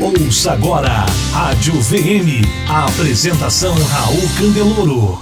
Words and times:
Ouça 0.00 0.52
agora, 0.52 1.06
Rádio 1.32 1.74
VM. 1.74 2.46
A 2.70 2.86
apresentação 2.86 3.74
Raul 3.74 4.22
Candeloro. 4.38 5.18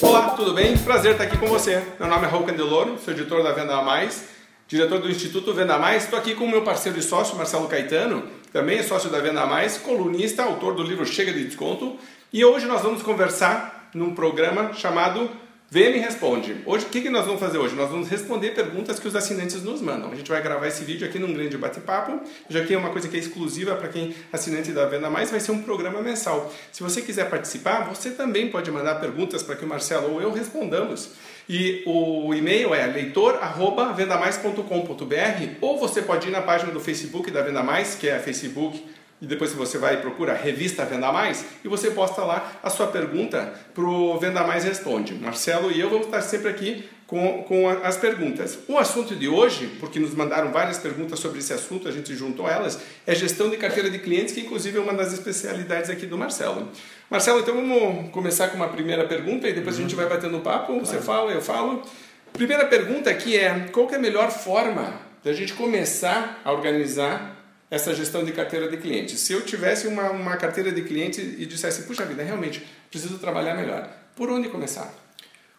Olá, 0.00 0.30
tudo 0.30 0.54
bem? 0.54 0.74
Prazer 0.78 1.12
estar 1.12 1.24
aqui 1.24 1.36
com 1.36 1.48
você. 1.48 1.82
Meu 1.98 2.08
nome 2.08 2.24
é 2.24 2.30
Raul 2.30 2.44
Candeloro, 2.44 2.98
sou 3.04 3.12
editor 3.12 3.42
da 3.42 3.52
Venda 3.52 3.82
Mais, 3.82 4.24
diretor 4.66 5.00
do 5.00 5.10
Instituto 5.10 5.52
Venda 5.52 5.78
Mais. 5.78 6.04
Estou 6.04 6.18
aqui 6.18 6.34
com 6.34 6.44
o 6.44 6.50
meu 6.50 6.62
parceiro 6.62 6.98
e 6.98 7.02
sócio, 7.02 7.36
Marcelo 7.36 7.68
Caetano, 7.68 8.22
também 8.54 8.78
é 8.78 8.82
sócio 8.82 9.10
da 9.10 9.20
Venda 9.20 9.44
Mais, 9.44 9.76
colunista, 9.76 10.44
autor 10.44 10.74
do 10.74 10.82
livro 10.82 11.04
Chega 11.04 11.30
de 11.30 11.44
Desconto. 11.44 11.96
E 12.32 12.42
hoje 12.42 12.64
nós 12.64 12.80
vamos 12.80 13.02
conversar 13.02 13.90
num 13.94 14.14
programa 14.14 14.72
chamado 14.72 15.28
VM 15.72 16.00
Responde. 16.00 16.56
Hoje, 16.66 16.86
o 16.86 16.88
que, 16.88 17.00
que 17.00 17.08
nós 17.08 17.24
vamos 17.24 17.38
fazer 17.38 17.56
hoje? 17.56 17.76
Nós 17.76 17.88
vamos 17.88 18.08
responder 18.08 18.56
perguntas 18.56 18.98
que 18.98 19.06
os 19.06 19.14
assinantes 19.14 19.62
nos 19.62 19.80
mandam. 19.80 20.10
A 20.10 20.16
gente 20.16 20.28
vai 20.28 20.42
gravar 20.42 20.66
esse 20.66 20.82
vídeo 20.82 21.06
aqui 21.06 21.16
num 21.16 21.32
grande 21.32 21.56
bate-papo, 21.56 22.22
já 22.48 22.64
que 22.64 22.74
é 22.74 22.76
uma 22.76 22.90
coisa 22.90 23.06
que 23.06 23.16
é 23.16 23.20
exclusiva 23.20 23.76
para 23.76 23.86
quem 23.86 24.12
assinante 24.32 24.72
da 24.72 24.86
Venda 24.86 25.08
Mais, 25.08 25.30
vai 25.30 25.38
ser 25.38 25.52
um 25.52 25.62
programa 25.62 26.02
mensal. 26.02 26.52
Se 26.72 26.82
você 26.82 27.00
quiser 27.00 27.30
participar, 27.30 27.88
você 27.88 28.10
também 28.10 28.50
pode 28.50 28.68
mandar 28.68 28.96
perguntas 28.96 29.44
para 29.44 29.54
que 29.54 29.64
o 29.64 29.68
Marcelo 29.68 30.14
ou 30.14 30.20
eu 30.20 30.32
respondamos. 30.32 31.10
E 31.48 31.84
o 31.86 32.34
e-mail 32.34 32.74
é 32.74 32.84
leitor@vendamais.com.br 32.86 35.54
ou 35.60 35.78
você 35.78 36.02
pode 36.02 36.26
ir 36.26 36.32
na 36.32 36.42
página 36.42 36.72
do 36.72 36.80
Facebook 36.80 37.30
da 37.30 37.42
Venda 37.42 37.62
Mais, 37.62 37.94
que 37.94 38.08
é 38.08 38.18
Facebook 38.18 38.84
e 39.20 39.26
depois 39.26 39.52
você 39.52 39.78
vai 39.78 39.94
e 39.94 39.96
procura 39.98 40.34
revista 40.34 40.84
Venda 40.84 41.12
Mais 41.12 41.44
e 41.64 41.68
você 41.68 41.90
posta 41.90 42.22
lá 42.22 42.52
a 42.62 42.70
sua 42.70 42.86
pergunta 42.86 43.52
para 43.74 43.84
o 43.84 44.18
Venda 44.18 44.42
Mais 44.44 44.64
Responde. 44.64 45.14
Marcelo 45.14 45.70
e 45.70 45.78
eu 45.78 45.90
vamos 45.90 46.06
estar 46.06 46.22
sempre 46.22 46.48
aqui 46.48 46.88
com, 47.10 47.42
com 47.42 47.68
as 47.68 47.96
perguntas. 47.96 48.56
O 48.68 48.78
assunto 48.78 49.16
de 49.16 49.28
hoje, 49.28 49.66
porque 49.80 49.98
nos 49.98 50.14
mandaram 50.14 50.52
várias 50.52 50.78
perguntas 50.78 51.18
sobre 51.18 51.40
esse 51.40 51.52
assunto, 51.52 51.88
a 51.88 51.90
gente 51.90 52.14
juntou 52.14 52.48
elas, 52.48 52.80
é 53.04 53.14
gestão 53.14 53.50
de 53.50 53.56
carteira 53.56 53.90
de 53.90 53.98
clientes, 53.98 54.32
que 54.32 54.40
inclusive 54.40 54.78
é 54.78 54.80
uma 54.80 54.94
das 54.94 55.12
especialidades 55.12 55.90
aqui 55.90 56.06
do 56.06 56.16
Marcelo. 56.16 56.68
Marcelo, 57.10 57.40
então 57.40 57.54
vamos 57.54 58.10
começar 58.10 58.48
com 58.48 58.56
uma 58.56 58.68
primeira 58.68 59.08
pergunta 59.08 59.48
e 59.48 59.52
depois 59.52 59.76
uhum. 59.76 59.84
a 59.84 59.88
gente 59.88 59.96
vai 59.96 60.08
batendo 60.08 60.38
papo, 60.38 60.66
claro. 60.66 60.86
você 60.86 60.98
fala, 60.98 61.32
eu 61.32 61.42
falo. 61.42 61.82
Primeira 62.32 62.64
pergunta 62.66 63.10
aqui 63.10 63.36
é, 63.36 63.66
qual 63.72 63.90
é 63.90 63.96
a 63.96 63.98
melhor 63.98 64.30
forma 64.30 64.94
da 65.24 65.32
gente 65.32 65.52
começar 65.54 66.40
a 66.44 66.52
organizar 66.52 67.39
essa 67.70 67.94
gestão 67.94 68.24
de 68.24 68.32
carteira 68.32 68.68
de 68.68 68.76
clientes. 68.76 69.20
Se 69.20 69.32
eu 69.32 69.42
tivesse 69.42 69.86
uma, 69.86 70.10
uma 70.10 70.36
carteira 70.36 70.72
de 70.72 70.82
clientes 70.82 71.18
e 71.18 71.46
dissesse, 71.46 71.82
puxa 71.82 72.04
vida, 72.04 72.22
realmente 72.22 72.66
preciso 72.90 73.18
trabalhar 73.18 73.54
melhor, 73.54 73.88
por 74.16 74.28
onde 74.28 74.48
começar? 74.48 74.92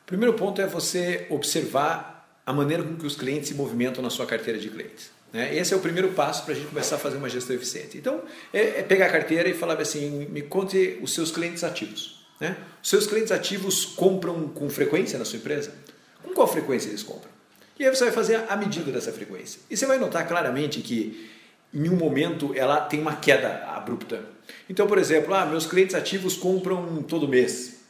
O 0.04 0.06
primeiro 0.06 0.34
ponto 0.34 0.62
é 0.62 0.68
você 0.68 1.26
observar 1.30 2.42
a 2.46 2.52
maneira 2.52 2.84
com 2.84 2.96
que 2.96 3.06
os 3.06 3.16
clientes 3.16 3.48
se 3.48 3.56
movimentam 3.56 4.04
na 4.04 4.10
sua 4.10 4.26
carteira 4.26 4.60
de 4.60 4.70
clientes. 4.70 5.10
Né? 5.32 5.56
Esse 5.56 5.74
é 5.74 5.78
o 5.78 5.80
primeiro 5.80 6.10
passo 6.12 6.44
para 6.44 6.54
a 6.54 6.58
gente 6.58 6.68
começar 6.68 6.98
a 6.98 7.00
fazer 7.00 7.16
uma 7.16 7.30
gestão 7.30 7.56
eficiente. 7.56 7.98
Então, 7.98 8.22
é, 8.54 8.80
é 8.80 8.84
pegar 8.84 9.06
a 9.06 9.10
carteira 9.10 9.48
e 9.48 9.54
falar 9.54 9.80
assim, 9.80 10.28
me 10.30 10.42
conte 10.42 11.00
os 11.02 11.14
seus 11.14 11.32
clientes 11.32 11.64
ativos. 11.64 12.26
Né? 12.40 12.58
Os 12.84 12.90
seus 12.90 13.08
clientes 13.08 13.32
ativos 13.32 13.86
compram 13.86 14.50
com 14.50 14.70
frequência 14.70 15.18
na 15.18 15.24
sua 15.24 15.38
empresa? 15.38 15.74
Com 16.22 16.34
qual 16.34 16.48
frequência 16.48 16.90
eles 16.90 17.04
compram? 17.04 17.32
E 17.80 17.86
aí 17.86 17.96
você 17.96 18.04
vai 18.04 18.14
fazer 18.14 18.44
a 18.50 18.56
medida 18.58 18.92
dessa 18.92 19.14
frequência. 19.14 19.62
E 19.70 19.78
você 19.78 19.86
vai 19.86 19.98
notar 19.98 20.28
claramente 20.28 20.82
que 20.82 21.30
em 21.74 21.90
um 21.90 21.96
momento 21.96 22.54
ela 22.56 22.82
tem 22.82 23.00
uma 23.00 23.16
queda 23.16 23.66
abrupta. 23.68 24.24
Então, 24.70 24.88
por 24.88 24.98
exemplo, 24.98 25.34
ah, 25.34 25.46
meus 25.46 25.66
clientes 25.66 25.96
ativos 25.96 26.36
compram 26.36 27.02
todo 27.04 27.28
mês 27.28 27.82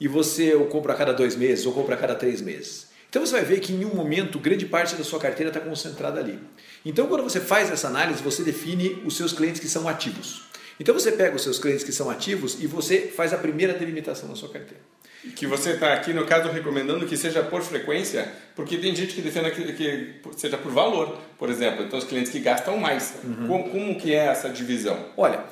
e 0.00 0.08
você 0.08 0.54
ou 0.54 0.66
compra 0.66 0.92
a 0.92 0.96
cada 0.96 1.12
dois 1.12 1.36
meses 1.36 1.64
ou 1.64 1.72
compra 1.72 1.94
a 1.94 1.98
cada 1.98 2.14
três 2.14 2.40
meses. 2.40 2.90
Então 3.08 3.24
você 3.24 3.32
vai 3.32 3.44
ver 3.44 3.60
que 3.60 3.72
em 3.72 3.84
um 3.84 3.94
momento 3.94 4.38
grande 4.38 4.64
parte 4.64 4.96
da 4.96 5.04
sua 5.04 5.20
carteira 5.20 5.50
está 5.50 5.60
concentrada 5.60 6.18
ali. 6.18 6.38
Então 6.84 7.06
quando 7.06 7.22
você 7.22 7.40
faz 7.40 7.70
essa 7.70 7.86
análise, 7.86 8.22
você 8.22 8.42
define 8.42 9.02
os 9.04 9.16
seus 9.16 9.32
clientes 9.32 9.60
que 9.60 9.68
são 9.68 9.86
ativos. 9.86 10.42
Então 10.80 10.94
você 10.94 11.12
pega 11.12 11.36
os 11.36 11.42
seus 11.42 11.58
clientes 11.58 11.84
que 11.84 11.92
são 11.92 12.08
ativos 12.10 12.56
e 12.60 12.66
você 12.66 13.02
faz 13.02 13.32
a 13.32 13.36
primeira 13.36 13.74
delimitação 13.74 14.28
na 14.28 14.34
sua 14.34 14.48
carteira. 14.48 14.80
Que 15.36 15.46
você 15.46 15.70
está 15.70 15.92
aqui, 15.92 16.12
no 16.12 16.26
caso, 16.26 16.48
recomendando 16.48 17.06
que 17.06 17.16
seja 17.16 17.42
por 17.44 17.62
frequência, 17.62 18.28
porque 18.56 18.76
tem 18.76 18.94
gente 18.94 19.14
que 19.14 19.22
defende 19.22 19.52
que, 19.52 19.72
que 19.72 20.20
seja 20.36 20.58
por 20.58 20.72
valor, 20.72 21.16
por 21.38 21.48
exemplo. 21.48 21.84
Então, 21.84 21.98
os 21.98 22.04
clientes 22.04 22.32
que 22.32 22.40
gastam 22.40 22.76
mais. 22.76 23.14
Uhum. 23.22 23.46
Como, 23.46 23.70
como 23.70 24.00
que 24.00 24.12
é 24.12 24.26
essa 24.26 24.48
divisão? 24.48 24.98
Olha, 25.16 25.44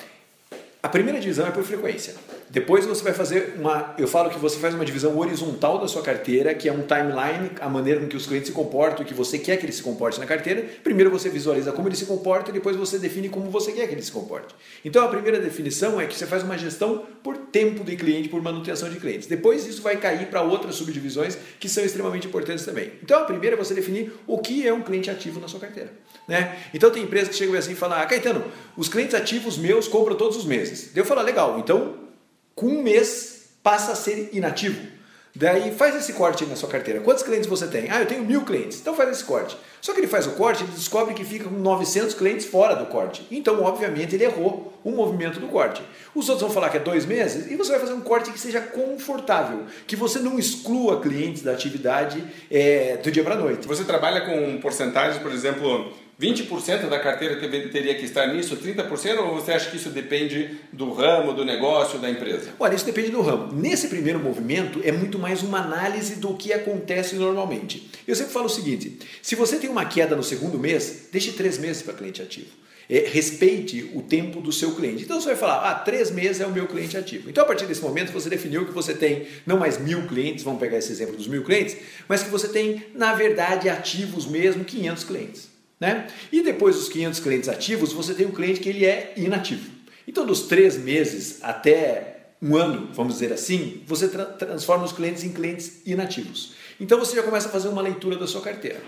a 0.82 0.88
primeira 0.88 1.20
divisão 1.20 1.46
é 1.46 1.50
por 1.52 1.62
frequência. 1.62 2.14
Depois 2.50 2.84
você 2.84 3.04
vai 3.04 3.12
fazer 3.12 3.54
uma. 3.58 3.94
Eu 3.96 4.08
falo 4.08 4.28
que 4.28 4.38
você 4.38 4.58
faz 4.58 4.74
uma 4.74 4.84
divisão 4.84 5.16
horizontal 5.16 5.78
da 5.78 5.86
sua 5.86 6.02
carteira, 6.02 6.52
que 6.52 6.68
é 6.68 6.72
um 6.72 6.82
timeline, 6.82 7.52
a 7.60 7.68
maneira 7.68 8.00
com 8.00 8.08
que 8.08 8.16
os 8.16 8.26
clientes 8.26 8.48
se 8.48 8.52
comportam, 8.52 9.06
que 9.06 9.14
você 9.14 9.38
quer 9.38 9.56
que 9.56 9.64
eles 9.64 9.76
se 9.76 9.82
comportem 9.84 10.18
na 10.18 10.26
carteira. 10.26 10.64
Primeiro 10.82 11.12
você 11.12 11.28
visualiza 11.28 11.70
como 11.70 11.86
eles 11.86 12.00
se 12.00 12.06
comportam 12.06 12.50
e 12.50 12.52
depois 12.52 12.74
você 12.74 12.98
define 12.98 13.28
como 13.28 13.48
você 13.50 13.70
quer 13.70 13.86
que 13.86 13.94
eles 13.94 14.06
se 14.06 14.12
comportem. 14.12 14.56
Então 14.84 15.04
a 15.04 15.08
primeira 15.08 15.38
definição 15.38 16.00
é 16.00 16.06
que 16.06 16.14
você 16.14 16.26
faz 16.26 16.42
uma 16.42 16.58
gestão 16.58 17.04
por 17.22 17.36
tempo 17.36 17.84
de 17.84 17.94
cliente, 17.94 18.28
por 18.28 18.42
manutenção 18.42 18.90
de 18.90 18.98
clientes. 18.98 19.28
Depois 19.28 19.64
isso 19.64 19.80
vai 19.80 19.96
cair 19.96 20.26
para 20.26 20.42
outras 20.42 20.74
subdivisões 20.74 21.38
que 21.60 21.68
são 21.68 21.84
extremamente 21.84 22.26
importantes 22.26 22.64
também. 22.64 22.90
Então 23.00 23.22
a 23.22 23.24
primeira 23.24 23.54
é 23.54 23.58
você 23.58 23.74
definir 23.74 24.12
o 24.26 24.38
que 24.38 24.66
é 24.66 24.74
um 24.74 24.82
cliente 24.82 25.08
ativo 25.08 25.38
na 25.38 25.46
sua 25.46 25.60
carteira. 25.60 25.92
Né? 26.26 26.58
Então 26.74 26.90
tem 26.90 27.04
empresas 27.04 27.28
que 27.28 27.36
chegam 27.36 27.54
assim 27.54 27.72
e 27.72 27.76
falam: 27.76 27.96
ah, 27.96 28.06
Caetano, 28.06 28.44
os 28.76 28.88
clientes 28.88 29.14
ativos 29.14 29.56
meus 29.56 29.86
compram 29.86 30.16
todos 30.16 30.36
os 30.36 30.44
meses. 30.44 30.90
Eu 30.96 31.04
falo: 31.04 31.22
legal, 31.22 31.56
então 31.60 32.09
com 32.54 32.66
um 32.66 32.82
mês 32.82 33.50
passa 33.62 33.92
a 33.92 33.96
ser 33.96 34.30
inativo. 34.32 35.00
Daí 35.34 35.72
faz 35.72 35.94
esse 35.94 36.12
corte 36.12 36.44
na 36.44 36.56
sua 36.56 36.68
carteira. 36.68 37.00
Quantos 37.00 37.22
clientes 37.22 37.48
você 37.48 37.66
tem? 37.68 37.88
Ah, 37.88 38.00
eu 38.00 38.06
tenho 38.06 38.24
mil 38.24 38.44
clientes. 38.44 38.80
Então 38.80 38.94
faz 38.94 39.10
esse 39.10 39.24
corte. 39.24 39.56
Só 39.80 39.94
que 39.94 40.00
ele 40.00 40.08
faz 40.08 40.26
o 40.26 40.32
corte, 40.32 40.64
ele 40.64 40.72
descobre 40.72 41.14
que 41.14 41.24
fica 41.24 41.44
com 41.44 41.54
900 41.54 42.14
clientes 42.14 42.46
fora 42.46 42.74
do 42.74 42.86
corte. 42.86 43.26
Então, 43.30 43.62
obviamente, 43.62 44.14
ele 44.14 44.24
errou 44.24 44.72
o 44.82 44.90
movimento 44.90 45.38
do 45.38 45.46
corte. 45.46 45.82
Os 46.14 46.28
outros 46.28 46.46
vão 46.46 46.50
falar 46.50 46.68
que 46.68 46.78
é 46.78 46.80
dois 46.80 47.06
meses 47.06 47.50
e 47.50 47.54
você 47.54 47.70
vai 47.70 47.80
fazer 47.80 47.92
um 47.92 48.00
corte 48.00 48.32
que 48.32 48.38
seja 48.38 48.60
confortável, 48.60 49.66
que 49.86 49.94
você 49.94 50.18
não 50.18 50.38
exclua 50.38 51.00
clientes 51.00 51.42
da 51.42 51.52
atividade 51.52 52.22
é, 52.50 52.96
do 52.96 53.10
dia 53.10 53.22
para 53.22 53.36
noite. 53.36 53.68
Você 53.68 53.84
trabalha 53.84 54.22
com 54.22 54.60
porcentagem, 54.60 55.22
por 55.22 55.30
exemplo, 55.30 55.92
20% 56.20 56.90
da 56.90 56.98
carteira 56.98 57.36
teria 57.36 57.94
que 57.94 58.04
estar 58.04 58.26
nisso, 58.26 58.54
30% 58.54 59.20
ou 59.20 59.36
você 59.36 59.52
acha 59.52 59.70
que 59.70 59.78
isso 59.78 59.88
depende 59.88 60.58
do 60.70 60.92
ramo, 60.92 61.32
do 61.32 61.46
negócio, 61.46 61.98
da 61.98 62.10
empresa? 62.10 62.50
Olha, 62.58 62.74
isso 62.74 62.84
depende 62.84 63.10
do 63.10 63.22
ramo. 63.22 63.50
Nesse 63.54 63.88
primeiro 63.88 64.18
movimento 64.18 64.82
é 64.84 64.92
muito 64.92 65.18
mais 65.18 65.42
uma 65.42 65.60
análise 65.60 66.16
do 66.16 66.34
que 66.34 66.52
acontece 66.52 67.14
normalmente. 67.16 67.90
Eu 68.06 68.14
sempre 68.14 68.34
falo 68.34 68.46
o 68.46 68.50
seguinte: 68.50 68.98
se 69.22 69.34
você 69.34 69.56
tem 69.56 69.70
uma 69.70 69.86
queda 69.86 70.14
no 70.14 70.22
segundo 70.22 70.58
mês, 70.58 71.08
deixe 71.10 71.32
três 71.32 71.56
meses 71.56 71.80
para 71.80 71.94
cliente 71.94 72.20
ativo. 72.20 72.48
É, 72.86 73.08
respeite 73.08 73.88
o 73.94 74.02
tempo 74.02 74.40
do 74.40 74.52
seu 74.52 74.74
cliente. 74.74 75.04
Então 75.04 75.20
você 75.20 75.28
vai 75.28 75.36
falar, 75.36 75.70
ah, 75.70 75.74
três 75.76 76.10
meses 76.10 76.40
é 76.40 76.46
o 76.46 76.50
meu 76.50 76.66
cliente 76.66 76.96
ativo. 76.96 77.30
Então 77.30 77.44
a 77.44 77.46
partir 77.46 77.64
desse 77.64 77.80
momento 77.80 78.12
você 78.12 78.28
definiu 78.28 78.66
que 78.66 78.72
você 78.72 78.92
tem 78.92 79.28
não 79.46 79.58
mais 79.58 79.78
mil 79.78 80.08
clientes, 80.08 80.42
vamos 80.42 80.58
pegar 80.58 80.76
esse 80.76 80.90
exemplo 80.90 81.16
dos 81.16 81.28
mil 81.28 81.44
clientes, 81.44 81.76
mas 82.08 82.22
que 82.24 82.28
você 82.28 82.48
tem, 82.48 82.84
na 82.92 83.14
verdade, 83.14 83.68
ativos 83.68 84.26
mesmo 84.26 84.64
500 84.64 85.04
clientes. 85.04 85.49
Né? 85.80 86.08
E 86.30 86.42
depois 86.42 86.76
dos 86.76 86.88
500 86.90 87.20
clientes 87.20 87.48
ativos, 87.48 87.92
você 87.92 88.12
tem 88.12 88.26
um 88.26 88.30
cliente 88.30 88.60
que 88.60 88.68
ele 88.68 88.84
é 88.84 89.14
inativo. 89.16 89.70
Então, 90.06 90.26
dos 90.26 90.42
três 90.42 90.76
meses 90.76 91.38
até 91.42 92.32
um 92.42 92.54
ano, 92.54 92.90
vamos 92.92 93.14
dizer 93.14 93.32
assim, 93.32 93.82
você 93.86 94.08
tra 94.08 94.24
transforma 94.26 94.84
os 94.84 94.92
clientes 94.92 95.24
em 95.24 95.32
clientes 95.32 95.80
inativos. 95.86 96.54
Então, 96.78 96.98
você 96.98 97.16
já 97.16 97.22
começa 97.22 97.48
a 97.48 97.50
fazer 97.50 97.68
uma 97.68 97.80
leitura 97.80 98.16
da 98.16 98.26
sua 98.26 98.42
carteira. 98.42 98.80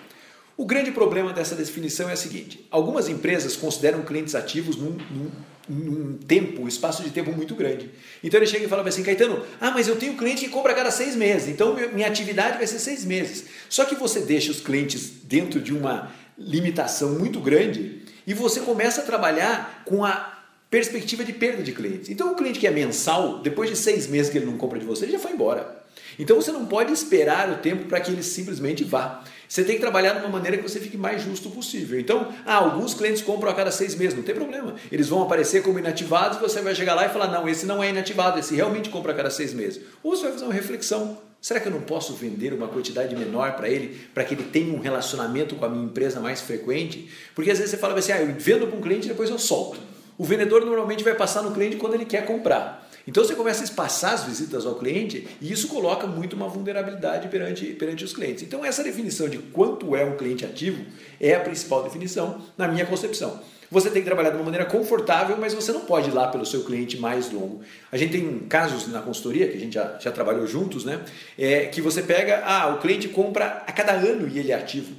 O 0.56 0.66
grande 0.66 0.90
problema 0.90 1.32
dessa 1.32 1.54
definição 1.54 2.10
é 2.10 2.12
o 2.12 2.16
seguinte: 2.16 2.66
algumas 2.70 3.08
empresas 3.08 3.56
consideram 3.56 4.02
clientes 4.02 4.34
ativos 4.34 4.76
num, 4.76 4.98
num, 5.10 5.30
num 5.68 6.18
tempo, 6.18 6.62
um 6.62 6.68
espaço 6.68 7.02
de 7.02 7.10
tempo 7.10 7.32
muito 7.32 7.54
grande. 7.54 7.90
Então 8.22 8.38
ele 8.38 8.46
chega 8.46 8.66
e 8.66 8.68
fala 8.68 8.86
assim, 8.86 9.02
Caetano, 9.02 9.42
ah, 9.60 9.70
mas 9.70 9.88
eu 9.88 9.96
tenho 9.96 10.16
cliente 10.16 10.44
que 10.44 10.50
compra 10.50 10.72
a 10.72 10.74
cada 10.74 10.90
seis 10.90 11.16
meses, 11.16 11.48
então 11.48 11.74
minha 11.94 12.06
atividade 12.06 12.58
vai 12.58 12.66
ser 12.66 12.78
seis 12.78 13.04
meses. 13.04 13.46
Só 13.68 13.86
que 13.86 13.94
você 13.94 14.20
deixa 14.20 14.50
os 14.50 14.60
clientes 14.60 15.10
dentro 15.24 15.60
de 15.60 15.72
uma 15.72 16.12
limitação 16.38 17.18
muito 17.18 17.40
grande 17.40 18.02
e 18.26 18.34
você 18.34 18.60
começa 18.60 19.02
a 19.02 19.04
trabalhar 19.04 19.82
com 19.84 20.04
a 20.04 20.32
perspectiva 20.70 21.22
de 21.22 21.32
perda 21.34 21.62
de 21.62 21.72
clientes. 21.72 22.08
Então, 22.08 22.32
o 22.32 22.34
cliente 22.34 22.58
que 22.58 22.66
é 22.66 22.70
mensal, 22.70 23.40
depois 23.40 23.68
de 23.68 23.76
seis 23.76 24.06
meses 24.06 24.32
que 24.32 24.38
ele 24.38 24.46
não 24.46 24.56
compra 24.56 24.78
de 24.78 24.86
você, 24.86 25.04
ele 25.04 25.12
já 25.12 25.18
foi 25.18 25.32
embora. 25.32 25.82
Então, 26.18 26.36
você 26.40 26.50
não 26.50 26.64
pode 26.64 26.92
esperar 26.92 27.50
o 27.50 27.56
tempo 27.56 27.84
para 27.86 28.00
que 28.00 28.10
ele 28.10 28.22
simplesmente 28.22 28.82
vá. 28.82 29.22
Você 29.46 29.64
tem 29.64 29.74
que 29.74 29.82
trabalhar 29.82 30.14
de 30.14 30.20
uma 30.20 30.30
maneira 30.30 30.56
que 30.56 30.62
você 30.62 30.80
fique 30.80 30.96
mais 30.96 31.22
justo 31.22 31.50
possível. 31.50 32.00
Então, 32.00 32.32
ah, 32.46 32.54
alguns 32.54 32.94
clientes 32.94 33.20
compram 33.20 33.50
a 33.50 33.54
cada 33.54 33.70
seis 33.70 33.94
meses, 33.94 34.16
não 34.16 34.22
tem 34.22 34.34
problema. 34.34 34.74
Eles 34.90 35.08
vão 35.08 35.22
aparecer 35.22 35.62
como 35.62 35.78
inativados 35.78 36.38
e 36.38 36.40
você 36.40 36.62
vai 36.62 36.74
chegar 36.74 36.94
lá 36.94 37.04
e 37.04 37.10
falar: 37.10 37.28
não, 37.28 37.46
esse 37.46 37.66
não 37.66 37.84
é 37.84 37.90
inativado, 37.90 38.38
esse 38.38 38.54
realmente 38.54 38.88
compra 38.88 39.12
a 39.12 39.14
cada 39.14 39.28
seis 39.28 39.52
meses. 39.52 39.82
Ou 40.02 40.16
você 40.16 40.22
vai 40.22 40.32
fazer 40.32 40.44
uma 40.46 40.54
reflexão. 40.54 41.18
Será 41.42 41.58
que 41.58 41.66
eu 41.66 41.72
não 41.72 41.80
posso 41.80 42.14
vender 42.14 42.54
uma 42.54 42.68
quantidade 42.68 43.16
menor 43.16 43.56
para 43.56 43.68
ele, 43.68 44.00
para 44.14 44.22
que 44.22 44.32
ele 44.32 44.44
tenha 44.44 44.72
um 44.72 44.78
relacionamento 44.78 45.56
com 45.56 45.64
a 45.64 45.68
minha 45.68 45.84
empresa 45.84 46.20
mais 46.20 46.40
frequente? 46.40 47.10
Porque 47.34 47.50
às 47.50 47.58
vezes 47.58 47.72
você 47.72 47.76
fala 47.76 47.98
assim, 47.98 48.12
ah, 48.12 48.22
eu 48.22 48.32
vendo 48.38 48.68
para 48.68 48.78
um 48.78 48.80
cliente 48.80 49.06
e 49.06 49.08
depois 49.08 49.28
eu 49.28 49.40
solto. 49.40 49.80
O 50.16 50.22
vendedor 50.22 50.64
normalmente 50.64 51.02
vai 51.02 51.16
passar 51.16 51.42
no 51.42 51.50
cliente 51.50 51.78
quando 51.78 51.94
ele 51.94 52.04
quer 52.04 52.24
comprar. 52.24 52.88
Então 53.08 53.24
você 53.24 53.34
começa 53.34 53.62
a 53.62 53.64
espaçar 53.64 54.14
as 54.14 54.22
visitas 54.22 54.64
ao 54.64 54.76
cliente 54.76 55.26
e 55.40 55.50
isso 55.50 55.66
coloca 55.66 56.06
muito 56.06 56.36
uma 56.36 56.46
vulnerabilidade 56.46 57.26
perante, 57.26 57.66
perante 57.72 58.04
os 58.04 58.12
clientes. 58.12 58.44
Então 58.44 58.64
essa 58.64 58.84
definição 58.84 59.28
de 59.28 59.38
quanto 59.38 59.96
é 59.96 60.04
um 60.04 60.16
cliente 60.16 60.44
ativo 60.44 60.84
é 61.20 61.34
a 61.34 61.40
principal 61.40 61.82
definição 61.82 62.40
na 62.56 62.68
minha 62.68 62.86
concepção. 62.86 63.40
Você 63.72 63.88
tem 63.88 64.02
que 64.02 64.06
trabalhar 64.06 64.28
de 64.28 64.36
uma 64.36 64.44
maneira 64.44 64.66
confortável, 64.66 65.34
mas 65.38 65.54
você 65.54 65.72
não 65.72 65.80
pode 65.80 66.10
ir 66.10 66.12
lá 66.12 66.28
pelo 66.28 66.44
seu 66.44 66.62
cliente 66.62 66.98
mais 66.98 67.32
longo. 67.32 67.62
A 67.90 67.96
gente 67.96 68.12
tem 68.12 68.40
casos 68.40 68.86
na 68.88 69.00
consultoria, 69.00 69.48
que 69.48 69.56
a 69.56 69.58
gente 69.58 69.72
já, 69.72 69.98
já 69.98 70.12
trabalhou 70.12 70.46
juntos, 70.46 70.84
né? 70.84 71.00
É, 71.38 71.64
que 71.64 71.80
você 71.80 72.02
pega, 72.02 72.42
ah, 72.44 72.74
o 72.74 72.80
cliente 72.82 73.08
compra 73.08 73.64
a 73.66 73.72
cada 73.72 73.92
ano 73.92 74.28
e 74.28 74.38
ele 74.38 74.52
é 74.52 74.54
ativo. 74.54 74.94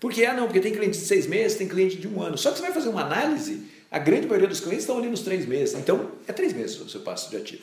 Porque, 0.00 0.24
ah, 0.24 0.34
não, 0.34 0.46
porque 0.46 0.58
tem 0.58 0.72
cliente 0.72 0.98
de 0.98 1.04
seis 1.04 1.24
meses, 1.24 1.56
tem 1.56 1.68
cliente 1.68 1.98
de 1.98 2.08
um 2.08 2.20
ano. 2.20 2.36
Só 2.36 2.50
que 2.50 2.58
você 2.58 2.62
vai 2.62 2.72
fazer 2.72 2.88
uma 2.88 3.02
análise, 3.02 3.62
a 3.92 3.98
grande 4.00 4.26
maioria 4.26 4.48
dos 4.48 4.58
clientes 4.58 4.82
estão 4.82 4.98
ali 4.98 5.06
nos 5.06 5.20
três 5.20 5.46
meses. 5.46 5.76
Então, 5.76 6.10
é 6.26 6.32
três 6.32 6.52
meses 6.52 6.80
o 6.80 6.88
seu 6.88 7.02
passo 7.02 7.30
de 7.30 7.36
ativo. 7.36 7.62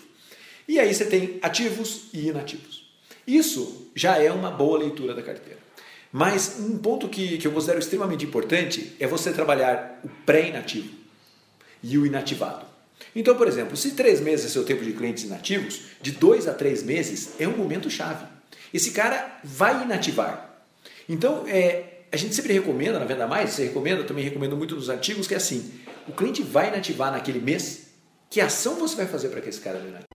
E 0.66 0.80
aí 0.80 0.94
você 0.94 1.04
tem 1.04 1.40
ativos 1.42 2.04
e 2.14 2.30
inativos. 2.30 2.90
Isso 3.28 3.92
já 3.94 4.18
é 4.18 4.32
uma 4.32 4.50
boa 4.50 4.80
leitura 4.80 5.14
da 5.14 5.22
carteira. 5.22 5.63
Mas 6.16 6.60
um 6.60 6.78
ponto 6.78 7.10
que, 7.10 7.40
que 7.40 7.48
eu 7.48 7.52
considero 7.52 7.80
extremamente 7.80 8.24
importante 8.24 8.96
é 9.00 9.08
você 9.08 9.34
trabalhar 9.34 10.00
o 10.04 10.10
pré-inativo 10.24 10.94
e 11.82 11.98
o 11.98 12.06
inativado. 12.06 12.68
Então, 13.16 13.36
por 13.36 13.48
exemplo, 13.48 13.76
se 13.76 13.92
três 13.96 14.22
meses 14.22 14.46
é 14.46 14.50
seu 14.50 14.64
tempo 14.64 14.86
de 14.86 14.94
clientes 14.94 15.24
inativos, 15.24 15.82
de 16.00 16.12
dois 16.12 16.48
a 16.48 16.54
três 16.54 16.84
meses 16.84 17.34
é 17.40 17.48
um 17.48 17.58
momento 17.58 17.90
chave. 17.90 18.28
Esse 18.72 18.92
cara 18.92 19.40
vai 19.44 19.82
inativar. 19.82 20.56
Então, 21.10 21.46
é, 21.48 22.02
a 22.12 22.16
gente 22.16 22.36
sempre 22.36 22.54
recomenda, 22.54 23.00
na 23.00 23.06
Venda 23.06 23.26
Mais, 23.26 23.50
você 23.50 23.64
recomenda, 23.64 24.04
também 24.04 24.24
recomendo 24.24 24.56
muito 24.56 24.76
nos 24.76 24.92
artigos, 24.92 25.26
que 25.26 25.34
é 25.34 25.38
assim, 25.38 25.74
o 26.08 26.12
cliente 26.12 26.44
vai 26.44 26.68
inativar 26.68 27.12
naquele 27.12 27.40
mês, 27.40 27.88
que 28.30 28.40
ação 28.40 28.76
você 28.76 28.96
vai 28.96 29.08
fazer 29.08 29.30
para 29.30 29.42
que 29.42 29.50
esse 29.50 29.60
cara 29.60 29.80
não 29.80 29.90
inative? 29.90 30.14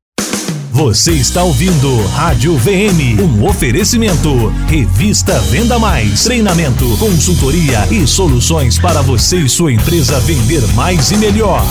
Você 0.78 1.10
está 1.10 1.42
ouvindo 1.42 2.06
Rádio 2.14 2.54
VM, 2.54 3.18
um 3.20 3.48
oferecimento. 3.48 4.46
Revista 4.70 5.36
Venda 5.50 5.76
Mais, 5.76 6.22
treinamento, 6.22 6.84
consultoria 7.00 7.78
e 7.90 8.06
soluções 8.06 8.78
para 8.78 9.02
você 9.02 9.38
e 9.38 9.48
sua 9.48 9.72
empresa 9.72 10.20
vender 10.20 10.62
mais 10.76 11.10
e 11.10 11.16
melhor. 11.16 11.62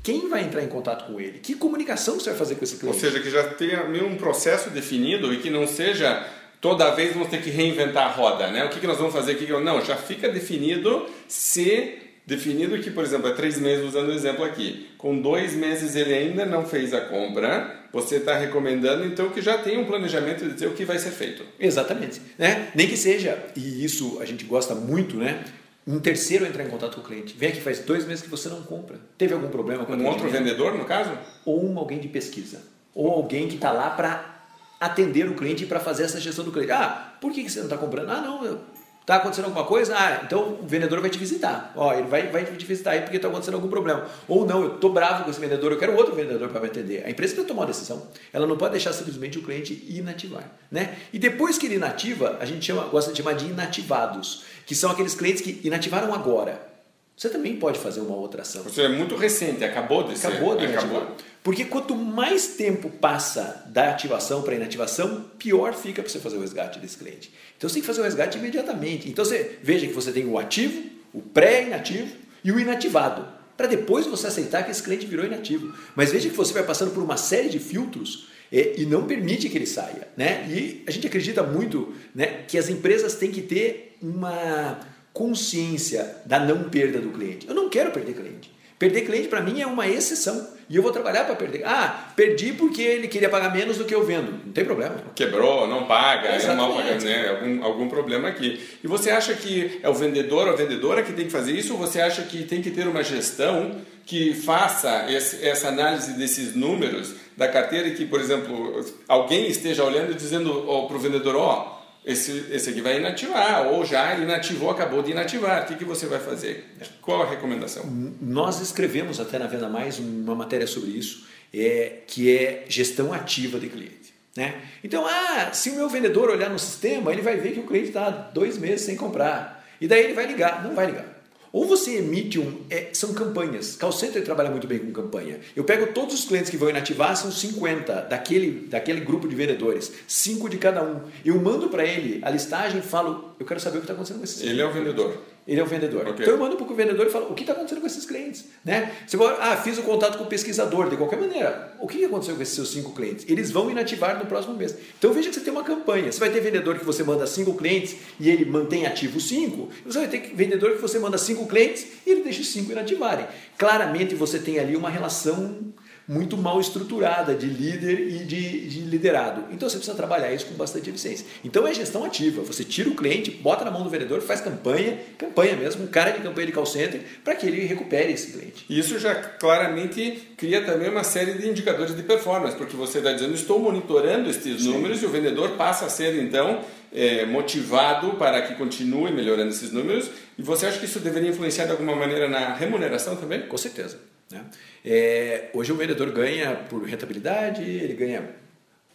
Quem 0.00 0.28
vai 0.28 0.44
entrar 0.44 0.62
em 0.62 0.68
contato 0.68 1.06
com 1.06 1.18
ele? 1.18 1.40
Que 1.40 1.56
comunicação 1.56 2.14
você 2.20 2.30
vai 2.30 2.38
fazer 2.38 2.54
com 2.54 2.62
esse 2.62 2.76
cliente? 2.76 2.94
Ou 2.94 3.00
seja, 3.00 3.18
que 3.18 3.28
já 3.28 3.48
tenha 3.48 3.82
um 4.06 4.14
processo 4.14 4.70
definido 4.70 5.34
e 5.34 5.38
que 5.38 5.50
não 5.50 5.66
seja 5.66 6.24
toda 6.60 6.94
vez 6.94 7.14
vamos 7.14 7.30
ter 7.30 7.42
que 7.42 7.50
reinventar 7.50 8.06
a 8.06 8.10
roda, 8.12 8.46
né? 8.46 8.64
O 8.64 8.68
que, 8.68 8.78
que 8.78 8.86
nós 8.86 8.96
vamos 8.96 9.12
fazer 9.12 9.32
aqui? 9.32 9.50
Não, 9.50 9.84
já 9.84 9.96
fica 9.96 10.28
definido 10.28 11.04
se 11.26 12.03
definido 12.26 12.78
que, 12.78 12.90
por 12.90 13.04
exemplo, 13.04 13.28
é 13.28 13.32
três 13.32 13.58
meses, 13.58 13.84
usando 13.84 14.08
o 14.08 14.12
exemplo 14.12 14.44
aqui, 14.44 14.90
com 14.96 15.20
dois 15.20 15.54
meses 15.54 15.94
ele 15.94 16.14
ainda 16.14 16.44
não 16.44 16.64
fez 16.64 16.94
a 16.94 17.02
compra, 17.02 17.88
você 17.92 18.16
está 18.16 18.36
recomendando 18.36 19.04
então 19.04 19.30
que 19.30 19.40
já 19.40 19.58
tenha 19.58 19.78
um 19.78 19.84
planejamento 19.84 20.44
de 20.44 20.54
dizer 20.54 20.66
o 20.66 20.72
que 20.72 20.84
vai 20.84 20.98
ser 20.98 21.10
feito. 21.10 21.44
Exatamente. 21.58 22.20
Né? 22.38 22.70
Nem 22.74 22.88
que 22.88 22.96
seja, 22.96 23.38
e 23.54 23.84
isso 23.84 24.18
a 24.20 24.24
gente 24.24 24.44
gosta 24.44 24.74
muito, 24.74 25.16
né? 25.16 25.44
Um 25.86 26.00
terceiro 26.00 26.46
entrar 26.46 26.64
em 26.64 26.70
contato 26.70 26.94
com 26.94 27.02
o 27.02 27.04
cliente. 27.04 27.36
Vem 27.36 27.50
aqui, 27.50 27.60
faz 27.60 27.80
dois 27.80 28.06
meses 28.06 28.22
que 28.24 28.30
você 28.30 28.48
não 28.48 28.62
compra. 28.62 28.98
Teve 29.18 29.34
algum 29.34 29.48
problema 29.48 29.84
com 29.84 29.92
Um 29.92 30.06
outro 30.06 30.28
vendedor, 30.30 30.74
no 30.78 30.86
caso? 30.86 31.10
Ou 31.44 31.62
um 31.62 31.78
alguém 31.78 32.00
de 32.00 32.08
pesquisa. 32.08 32.62
Ou 32.94 33.10
alguém 33.10 33.48
que 33.48 33.56
está 33.56 33.70
lá 33.70 33.90
para 33.90 34.34
atender 34.80 35.28
o 35.28 35.34
cliente 35.34 35.64
e 35.64 35.66
para 35.66 35.80
fazer 35.80 36.04
essa 36.04 36.18
gestão 36.18 36.42
do 36.44 36.50
cliente. 36.50 36.72
Ah, 36.72 37.14
por 37.20 37.32
que 37.32 37.48
você 37.48 37.58
não 37.58 37.66
está 37.66 37.76
comprando? 37.76 38.10
Ah, 38.10 38.20
não, 38.22 38.60
Está 39.04 39.16
acontecendo 39.16 39.44
alguma 39.44 39.66
coisa? 39.66 39.94
Ah, 39.94 40.22
então 40.24 40.60
o 40.62 40.66
vendedor 40.66 40.98
vai 40.98 41.10
te 41.10 41.18
visitar. 41.18 41.74
Ó, 41.76 41.92
ele 41.92 42.08
vai, 42.08 42.28
vai 42.28 42.42
te 42.42 42.64
visitar 42.64 42.92
aí 42.92 43.02
porque 43.02 43.16
está 43.16 43.28
acontecendo 43.28 43.52
algum 43.52 43.68
problema. 43.68 44.06
Ou 44.26 44.46
não, 44.46 44.62
eu 44.62 44.76
estou 44.76 44.90
bravo 44.90 45.24
com 45.24 45.30
esse 45.30 45.38
vendedor, 45.38 45.70
eu 45.72 45.78
quero 45.78 45.94
outro 45.94 46.14
vendedor 46.14 46.48
para 46.48 46.58
me 46.58 46.68
atender. 46.68 47.04
A 47.04 47.10
empresa 47.10 47.34
tem 47.34 47.44
que 47.44 47.48
tomar 47.48 47.62
uma 47.62 47.66
decisão. 47.66 48.08
Ela 48.32 48.46
não 48.46 48.56
pode 48.56 48.72
deixar 48.72 48.94
simplesmente 48.94 49.38
o 49.38 49.42
cliente 49.42 49.84
inativar. 49.90 50.50
Né? 50.70 50.96
E 51.12 51.18
depois 51.18 51.58
que 51.58 51.66
ele 51.66 51.74
inativa, 51.74 52.38
a 52.40 52.46
gente 52.46 52.64
chama, 52.64 52.84
gosta 52.84 53.10
de 53.12 53.18
chamar 53.18 53.34
de 53.34 53.44
inativados, 53.44 54.44
que 54.64 54.74
são 54.74 54.90
aqueles 54.90 55.14
clientes 55.14 55.42
que 55.42 55.60
inativaram 55.62 56.14
agora. 56.14 56.72
Você 57.14 57.28
também 57.28 57.56
pode 57.56 57.78
fazer 57.78 58.00
uma 58.00 58.16
outra 58.16 58.40
ação. 58.40 58.62
Você 58.62 58.82
é 58.82 58.88
muito 58.88 59.16
recente, 59.16 59.62
acabou 59.62 60.04
de 60.04 60.18
ser. 60.18 60.28
Acabou 60.28 60.56
de 60.56 60.64
acabou. 60.64 61.14
Porque 61.44 61.66
quanto 61.66 61.94
mais 61.94 62.46
tempo 62.56 62.88
passa 62.88 63.64
da 63.66 63.90
ativação 63.90 64.40
para 64.40 64.54
inativação, 64.54 65.26
pior 65.38 65.74
fica 65.74 66.02
para 66.02 66.10
você 66.10 66.18
fazer 66.18 66.38
o 66.38 66.40
resgate 66.40 66.78
desse 66.78 66.96
cliente. 66.96 67.30
Então 67.54 67.68
você 67.68 67.74
tem 67.74 67.82
que 67.82 67.86
fazer 67.86 68.00
o 68.00 68.04
resgate 68.04 68.38
imediatamente. 68.38 69.10
Então 69.10 69.22
você 69.22 69.58
veja 69.62 69.86
que 69.86 69.92
você 69.92 70.10
tem 70.10 70.24
o 70.24 70.38
ativo, 70.38 70.82
o 71.12 71.20
pré-inativo 71.20 72.16
e 72.42 72.50
o 72.50 72.58
inativado. 72.58 73.28
Para 73.58 73.66
depois 73.66 74.06
você 74.06 74.26
aceitar 74.26 74.62
que 74.62 74.70
esse 74.70 74.82
cliente 74.82 75.04
virou 75.04 75.26
inativo. 75.26 75.74
Mas 75.94 76.10
veja 76.10 76.30
que 76.30 76.34
você 76.34 76.54
vai 76.54 76.62
passando 76.62 76.92
por 76.92 77.02
uma 77.02 77.18
série 77.18 77.50
de 77.50 77.58
filtros 77.58 78.28
é, 78.50 78.80
e 78.80 78.86
não 78.86 79.06
permite 79.06 79.50
que 79.50 79.58
ele 79.58 79.66
saia. 79.66 80.08
Né? 80.16 80.48
E 80.48 80.82
a 80.86 80.90
gente 80.90 81.06
acredita 81.06 81.42
muito 81.42 81.94
né, 82.14 82.44
que 82.48 82.56
as 82.56 82.70
empresas 82.70 83.16
têm 83.16 83.30
que 83.30 83.42
ter 83.42 83.98
uma 84.00 84.80
consciência 85.12 86.22
da 86.24 86.40
não 86.40 86.70
perda 86.70 87.00
do 87.00 87.10
cliente. 87.10 87.46
Eu 87.46 87.54
não 87.54 87.68
quero 87.68 87.90
perder 87.90 88.14
cliente. 88.14 88.53
Perder 88.78 89.02
cliente 89.02 89.28
para 89.28 89.40
mim 89.40 89.60
é 89.60 89.66
uma 89.66 89.86
exceção. 89.86 90.54
E 90.68 90.76
eu 90.76 90.82
vou 90.82 90.90
trabalhar 90.90 91.24
para 91.24 91.36
perder. 91.36 91.62
Ah, 91.64 92.12
perdi 92.16 92.52
porque 92.52 92.82
ele 92.82 93.06
queria 93.06 93.28
pagar 93.28 93.52
menos 93.52 93.76
do 93.76 93.84
que 93.84 93.94
eu 93.94 94.04
vendo. 94.04 94.32
Não 94.44 94.52
tem 94.52 94.64
problema. 94.64 94.96
Quebrou, 95.14 95.68
não 95.68 95.86
paga, 95.86 96.28
é 96.28 96.54
mal 96.54 96.74
pagamento, 96.74 97.04
né? 97.04 97.28
algum, 97.28 97.64
algum 97.64 97.88
problema 97.88 98.28
aqui. 98.28 98.60
E 98.82 98.86
você 98.86 99.10
acha 99.10 99.34
que 99.34 99.78
é 99.82 99.88
o 99.88 99.94
vendedor 99.94 100.46
ou 100.46 100.54
a 100.54 100.56
vendedora 100.56 101.02
que 101.02 101.12
tem 101.12 101.26
que 101.26 101.32
fazer 101.32 101.52
isso? 101.52 101.74
Ou 101.74 101.78
você 101.78 102.00
acha 102.00 102.22
que 102.22 102.44
tem 102.44 102.62
que 102.62 102.70
ter 102.70 102.88
uma 102.88 103.04
gestão 103.04 103.80
que 104.06 104.34
faça 104.34 105.06
esse, 105.10 105.46
essa 105.46 105.68
análise 105.68 106.12
desses 106.14 106.54
números 106.54 107.14
da 107.36 107.48
carteira 107.48 107.88
e 107.88 107.94
que, 107.94 108.04
por 108.06 108.20
exemplo, 108.20 108.84
alguém 109.06 109.48
esteja 109.48 109.84
olhando 109.84 110.12
e 110.12 110.14
dizendo 110.14 110.64
para 110.88 110.96
o 110.96 111.00
vendedor: 111.00 111.36
ó. 111.36 111.68
Oh, 111.70 111.73
esse, 112.04 112.46
esse 112.50 112.70
aqui 112.70 112.80
vai 112.80 112.98
inativar, 112.98 113.66
ou 113.68 113.84
já 113.84 114.14
inativou, 114.14 114.70
acabou 114.70 115.02
de 115.02 115.12
inativar. 115.12 115.62
O 115.62 115.66
que, 115.66 115.76
que 115.76 115.84
você 115.84 116.06
vai 116.06 116.18
fazer? 116.18 116.64
Qual 117.00 117.22
a 117.22 117.30
recomendação? 117.30 117.84
Nós 118.20 118.60
escrevemos 118.60 119.18
até 119.20 119.38
na 119.38 119.46
Venda 119.46 119.68
Mais 119.68 119.98
uma 119.98 120.34
matéria 120.34 120.66
sobre 120.66 120.90
isso, 120.90 121.26
é, 121.52 122.00
que 122.06 122.36
é 122.36 122.64
gestão 122.68 123.12
ativa 123.12 123.58
de 123.58 123.68
cliente. 123.68 124.12
Né? 124.36 124.54
Então, 124.82 125.06
ah, 125.06 125.50
se 125.52 125.70
o 125.70 125.76
meu 125.76 125.88
vendedor 125.88 126.28
olhar 126.28 126.50
no 126.50 126.58
sistema, 126.58 127.12
ele 127.12 127.22
vai 127.22 127.36
ver 127.36 127.52
que 127.52 127.60
o 127.60 127.66
cliente 127.66 127.88
está 127.88 128.10
dois 128.10 128.58
meses 128.58 128.82
sem 128.82 128.96
comprar. 128.96 129.64
E 129.80 129.86
daí 129.86 130.04
ele 130.04 130.12
vai 130.12 130.26
ligar. 130.26 130.62
Não 130.62 130.74
vai 130.74 130.86
ligar. 130.86 131.13
Ou 131.54 131.64
você 131.64 131.98
emite 131.98 132.36
um. 132.36 132.62
É, 132.68 132.88
são 132.92 133.14
campanhas. 133.14 133.76
Call 133.76 133.92
Center 133.92 134.24
trabalha 134.24 134.50
muito 134.50 134.66
bem 134.66 134.80
com 134.80 134.90
campanha. 134.90 135.38
Eu 135.54 135.62
pego 135.62 135.92
todos 135.92 136.12
os 136.12 136.24
clientes 136.24 136.50
que 136.50 136.56
vão 136.56 136.68
inativar, 136.68 137.16
são 137.16 137.30
50 137.30 137.92
daquele, 138.10 138.66
daquele 138.66 139.00
grupo 139.02 139.28
de 139.28 139.36
vendedores, 139.36 139.92
5 140.08 140.48
de 140.50 140.58
cada 140.58 140.82
um. 140.82 141.02
Eu 141.24 141.40
mando 141.40 141.68
para 141.68 141.84
ele 141.84 142.18
a 142.22 142.28
listagem 142.28 142.80
e 142.80 142.82
falo: 142.82 143.36
eu 143.38 143.46
quero 143.46 143.60
saber 143.60 143.76
o 143.76 143.80
que 143.82 143.84
está 143.84 143.92
acontecendo 143.92 144.18
com 144.18 144.24
esses 144.24 144.42
Ele 144.42 144.60
é 144.60 144.66
o 144.66 144.72
vendedor. 144.72 145.16
Ele 145.46 145.60
é 145.60 145.62
o 145.62 145.66
vendedor. 145.66 146.08
Okay. 146.08 146.22
Então 146.22 146.34
eu 146.34 146.38
mando 146.38 146.56
para 146.56 146.64
o 146.64 146.74
vendedor 146.74 147.06
e 147.06 147.10
falo, 147.10 147.30
o 147.30 147.34
que 147.34 147.42
está 147.42 147.52
acontecendo 147.52 147.80
com 147.80 147.86
esses 147.86 148.06
clientes? 148.06 148.46
Né? 148.64 148.90
Você 149.06 149.18
fala, 149.18 149.38
ah, 149.40 149.56
fiz 149.56 149.76
o 149.76 149.82
contato 149.82 150.16
com 150.16 150.24
o 150.24 150.26
pesquisador, 150.26 150.88
de 150.88 150.96
qualquer 150.96 151.20
maneira. 151.20 151.74
O 151.78 151.86
que 151.86 152.02
aconteceu 152.02 152.34
com 152.34 152.42
esses 152.42 152.54
seus 152.54 152.72
cinco 152.72 152.94
clientes? 152.94 153.26
Eles 153.28 153.50
vão 153.50 153.70
inativar 153.70 154.18
no 154.18 154.26
próximo 154.26 154.54
mês. 154.54 154.74
Então 154.98 155.12
veja 155.12 155.28
que 155.28 155.34
você 155.34 155.42
tem 155.42 155.52
uma 155.52 155.62
campanha. 155.62 156.10
Você 156.10 156.18
vai 156.18 156.30
ter 156.30 156.40
vendedor 156.40 156.78
que 156.78 156.84
você 156.84 157.04
manda 157.04 157.26
cinco 157.26 157.54
clientes 157.54 157.96
e 158.18 158.30
ele 158.30 158.46
mantém 158.46 158.86
ativo 158.86 159.20
cinco. 159.20 159.68
Você 159.84 159.98
vai 159.98 160.08
ter 160.08 160.32
vendedor 160.34 160.72
que 160.76 160.80
você 160.80 160.98
manda 160.98 161.18
cinco 161.18 161.46
clientes 161.46 161.88
e 162.06 162.10
ele 162.10 162.22
deixa 162.22 162.40
os 162.40 162.50
cinco 162.50 162.72
inativarem. 162.72 163.26
Claramente 163.58 164.14
você 164.14 164.38
tem 164.38 164.58
ali 164.58 164.74
uma 164.76 164.88
relação 164.88 165.74
muito 166.06 166.36
mal 166.36 166.60
estruturada 166.60 167.34
de 167.34 167.46
líder 167.46 168.00
e 168.00 168.18
de, 168.24 168.68
de, 168.68 168.80
liderado. 168.80 169.44
Então 169.50 169.68
você 169.68 169.76
precisa 169.76 169.96
trabalhar 169.96 170.32
isso 170.32 170.46
com 170.46 170.54
bastante 170.54 170.90
eficiência. 170.90 171.26
Então 171.42 171.66
é 171.66 171.72
gestão 171.72 172.04
ativa. 172.04 172.42
Você 172.42 172.62
tira 172.62 172.90
o 172.90 172.94
cliente, 172.94 173.30
bota 173.30 173.64
na 173.64 173.70
mão 173.70 173.82
do 173.82 173.88
vendedor, 173.88 174.20
faz 174.20 174.40
campanha, 174.40 174.98
campanha 175.16 175.56
mesmo, 175.56 175.84
um 175.84 175.86
cara 175.86 176.10
de 176.10 176.20
campanha 176.20 176.46
de 176.46 176.52
call 176.52 176.66
center, 176.66 177.00
para 177.24 177.34
que 177.34 177.46
ele 177.46 177.64
recupere 177.64 178.12
esse 178.12 178.32
cliente. 178.32 178.66
Isso 178.68 178.98
já 178.98 179.14
claramente 179.14 180.28
cria 180.36 180.62
também 180.64 180.90
uma 180.90 181.04
série 181.04 181.32
de 181.32 181.48
indicadores 181.48 181.96
de 181.96 182.02
performance, 182.02 182.56
porque 182.56 182.76
você 182.76 182.98
está 182.98 183.12
dizendo, 183.12 183.34
estou 183.34 183.58
monitorando 183.58 184.28
estes 184.28 184.62
Sim. 184.62 184.72
números 184.72 185.02
e 185.02 185.06
o 185.06 185.08
vendedor 185.08 185.52
passa 185.52 185.86
a 185.86 185.88
ser 185.88 186.22
então 186.22 186.60
é, 186.92 187.24
motivado 187.24 188.12
para 188.14 188.42
que 188.42 188.54
continue 188.54 189.10
melhorando 189.10 189.50
esses 189.50 189.72
números. 189.72 190.10
E 190.38 190.42
você 190.42 190.66
acha 190.66 190.78
que 190.78 190.84
isso 190.84 191.00
deveria 191.00 191.30
influenciar 191.30 191.64
de 191.64 191.72
alguma 191.72 191.96
maneira 191.96 192.28
na 192.28 192.54
remuneração 192.54 193.16
também? 193.16 193.42
Com 193.42 193.56
certeza. 193.56 193.98
Né? 194.30 194.44
É, 194.84 195.50
hoje 195.54 195.72
o 195.72 195.76
vendedor 195.76 196.10
ganha 196.12 196.54
por 196.54 196.82
rentabilidade, 196.82 197.62
ele 197.62 197.94
ganha, 197.94 198.30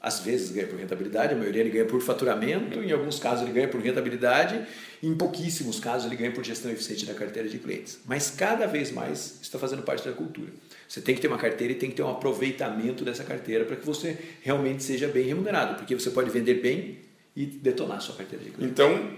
às 0.02 0.20
vezes 0.20 0.52
ganha 0.52 0.68
por 0.68 0.78
rentabilidade, 0.78 1.34
a 1.34 1.38
maioria 1.38 1.62
ele 1.62 1.70
ganha 1.70 1.86
por 1.86 2.02
faturamento, 2.02 2.82
em 2.82 2.92
alguns 2.92 3.20
casos 3.20 3.44
ele 3.44 3.54
ganha 3.54 3.68
por 3.68 3.82
rentabilidade, 3.82 4.62
em 5.02 5.16
pouquíssimos 5.16 5.80
casos 5.80 6.08
ele 6.08 6.16
ganha 6.16 6.32
por 6.32 6.44
gestão 6.44 6.72
eficiente 6.72 7.06
da 7.06 7.14
carteira 7.14 7.48
de 7.48 7.58
clientes. 7.58 8.00
Mas 8.06 8.30
cada 8.32 8.66
vez 8.66 8.92
mais 8.92 9.40
está 9.42 9.58
fazendo 9.58 9.84
parte 9.84 10.08
da 10.08 10.14
cultura. 10.14 10.50
Você 10.88 11.02
tem 11.02 11.14
que 11.14 11.22
ter 11.22 11.28
uma 11.28 11.38
carteira 11.38 11.74
e 11.74 11.76
tem 11.76 11.90
que 11.90 11.96
ter 11.96 12.04
um 12.04 12.10
aproveitamento 12.10 13.06
dessa 13.06 13.24
carteira 13.24 13.64
para 13.64 13.76
que 13.76 13.86
você 13.86 14.18
realmente 14.42 14.84
seja 14.84 15.08
bem 15.08 15.26
remunerado, 15.26 15.76
porque 15.76 15.94
você 15.94 16.10
pode 16.10 16.30
vender 16.32 16.56
bem 16.56 16.98
e 17.36 17.46
detonar 17.46 17.98
a 17.98 18.00
sua 18.00 18.16
carteira 18.16 18.44
de 18.44 18.52
clientes. 18.52 18.72
Então, 18.72 19.18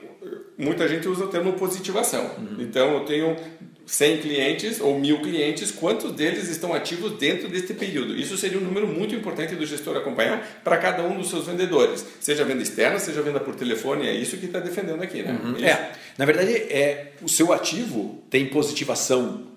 muita 0.58 0.88
gente 0.88 1.08
usa 1.08 1.26
o 1.26 1.28
termo 1.30 1.54
positivação. 1.54 2.24
Uhum. 2.38 2.58
Então, 2.60 2.94
eu 2.96 3.06
tenho 3.06 3.36
100 3.92 4.20
clientes 4.20 4.80
ou 4.80 4.98
mil 4.98 5.20
clientes, 5.20 5.70
quantos 5.70 6.14
deles 6.14 6.48
estão 6.48 6.74
ativos 6.74 7.18
dentro 7.18 7.50
deste 7.50 7.74
período? 7.74 8.16
Isso 8.16 8.38
seria 8.38 8.58
um 8.58 8.62
número 8.62 8.88
muito 8.88 9.14
importante 9.14 9.54
do 9.54 9.66
gestor 9.66 9.98
acompanhar 9.98 10.62
para 10.64 10.78
cada 10.78 11.04
um 11.04 11.18
dos 11.18 11.30
seus 11.30 11.46
vendedores, 11.46 12.06
seja 12.22 12.46
venda 12.46 12.64
externa, 12.64 12.98
seja 13.00 13.22
venda 13.22 13.42
por 13.42 13.54
telefone, 13.54 14.08
é 14.08 14.14
isso 14.14 14.38
que 14.38 14.46
está 14.46 14.60
defendendo 14.60 15.04
aqui, 15.04 15.22
né? 15.22 15.38
Uhum. 15.44 15.58
É, 15.58 15.92
na 16.18 16.24
verdade, 16.24 16.54
é, 16.54 17.12
o 17.22 17.28
seu 17.28 17.52
ativo 17.52 18.24
tem 18.30 18.46
positivação, 18.46 19.48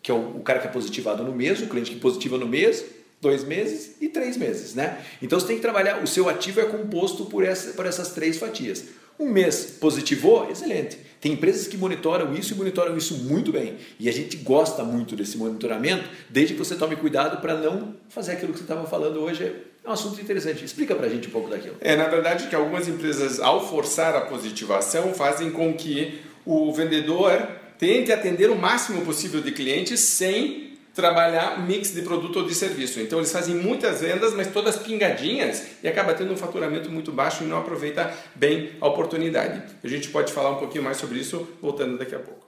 que 0.00 0.08
é 0.08 0.14
o, 0.14 0.36
o 0.36 0.40
cara 0.44 0.60
que 0.60 0.68
é 0.68 0.70
positivado 0.70 1.24
no 1.24 1.34
mês, 1.34 1.60
o 1.60 1.66
cliente 1.66 1.90
que 1.90 1.96
positiva 1.96 2.38
no 2.38 2.46
mês, 2.46 2.84
dois 3.20 3.42
meses 3.42 3.96
e 4.00 4.08
três 4.08 4.36
meses, 4.36 4.76
né? 4.76 4.98
Então 5.20 5.40
você 5.40 5.48
tem 5.48 5.56
que 5.56 5.62
trabalhar, 5.62 6.00
o 6.00 6.06
seu 6.06 6.28
ativo 6.28 6.60
é 6.60 6.64
composto 6.64 7.24
por, 7.24 7.44
essa, 7.44 7.72
por 7.72 7.86
essas 7.86 8.10
três 8.10 8.36
fatias. 8.36 8.84
Um 9.18 9.30
mês 9.30 9.76
positivou, 9.80 10.50
excelente. 10.50 10.98
Tem 11.20 11.32
empresas 11.32 11.66
que 11.66 11.76
monitoram 11.76 12.34
isso 12.34 12.52
e 12.52 12.56
monitoram 12.56 12.96
isso 12.98 13.14
muito 13.24 13.50
bem. 13.50 13.76
E 13.98 14.08
a 14.08 14.12
gente 14.12 14.36
gosta 14.38 14.84
muito 14.84 15.16
desse 15.16 15.38
monitoramento, 15.38 16.08
desde 16.28 16.52
que 16.54 16.58
você 16.58 16.74
tome 16.74 16.96
cuidado 16.96 17.40
para 17.40 17.54
não 17.54 17.94
fazer 18.10 18.32
aquilo 18.32 18.52
que 18.52 18.58
você 18.58 18.64
estava 18.64 18.86
falando 18.86 19.20
hoje. 19.20 19.44
É 19.84 19.88
um 19.88 19.92
assunto 19.92 20.20
interessante. 20.20 20.64
Explica 20.64 20.94
para 20.94 21.06
a 21.06 21.08
gente 21.08 21.28
um 21.28 21.30
pouco 21.30 21.48
daquilo. 21.48 21.76
É, 21.80 21.96
na 21.96 22.08
verdade, 22.08 22.48
que 22.48 22.54
algumas 22.54 22.88
empresas, 22.88 23.40
ao 23.40 23.66
forçar 23.66 24.14
a 24.14 24.22
positivação, 24.22 25.14
fazem 25.14 25.50
com 25.50 25.72
que 25.72 26.20
o 26.44 26.70
vendedor 26.72 27.48
tente 27.78 28.12
atender 28.12 28.50
o 28.50 28.56
máximo 28.56 29.00
possível 29.02 29.40
de 29.40 29.52
clientes 29.52 30.00
sem 30.00 30.73
trabalhar 30.94 31.66
mix 31.66 31.92
de 31.92 32.02
produto 32.02 32.36
ou 32.40 32.46
de 32.46 32.54
serviço. 32.54 33.00
Então 33.00 33.18
eles 33.18 33.32
fazem 33.32 33.54
muitas 33.56 34.00
vendas, 34.00 34.32
mas 34.32 34.46
todas 34.52 34.76
pingadinhas 34.76 35.66
e 35.82 35.88
acaba 35.88 36.14
tendo 36.14 36.32
um 36.32 36.36
faturamento 36.36 36.90
muito 36.90 37.10
baixo 37.10 37.42
e 37.42 37.46
não 37.46 37.58
aproveita 37.58 38.16
bem 38.34 38.72
a 38.80 38.86
oportunidade. 38.86 39.62
A 39.82 39.88
gente 39.88 40.08
pode 40.08 40.32
falar 40.32 40.50
um 40.50 40.58
pouquinho 40.58 40.84
mais 40.84 40.96
sobre 40.96 41.18
isso 41.18 41.46
voltando 41.60 41.98
daqui 41.98 42.14
a 42.14 42.20
pouco. 42.20 42.44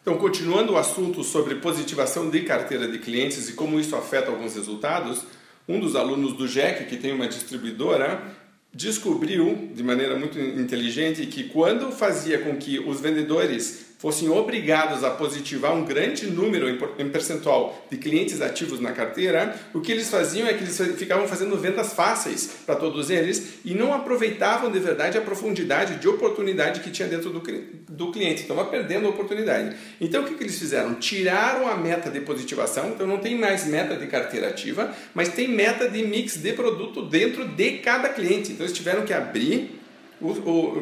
Então, 0.00 0.16
continuando 0.16 0.72
o 0.72 0.78
assunto 0.78 1.22
sobre 1.22 1.56
positivação 1.56 2.30
de 2.30 2.40
carteira 2.40 2.88
de 2.88 2.98
clientes 2.98 3.50
e 3.50 3.52
como 3.52 3.78
isso 3.78 3.94
afeta 3.94 4.30
alguns 4.30 4.54
resultados, 4.54 5.24
um 5.68 5.78
dos 5.78 5.94
alunos 5.94 6.32
do 6.32 6.48
JEC, 6.48 6.86
que 6.86 6.96
tem 6.96 7.12
uma 7.12 7.28
distribuidora, 7.28 8.22
descobriu 8.72 9.70
de 9.74 9.82
maneira 9.82 10.16
muito 10.16 10.38
inteligente 10.38 11.26
que 11.26 11.44
quando 11.44 11.92
fazia 11.92 12.38
com 12.38 12.56
que 12.56 12.78
os 12.78 13.00
vendedores 13.00 13.89
fossem 14.00 14.30
obrigados 14.30 15.04
a 15.04 15.10
positivar 15.10 15.74
um 15.74 15.84
grande 15.84 16.26
número 16.26 16.66
em 16.98 17.10
percentual 17.10 17.86
de 17.90 17.98
clientes 17.98 18.40
ativos 18.40 18.80
na 18.80 18.92
carteira, 18.92 19.54
o 19.74 19.80
que 19.80 19.92
eles 19.92 20.08
faziam 20.08 20.48
é 20.48 20.54
que 20.54 20.64
eles 20.64 20.80
ficavam 20.96 21.28
fazendo 21.28 21.54
vendas 21.58 21.92
fáceis 21.92 22.50
para 22.64 22.76
todos 22.76 23.10
eles 23.10 23.58
e 23.62 23.74
não 23.74 23.92
aproveitavam 23.92 24.72
de 24.72 24.78
verdade 24.78 25.18
a 25.18 25.20
profundidade 25.20 25.96
de 25.96 26.08
oportunidade 26.08 26.80
que 26.80 26.90
tinha 26.90 27.06
dentro 27.06 27.28
do, 27.28 27.42
do 27.90 28.10
cliente. 28.10 28.40
Estava 28.40 28.64
perdendo 28.64 29.06
a 29.06 29.10
oportunidade. 29.10 29.76
Então 30.00 30.22
o 30.22 30.26
que, 30.26 30.34
que 30.34 30.44
eles 30.44 30.58
fizeram? 30.58 30.94
Tiraram 30.94 31.68
a 31.68 31.76
meta 31.76 32.08
de 32.08 32.22
positivação, 32.22 32.88
então 32.88 33.06
não 33.06 33.18
tem 33.18 33.36
mais 33.36 33.66
meta 33.66 33.96
de 33.96 34.06
carteira 34.06 34.48
ativa, 34.48 34.94
mas 35.12 35.28
tem 35.28 35.46
meta 35.46 35.86
de 35.90 36.02
mix 36.02 36.38
de 36.38 36.54
produto 36.54 37.02
dentro 37.02 37.46
de 37.46 37.72
cada 37.78 38.08
cliente. 38.08 38.52
Então 38.52 38.64
eles 38.64 38.76
tiveram 38.76 39.04
que 39.04 39.12
abrir 39.12 39.79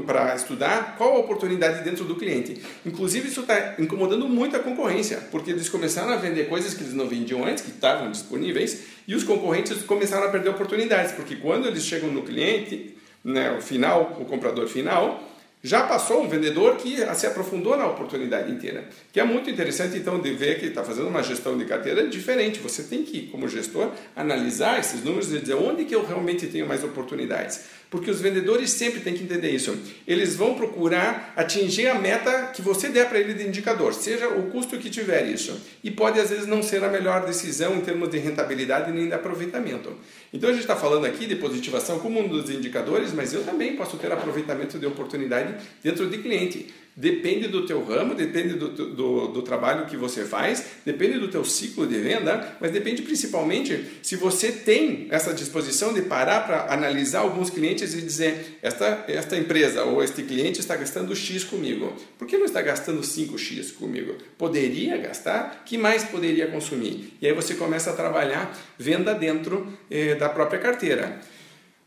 para 0.07 0.35
estudar 0.35 0.97
qual 0.97 1.17
a 1.17 1.19
oportunidade 1.19 1.85
dentro 1.85 2.05
do 2.05 2.17
cliente. 2.17 2.61
Inclusive, 2.85 3.29
isso 3.29 3.43
está 3.43 3.75
incomodando 3.79 4.29
muito 4.29 4.57
a 4.57 4.59
concorrência, 4.59 5.19
porque 5.31 5.51
eles 5.51 5.69
começaram 5.69 6.13
a 6.13 6.17
vender 6.17 6.49
coisas 6.49 6.75
que 6.75 6.83
eles 6.83 6.95
não 6.95 7.09
vendiam 7.09 7.45
antes, 7.45 7.63
que 7.63 7.71
estavam 7.71 8.11
disponíveis, 8.11 8.85
e 9.07 9.15
os 9.15 9.25
concorrentes 9.25 9.83
começaram 9.83 10.27
a 10.27 10.31
perder 10.31 10.51
oportunidades, 10.51 11.13
porque 11.13 11.37
quando 11.37 11.67
eles 11.67 11.85
chegam 11.85 12.11
no 12.11 12.23
cliente, 12.23 12.97
né, 13.25 13.57
o 13.57 13.61
final, 13.61 14.17
o 14.21 14.25
comprador 14.25 14.67
final, 14.67 15.23
já 15.63 15.83
passou 15.83 16.23
um 16.23 16.29
vendedor 16.29 16.77
que 16.77 16.97
se 17.15 17.27
aprofundou 17.27 17.77
na 17.77 17.87
oportunidade 17.87 18.51
inteira. 18.51 18.89
Que 19.13 19.19
é 19.19 19.25
muito 19.25 19.51
interessante, 19.51 19.97
então, 19.97 20.21
de 20.21 20.33
ver 20.33 20.61
que 20.61 20.67
está 20.67 20.85
fazendo 20.85 21.09
uma 21.09 21.23
gestão 21.23 21.59
de 21.59 21.65
carteira 21.65 22.07
diferente. 22.07 22.61
Você 22.61 22.85
tem 22.85 23.03
que, 23.03 23.27
como 23.27 23.49
gestor, 23.49 23.91
analisar 24.15 24.79
esses 24.79 25.03
números 25.03 25.33
e 25.33 25.39
dizer 25.39 25.55
onde 25.55 25.85
que 25.85 25.95
eu 25.95 26.07
realmente 26.07 26.47
tenho 26.47 26.67
mais 26.67 26.85
oportunidades. 26.85 27.79
Porque 27.91 28.11
os 28.11 28.21
vendedores 28.21 28.71
sempre 28.71 29.01
têm 29.01 29.15
que 29.15 29.25
entender 29.25 29.51
isso. 29.51 29.77
Eles 30.07 30.37
vão 30.37 30.55
procurar 30.55 31.33
atingir 31.35 31.89
a 31.89 31.95
meta 31.95 32.49
que 32.55 32.61
você 32.61 32.91
der 32.91 33.09
para 33.09 33.19
ele 33.19 33.33
de 33.33 33.49
indicador, 33.49 33.95
seja 33.95 34.29
o 34.29 34.51
custo 34.51 34.77
que 34.77 34.91
tiver 34.91 35.27
isso. 35.27 35.59
E 35.83 35.91
pode 35.91 36.21
às 36.21 36.29
vezes 36.29 36.47
não 36.47 36.63
ser 36.63 36.85
a 36.85 36.89
melhor 36.89 37.25
decisão 37.25 37.77
em 37.77 37.81
termos 37.81 38.11
de 38.11 38.19
rentabilidade 38.19 38.93
nem 38.93 39.07
de 39.07 39.15
aproveitamento. 39.15 39.95
Então 40.35 40.51
a 40.51 40.53
gente 40.53 40.63
está 40.63 40.77
falando 40.77 41.07
aqui 41.07 41.27
de 41.27 41.37
positivação 41.37 41.99
como 41.99 42.21
um 42.21 42.29
dos 42.29 42.51
indicadores, 42.51 43.15
mas 43.15 43.33
eu 43.33 43.43
também 43.43 43.75
posso 43.75 43.97
ter 43.97 44.13
aproveitamento 44.13 44.79
de 44.79 44.85
oportunidade 44.85 45.48
dentro 45.83 46.09
de 46.09 46.19
cliente. 46.19 46.67
Depende 46.99 47.47
do 47.47 47.65
teu 47.65 47.85
ramo, 47.85 48.13
depende 48.13 48.55
do, 48.55 48.71
do, 48.71 49.29
do, 49.29 49.43
trabalho 49.43 49.87
que 49.87 49.97
você 49.97 50.25
faz, 50.25 50.65
depende 50.85 51.17
do 51.17 51.29
teu 51.29 51.45
ciclo 51.45 51.87
de 51.87 51.97
venda, 51.97 52.57
mas 52.61 52.73
depende 52.73 53.03
principalmente 53.03 54.01
se 54.03 54.17
você 54.17 54.51
tem 54.51 55.07
essa 55.09 55.33
disposição 55.33 55.95
de 55.95 56.03
parar 56.03 56.45
para 56.45 56.75
analisar 56.75 57.21
alguns 57.21 57.51
clientes 57.51 57.95
e 57.95 58.03
dizer 58.03 58.59
esta, 58.61 59.05
esta 59.07 59.37
empresa 59.37 59.85
ou 59.85 60.03
este 60.03 60.25
cliente 60.25 60.59
está 60.59 60.75
gastando 60.75 61.15
X 61.15 61.45
comigo. 61.45 61.93
Por 62.19 62.27
que 62.27 62.37
não 62.37 62.47
está 62.47 62.61
gastando 62.63 63.01
5X 63.01 63.75
comigo? 63.75 64.17
Poderia 64.37 64.97
gastar? 64.97 65.63
que 65.65 65.79
mais 65.79 66.03
poderia 66.03 66.49
consumir? 66.49 67.17
E 67.23 67.29
aí 67.29 67.33
você 67.33 67.55
começa 67.55 67.91
a 67.91 67.93
trabalhar 67.93 68.59
venda 68.77 69.15
dentro 69.15 69.73
eh, 69.89 70.17
da 70.17 70.29
própria 70.29 70.59
carteira. 70.59 71.21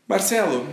Marcelo, 0.08 0.66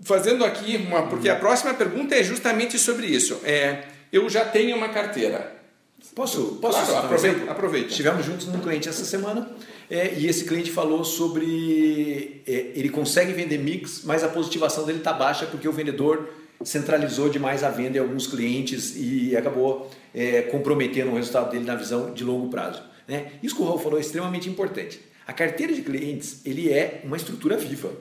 fazendo 0.00 0.44
aqui 0.44 0.76
uma. 0.76 1.06
Porque 1.06 1.28
a 1.28 1.36
próxima 1.36 1.74
pergunta 1.74 2.14
é 2.14 2.22
justamente 2.22 2.78
sobre 2.78 3.06
isso. 3.06 3.40
É, 3.44 3.84
eu 4.12 4.28
já 4.28 4.44
tenho 4.44 4.76
uma 4.76 4.88
carteira. 4.88 5.56
Posso? 6.14 6.58
Posso? 6.60 6.84
Claro, 6.84 7.06
aproveita, 7.06 7.50
aproveita. 7.50 7.88
Estivemos 7.88 8.24
juntos 8.24 8.46
num 8.46 8.60
cliente 8.60 8.88
essa 8.88 9.04
semana 9.04 9.50
é, 9.90 10.14
e 10.14 10.26
esse 10.26 10.44
cliente 10.44 10.70
falou 10.70 11.04
sobre. 11.04 12.42
É, 12.46 12.72
ele 12.74 12.88
consegue 12.88 13.32
vender 13.32 13.58
mix, 13.58 14.02
mas 14.04 14.22
a 14.22 14.28
positivação 14.28 14.84
dele 14.84 14.98
está 14.98 15.12
baixa 15.12 15.46
porque 15.46 15.68
o 15.68 15.72
vendedor 15.72 16.28
centralizou 16.64 17.28
demais 17.28 17.62
a 17.62 17.70
venda 17.70 17.98
em 17.98 18.00
alguns 18.00 18.26
clientes 18.26 18.94
e 18.96 19.36
acabou 19.36 19.90
é, 20.14 20.42
comprometendo 20.42 21.10
o 21.12 21.14
resultado 21.14 21.50
dele 21.50 21.64
na 21.64 21.74
visão 21.74 22.12
de 22.12 22.24
longo 22.24 22.48
prazo. 22.48 22.82
Né? 23.06 23.32
Isso 23.42 23.54
que 23.54 23.62
o 23.62 23.64
Raul 23.64 23.78
falou 23.78 23.98
é 23.98 24.00
extremamente 24.00 24.48
importante. 24.48 25.00
A 25.26 25.32
carteira 25.32 25.72
de 25.72 25.82
clientes 25.82 26.40
ele 26.44 26.72
é 26.72 27.00
uma 27.04 27.16
estrutura 27.16 27.56
viva. 27.56 27.92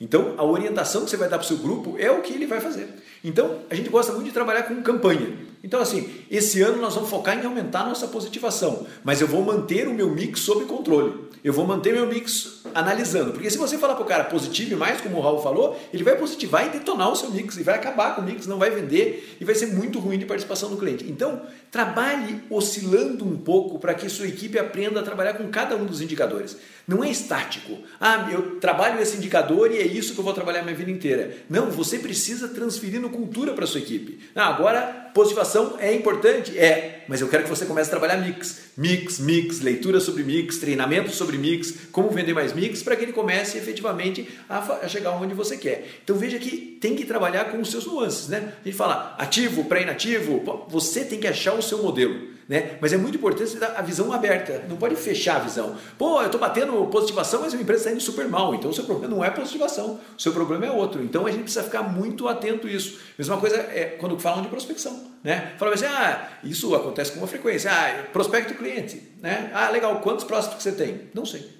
Então, 0.00 0.34
a 0.36 0.44
orientação 0.44 1.04
que 1.04 1.10
você 1.10 1.16
vai 1.16 1.28
dar 1.28 1.38
para 1.38 1.44
o 1.44 1.48
seu 1.48 1.56
grupo 1.56 1.96
é 1.98 2.10
o 2.10 2.22
que 2.22 2.32
ele 2.32 2.46
vai 2.46 2.60
fazer. 2.60 2.88
Então, 3.22 3.58
a 3.68 3.74
gente 3.74 3.88
gosta 3.88 4.12
muito 4.12 4.26
de 4.26 4.32
trabalhar 4.32 4.62
com 4.62 4.80
campanha. 4.82 5.48
Então, 5.62 5.80
assim, 5.80 6.08
esse 6.30 6.62
ano 6.62 6.80
nós 6.80 6.94
vamos 6.94 7.10
focar 7.10 7.36
em 7.36 7.44
aumentar 7.44 7.84
nossa 7.84 8.06
positivação, 8.06 8.86
mas 9.02 9.20
eu 9.20 9.26
vou 9.26 9.42
manter 9.42 9.88
o 9.88 9.94
meu 9.94 10.08
mix 10.08 10.40
sob 10.40 10.64
controle. 10.66 11.28
Eu 11.42 11.52
vou 11.52 11.66
manter 11.66 11.92
meu 11.92 12.06
mix 12.06 12.62
analisando. 12.74 13.32
Porque 13.32 13.50
se 13.50 13.58
você 13.58 13.78
falar 13.78 13.94
para 13.94 14.04
o 14.04 14.06
cara 14.06 14.24
positive 14.24 14.74
mais, 14.74 15.00
como 15.00 15.18
o 15.18 15.20
Raul 15.20 15.40
falou, 15.40 15.78
ele 15.92 16.02
vai 16.02 16.16
positivar 16.16 16.66
e 16.66 16.70
detonar 16.70 17.10
o 17.10 17.16
seu 17.16 17.30
mix, 17.30 17.56
e 17.56 17.62
vai 17.62 17.74
acabar 17.74 18.14
com 18.14 18.22
o 18.22 18.24
mix, 18.24 18.46
não 18.46 18.58
vai 18.58 18.70
vender 18.70 19.36
e 19.40 19.44
vai 19.44 19.54
ser 19.54 19.66
muito 19.66 19.98
ruim 19.98 20.18
de 20.18 20.26
participação 20.26 20.70
do 20.70 20.76
cliente. 20.76 21.04
Então, 21.08 21.42
trabalhe 21.70 22.42
oscilando 22.50 23.24
um 23.24 23.36
pouco 23.36 23.78
para 23.78 23.94
que 23.94 24.08
sua 24.08 24.26
equipe 24.26 24.58
aprenda 24.58 25.00
a 25.00 25.02
trabalhar 25.02 25.34
com 25.34 25.48
cada 25.48 25.76
um 25.76 25.84
dos 25.84 26.00
indicadores. 26.00 26.56
Não 26.88 27.04
é 27.04 27.10
estático. 27.10 27.76
Ah, 28.00 28.30
eu 28.32 28.58
trabalho 28.60 28.98
esse 28.98 29.18
indicador 29.18 29.70
e 29.70 29.76
é 29.76 29.86
isso 29.86 30.14
que 30.14 30.20
eu 30.20 30.24
vou 30.24 30.32
trabalhar 30.32 30.62
minha 30.62 30.74
vida 30.74 30.90
inteira. 30.90 31.36
Não, 31.48 31.70
você 31.70 31.98
precisa 31.98 32.48
transferir 32.48 32.98
no 32.98 33.10
cultura 33.10 33.52
para 33.52 33.66
sua 33.66 33.80
equipe. 33.80 34.18
Ah, 34.34 34.46
agora, 34.46 35.10
positivação 35.12 35.76
é 35.78 35.92
importante? 35.92 36.58
É, 36.58 37.04
mas 37.06 37.20
eu 37.20 37.28
quero 37.28 37.42
que 37.42 37.50
você 37.50 37.66
comece 37.66 37.90
a 37.90 37.90
trabalhar 37.90 38.16
mix. 38.16 38.70
Mix, 38.74 39.18
mix, 39.18 39.60
leitura 39.60 40.00
sobre 40.00 40.22
mix, 40.22 40.56
treinamento 40.56 41.10
sobre 41.10 41.36
mix, 41.36 41.74
como 41.92 42.08
vender 42.08 42.32
mais 42.32 42.54
mix, 42.54 42.82
para 42.82 42.96
que 42.96 43.04
ele 43.04 43.12
comece 43.12 43.58
efetivamente 43.58 44.26
a, 44.48 44.58
a 44.58 44.88
chegar 44.88 45.10
onde 45.10 45.34
você 45.34 45.58
quer. 45.58 45.86
Então 46.02 46.16
veja 46.16 46.38
que 46.38 46.78
tem 46.80 46.96
que 46.96 47.04
trabalhar 47.04 47.52
com 47.52 47.60
os 47.60 47.70
seus 47.70 47.84
nuances, 47.84 48.28
né? 48.28 48.54
A 48.62 48.64
gente 48.66 48.78
fala 48.78 49.14
ativo, 49.18 49.66
pré-inativo, 49.66 50.66
você 50.70 51.04
tem 51.04 51.20
que 51.20 51.26
achar 51.26 51.52
o 51.52 51.60
seu 51.60 51.82
modelo. 51.82 52.37
Né? 52.48 52.78
Mas 52.80 52.94
é 52.94 52.96
muito 52.96 53.18
importante 53.18 53.58
a 53.76 53.82
visão 53.82 54.10
aberta, 54.10 54.64
não 54.68 54.76
pode 54.76 54.96
fechar 54.96 55.36
a 55.36 55.40
visão. 55.40 55.76
Pô, 55.98 56.20
eu 56.22 56.26
estou 56.26 56.40
batendo 56.40 56.86
positivação, 56.86 57.42
mas 57.42 57.52
a 57.52 57.56
empresa 57.58 57.82
está 57.82 57.92
indo 57.92 58.00
super 58.00 58.26
mal, 58.26 58.54
então 58.54 58.70
o 58.70 58.74
seu 58.74 58.84
problema 58.84 59.14
não 59.14 59.22
é 59.22 59.30
positivação, 59.30 60.00
o 60.16 60.20
seu 60.20 60.32
problema 60.32 60.64
é 60.64 60.70
outro. 60.70 61.02
Então 61.02 61.26
a 61.26 61.30
gente 61.30 61.42
precisa 61.42 61.62
ficar 61.62 61.82
muito 61.82 62.26
atento 62.26 62.66
a 62.66 62.70
isso. 62.70 63.00
Mesma 63.18 63.36
coisa 63.36 63.56
é 63.56 63.96
quando 64.00 64.18
falam 64.18 64.40
de 64.40 64.48
prospecção. 64.48 65.08
Né? 65.22 65.52
Fala 65.58 65.74
assim, 65.74 65.84
ah, 65.84 66.28
isso 66.42 66.74
acontece 66.74 67.12
com 67.12 67.18
uma 67.18 67.26
frequência. 67.26 67.70
Ah, 67.70 68.04
prospecto 68.12 68.54
cliente. 68.54 69.02
Né? 69.20 69.50
Ah, 69.52 69.68
legal, 69.68 70.00
quantos 70.00 70.24
prospectos 70.24 70.62
você 70.62 70.72
tem? 70.72 71.02
Não 71.12 71.26
sei. 71.26 71.57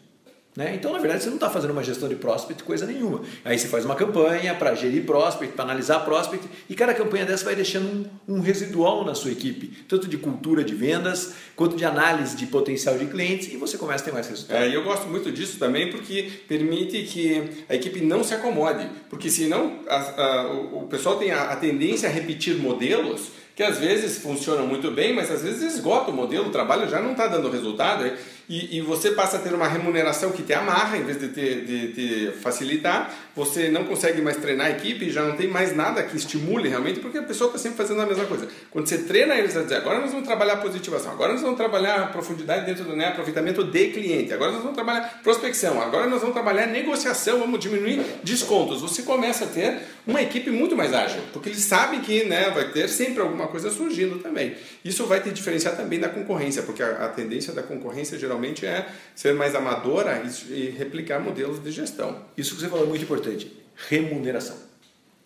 Né? 0.58 0.74
Então, 0.74 0.92
na 0.92 0.98
verdade, 0.98 1.22
você 1.22 1.28
não 1.28 1.36
está 1.36 1.48
fazendo 1.48 1.70
uma 1.70 1.84
gestão 1.84 2.08
de 2.08 2.16
prospect 2.16 2.64
coisa 2.64 2.84
nenhuma. 2.84 3.22
Aí 3.44 3.56
você 3.56 3.68
faz 3.68 3.84
uma 3.84 3.94
campanha 3.94 4.52
para 4.56 4.74
gerir 4.74 5.06
prospect, 5.06 5.54
para 5.54 5.64
analisar 5.64 6.00
prospect, 6.00 6.44
e 6.68 6.74
cada 6.74 6.92
campanha 6.92 7.24
dessa 7.24 7.44
vai 7.44 7.54
deixando 7.54 8.10
um, 8.26 8.34
um, 8.34 8.40
residual 8.40 9.04
na 9.04 9.14
sua 9.14 9.30
equipe, 9.30 9.68
tanto 9.86 10.08
de 10.08 10.16
cultura 10.16 10.64
de 10.64 10.74
vendas, 10.74 11.34
quanto 11.54 11.76
de 11.76 11.84
análise 11.84 12.34
de 12.34 12.44
potencial 12.46 12.98
de 12.98 13.06
clientes, 13.06 13.52
e 13.52 13.56
você 13.56 13.78
começa 13.78 14.02
a 14.02 14.06
ter 14.06 14.12
mais 14.12 14.26
resultados. 14.26 14.60
É, 14.60 14.68
e 14.68 14.74
eu 14.74 14.82
gosto 14.82 15.06
muito 15.06 15.30
disso 15.30 15.60
também 15.60 15.92
porque 15.92 16.28
permite 16.48 17.04
que 17.04 17.64
a 17.68 17.76
equipe 17.76 18.00
não 18.00 18.24
se 18.24 18.34
acomode, 18.34 18.84
porque 19.08 19.30
senão 19.30 19.78
a, 19.88 19.96
a, 19.96 20.52
o, 20.52 20.88
pessoal 20.90 21.18
tem 21.18 21.30
a, 21.30 21.52
a 21.52 21.56
tendência 21.56 22.08
a 22.08 22.12
repetir 22.12 22.56
modelos 22.56 23.28
que 23.54 23.62
às 23.62 23.78
vezes 23.78 24.18
funcionam 24.18 24.66
muito 24.66 24.90
bem, 24.90 25.14
mas 25.14 25.30
às 25.30 25.42
vezes 25.42 25.74
esgota 25.74 26.10
o 26.10 26.14
modelo, 26.14 26.46
o 26.46 26.50
trabalho 26.50 26.88
já 26.88 27.00
não 27.00 27.12
está 27.12 27.28
dando 27.28 27.48
resultado. 27.48 28.08
E, 28.48 28.78
e, 28.78 28.80
você 28.80 29.10
passa 29.10 29.36
a 29.36 29.40
ter 29.40 29.52
uma 29.52 29.68
remuneração 29.68 30.32
que 30.32 30.42
te 30.42 30.54
amarra 30.54 30.96
em 30.96 31.02
vez 31.02 31.20
de 31.20 31.28
te, 31.28 31.60
de 31.60 31.92
te 31.92 32.32
facilitar. 32.40 33.14
Você 33.36 33.68
não 33.68 33.84
consegue 33.84 34.22
mais 34.22 34.38
treinar 34.38 34.68
a 34.68 34.70
equipe, 34.70 35.10
já 35.10 35.22
não 35.22 35.36
tem 35.36 35.46
mais 35.46 35.76
nada 35.76 36.02
que 36.02 36.16
estimule 36.16 36.66
realmente, 36.66 36.98
porque 36.98 37.18
a 37.18 37.22
pessoa 37.22 37.48
está 37.48 37.58
sempre 37.58 37.76
fazendo 37.76 38.00
a 38.00 38.06
mesma 38.06 38.24
coisa. 38.24 38.48
Quando 38.70 38.88
você 38.88 38.98
treina 38.98 39.34
eles 39.34 39.54
a 39.54 39.62
dizer, 39.62 39.76
agora 39.76 40.00
nós 40.00 40.10
vamos 40.12 40.26
trabalhar 40.26 40.56
positivação, 40.56 41.12
agora 41.12 41.34
nós 41.34 41.42
vamos 41.42 41.58
trabalhar 41.58 42.10
profundidade 42.10 42.64
dentro 42.64 42.84
do 42.84 42.96
né, 42.96 43.08
aproveitamento 43.08 43.62
de 43.62 43.88
cliente, 43.88 44.32
agora 44.32 44.52
nós 44.52 44.62
vamos 44.62 44.74
trabalhar 44.74 45.20
prospecção, 45.22 45.78
agora 45.82 46.06
nós 46.06 46.20
vamos 46.20 46.34
trabalhar 46.34 46.66
negociação, 46.68 47.40
vamos 47.40 47.60
diminuir 47.60 48.02
descontos. 48.24 48.80
Você 48.80 49.02
começa 49.02 49.44
a 49.44 49.48
ter 49.48 49.78
uma 50.06 50.22
equipe 50.22 50.50
muito 50.50 50.74
mais 50.74 50.94
ágil, 50.94 51.20
porque 51.34 51.50
eles 51.50 51.64
sabem 51.64 52.00
que 52.00 52.24
né, 52.24 52.48
vai 52.48 52.72
ter 52.72 52.88
sempre 52.88 53.20
alguma 53.20 53.46
coisa 53.48 53.70
surgindo 53.70 54.20
também. 54.20 54.56
Isso 54.82 55.04
vai 55.04 55.20
te 55.20 55.30
diferenciar 55.30 55.76
também 55.76 56.00
da 56.00 56.08
concorrência, 56.08 56.62
porque 56.62 56.82
a, 56.82 57.04
a 57.04 57.08
tendência 57.08 57.52
da 57.52 57.62
concorrência 57.62 58.18
geralmente 58.18 58.37
é 58.44 58.88
ser 59.14 59.34
mais 59.34 59.54
amadora 59.54 60.22
e, 60.24 60.52
e 60.52 60.70
replicar 60.70 61.20
modelos 61.20 61.62
de 61.62 61.70
gestão. 61.70 62.24
Isso 62.36 62.54
que 62.54 62.60
você 62.60 62.68
falou 62.68 62.84
é 62.86 62.88
muito 62.88 63.04
importante: 63.04 63.52
remuneração. 63.88 64.68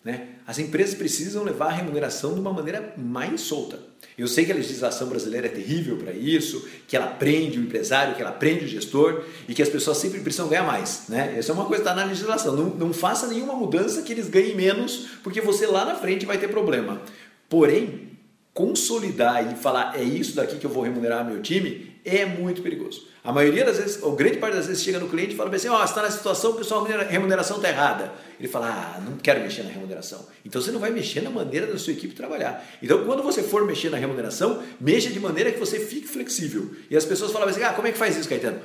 Né? 0.03 0.27
As 0.45 0.59
empresas 0.59 0.95
precisam 0.95 1.43
levar 1.43 1.67
a 1.67 1.71
remuneração 1.71 2.33
de 2.33 2.39
uma 2.39 2.51
maneira 2.51 2.93
mais 2.97 3.39
solta. 3.41 3.79
Eu 4.17 4.27
sei 4.27 4.45
que 4.45 4.51
a 4.51 4.55
legislação 4.55 5.07
brasileira 5.07 5.47
é 5.47 5.49
terrível 5.49 5.97
para 5.97 6.11
isso, 6.11 6.67
que 6.87 6.95
ela 6.95 7.07
prende 7.07 7.57
o 7.57 7.63
empresário, 7.63 8.13
que 8.13 8.21
ela 8.21 8.31
prende 8.31 8.65
o 8.65 8.67
gestor 8.67 9.23
e 9.47 9.53
que 9.53 9.61
as 9.61 9.69
pessoas 9.69 9.97
sempre 9.97 10.19
precisam 10.19 10.49
ganhar 10.49 10.63
mais. 10.63 11.05
Né? 11.07 11.35
Essa 11.37 11.51
é 11.51 11.55
uma 11.55 11.65
coisa 11.65 11.81
que 11.81 11.89
está 11.89 11.99
na 11.99 12.05
legislação. 12.05 12.55
Não, 12.55 12.65
não 12.65 12.93
faça 12.93 13.27
nenhuma 13.27 13.53
mudança 13.53 14.01
que 14.01 14.11
eles 14.11 14.27
ganhem 14.27 14.55
menos, 14.55 15.07
porque 15.23 15.39
você 15.39 15.65
lá 15.65 15.85
na 15.85 15.95
frente 15.95 16.25
vai 16.25 16.37
ter 16.37 16.49
problema. 16.49 17.01
Porém, 17.47 18.11
consolidar 18.53 19.51
e 19.51 19.55
falar 19.55 19.97
é 19.97 20.03
isso 20.03 20.35
daqui 20.35 20.57
que 20.57 20.65
eu 20.65 20.69
vou 20.69 20.83
remunerar 20.83 21.25
meu 21.25 21.41
time 21.41 21.92
é 22.05 22.25
muito 22.25 22.61
perigoso. 22.61 23.07
A 23.23 23.31
maioria 23.31 23.63
das 23.63 23.77
vezes, 23.77 24.03
ou 24.03 24.15
grande 24.15 24.37
parte 24.37 24.55
das 24.55 24.67
vezes, 24.67 24.83
chega 24.83 24.99
no 24.99 25.07
cliente 25.07 25.33
e 25.33 25.37
fala 25.37 25.55
assim: 25.55 25.69
Ó, 25.69 25.75
oh, 25.75 25.79
você 25.79 25.85
está 25.85 26.01
na 26.01 26.11
situação, 26.11 26.53
pessoal, 26.53 26.85
a 26.85 27.03
remuneração 27.03 27.57
está 27.57 27.69
errada. 27.69 28.13
Ele 28.37 28.47
fala: 28.49 28.67
Ah, 28.67 29.01
não 29.01 29.17
quero 29.17 29.39
mexer 29.41 29.63
na 29.63 29.69
remuneração. 29.69 30.27
Então 30.45 30.61
você 30.61 30.71
não 30.71 30.79
vai 30.79 30.91
mexer 30.91 31.21
na 31.21 31.29
maneira 31.29 31.65
da 31.65 31.77
sua 31.77 31.93
equipe 31.93 32.13
trabalhar. 32.13 32.65
Então, 32.81 33.05
quando 33.05 33.23
você 33.23 33.41
for 33.41 33.65
mexer 33.65 33.89
na 33.89 33.97
remuneração, 33.97 34.61
mexa 34.79 35.09
de 35.09 35.19
maneira 35.19 35.51
que 35.51 35.59
você 35.59 35.79
fique 35.79 36.07
flexível. 36.07 36.71
E 36.89 36.97
as 36.97 37.05
pessoas 37.05 37.31
falam 37.31 37.47
assim: 37.47 37.63
Ah, 37.63 37.73
como 37.73 37.87
é 37.87 37.91
que 37.91 37.97
faz 37.97 38.17
isso, 38.17 38.27
Caetano? 38.27 38.59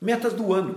Metas 0.00 0.32
do 0.32 0.52
ano. 0.52 0.76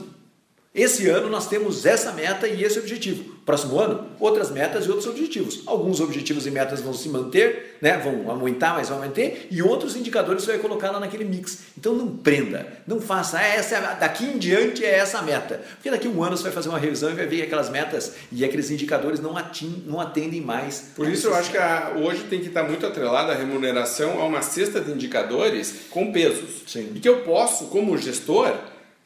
Esse 0.74 1.08
ano 1.08 1.30
nós 1.30 1.48
temos 1.48 1.86
essa 1.86 2.12
meta 2.12 2.48
e 2.48 2.64
esse 2.64 2.80
objetivo. 2.80 3.37
Próximo 3.48 3.80
ano, 3.80 4.06
outras 4.20 4.52
metas 4.52 4.86
e 4.86 4.90
outros 4.90 5.08
objetivos. 5.08 5.62
Alguns 5.66 6.02
objetivos 6.02 6.46
e 6.46 6.52
metas 6.52 6.82
vão 6.82 6.94
se 6.94 7.08
manter, 7.08 7.78
né? 7.82 7.98
vão 7.98 8.30
aumentar, 8.30 8.74
mas 8.74 8.90
vão 8.90 9.00
manter, 9.00 9.48
e 9.50 9.62
outros 9.62 9.96
indicadores 9.96 10.44
você 10.44 10.52
vai 10.52 10.60
colocar 10.60 10.92
lá 10.92 11.00
naquele 11.00 11.24
mix. 11.24 11.60
Então 11.78 11.94
não 11.94 12.10
prenda, 12.10 12.68
não 12.86 13.00
faça, 13.00 13.38
ah, 13.38 13.48
essa 13.48 13.78
é, 13.78 13.96
daqui 14.02 14.26
em 14.26 14.38
diante 14.38 14.84
é 14.84 14.98
essa 14.98 15.20
a 15.20 15.22
meta. 15.22 15.62
Porque 15.76 15.90
daqui 15.90 16.08
a 16.08 16.10
um 16.10 16.22
ano 16.22 16.36
você 16.36 16.44
vai 16.44 16.52
fazer 16.52 16.68
uma 16.68 16.78
revisão 16.78 17.10
e 17.10 17.14
vai 17.14 17.26
ver 17.26 17.38
que 17.38 17.44
aquelas 17.44 17.70
metas 17.70 18.16
e 18.34 18.44
aqueles 18.44 18.70
indicadores 18.70 19.22
não, 19.22 19.38
ating, 19.38 19.82
não 19.88 20.02
atendem 20.02 20.42
mais. 20.42 20.92
Por 20.94 21.08
isso 21.08 21.28
eu 21.28 21.34
acho 21.34 21.50
que 21.50 21.58
a, 21.58 21.94
hoje 21.96 22.24
tem 22.24 22.42
que 22.42 22.48
estar 22.48 22.64
muito 22.64 22.86
atrelada 22.86 23.32
a 23.32 23.36
remuneração 23.38 24.20
a 24.20 24.26
uma 24.26 24.42
cesta 24.42 24.82
de 24.82 24.92
indicadores 24.92 25.84
com 25.90 26.12
pesos. 26.12 26.64
Sim. 26.68 26.92
E 26.96 27.00
que 27.00 27.08
eu 27.08 27.22
posso, 27.22 27.68
como 27.68 27.98
gestor, 27.98 28.54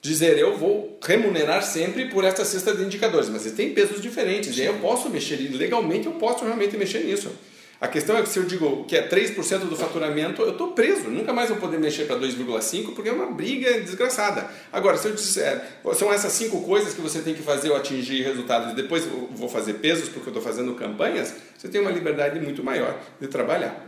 dizer 0.01 0.38
eu 0.38 0.58
vou 0.58 0.98
remunerar 1.01 1.63
sempre 1.63 2.05
por 2.10 2.24
essa 2.24 2.43
cesta 2.43 2.74
de 2.74 2.84
indicadores, 2.84 3.29
mas 3.29 3.43
tem 3.51 3.74
pesos 3.74 4.01
diferentes 4.01 4.58
e 4.58 4.62
aí 4.62 4.67
eu 4.67 4.79
posso 4.79 5.10
mexer, 5.10 5.36
legalmente 5.55 6.08
eu 6.08 6.13
posso 6.13 6.43
realmente 6.43 6.75
mexer 6.75 7.03
nisso. 7.03 7.31
A 7.79 7.88
questão 7.88 8.15
é 8.15 8.22
que 8.22 8.29
se 8.29 8.38
eu 8.38 8.43
digo 8.43 8.86
que 8.86 8.96
é 8.96 9.08
3% 9.08 9.62
do 9.62 9.75
faturamento, 9.75 10.43
eu 10.43 10.51
estou 10.51 10.74
preso, 10.74 11.10
nunca 11.10 11.34
mais 11.34 11.50
vou 11.50 11.58
poder 11.58 11.79
mexer 11.79 12.05
para 12.05 12.15
2,5% 12.15 12.93
porque 12.93 13.10
é 13.10 13.12
uma 13.12 13.31
briga 13.31 13.81
desgraçada. 13.81 14.48
Agora, 14.72 14.98
se 14.98 15.08
eu 15.08 15.15
disser, 15.15 15.60
são 15.96 16.13
essas 16.13 16.31
cinco 16.31 16.62
coisas 16.62 16.93
que 16.93 17.01
você 17.01 17.22
tem 17.22 17.34
que 17.34 17.41
fazer 17.41 17.72
ou 17.72 17.75
atingir 17.75 18.22
resultados 18.22 18.74
e 18.74 18.75
depois 18.75 19.03
eu 19.08 19.27
vou 19.31 19.50
fazer 19.50 19.74
pesos 19.75 20.10
porque 20.10 20.29
eu 20.29 20.31
estou 20.31 20.43
fazendo 20.43 20.75
campanhas, 20.75 21.34
você 21.58 21.67
tem 21.70 21.81
uma 21.81 21.89
liberdade 21.89 22.39
muito 22.39 22.63
maior 22.63 23.00
de 23.20 23.27
trabalhar. 23.27 23.84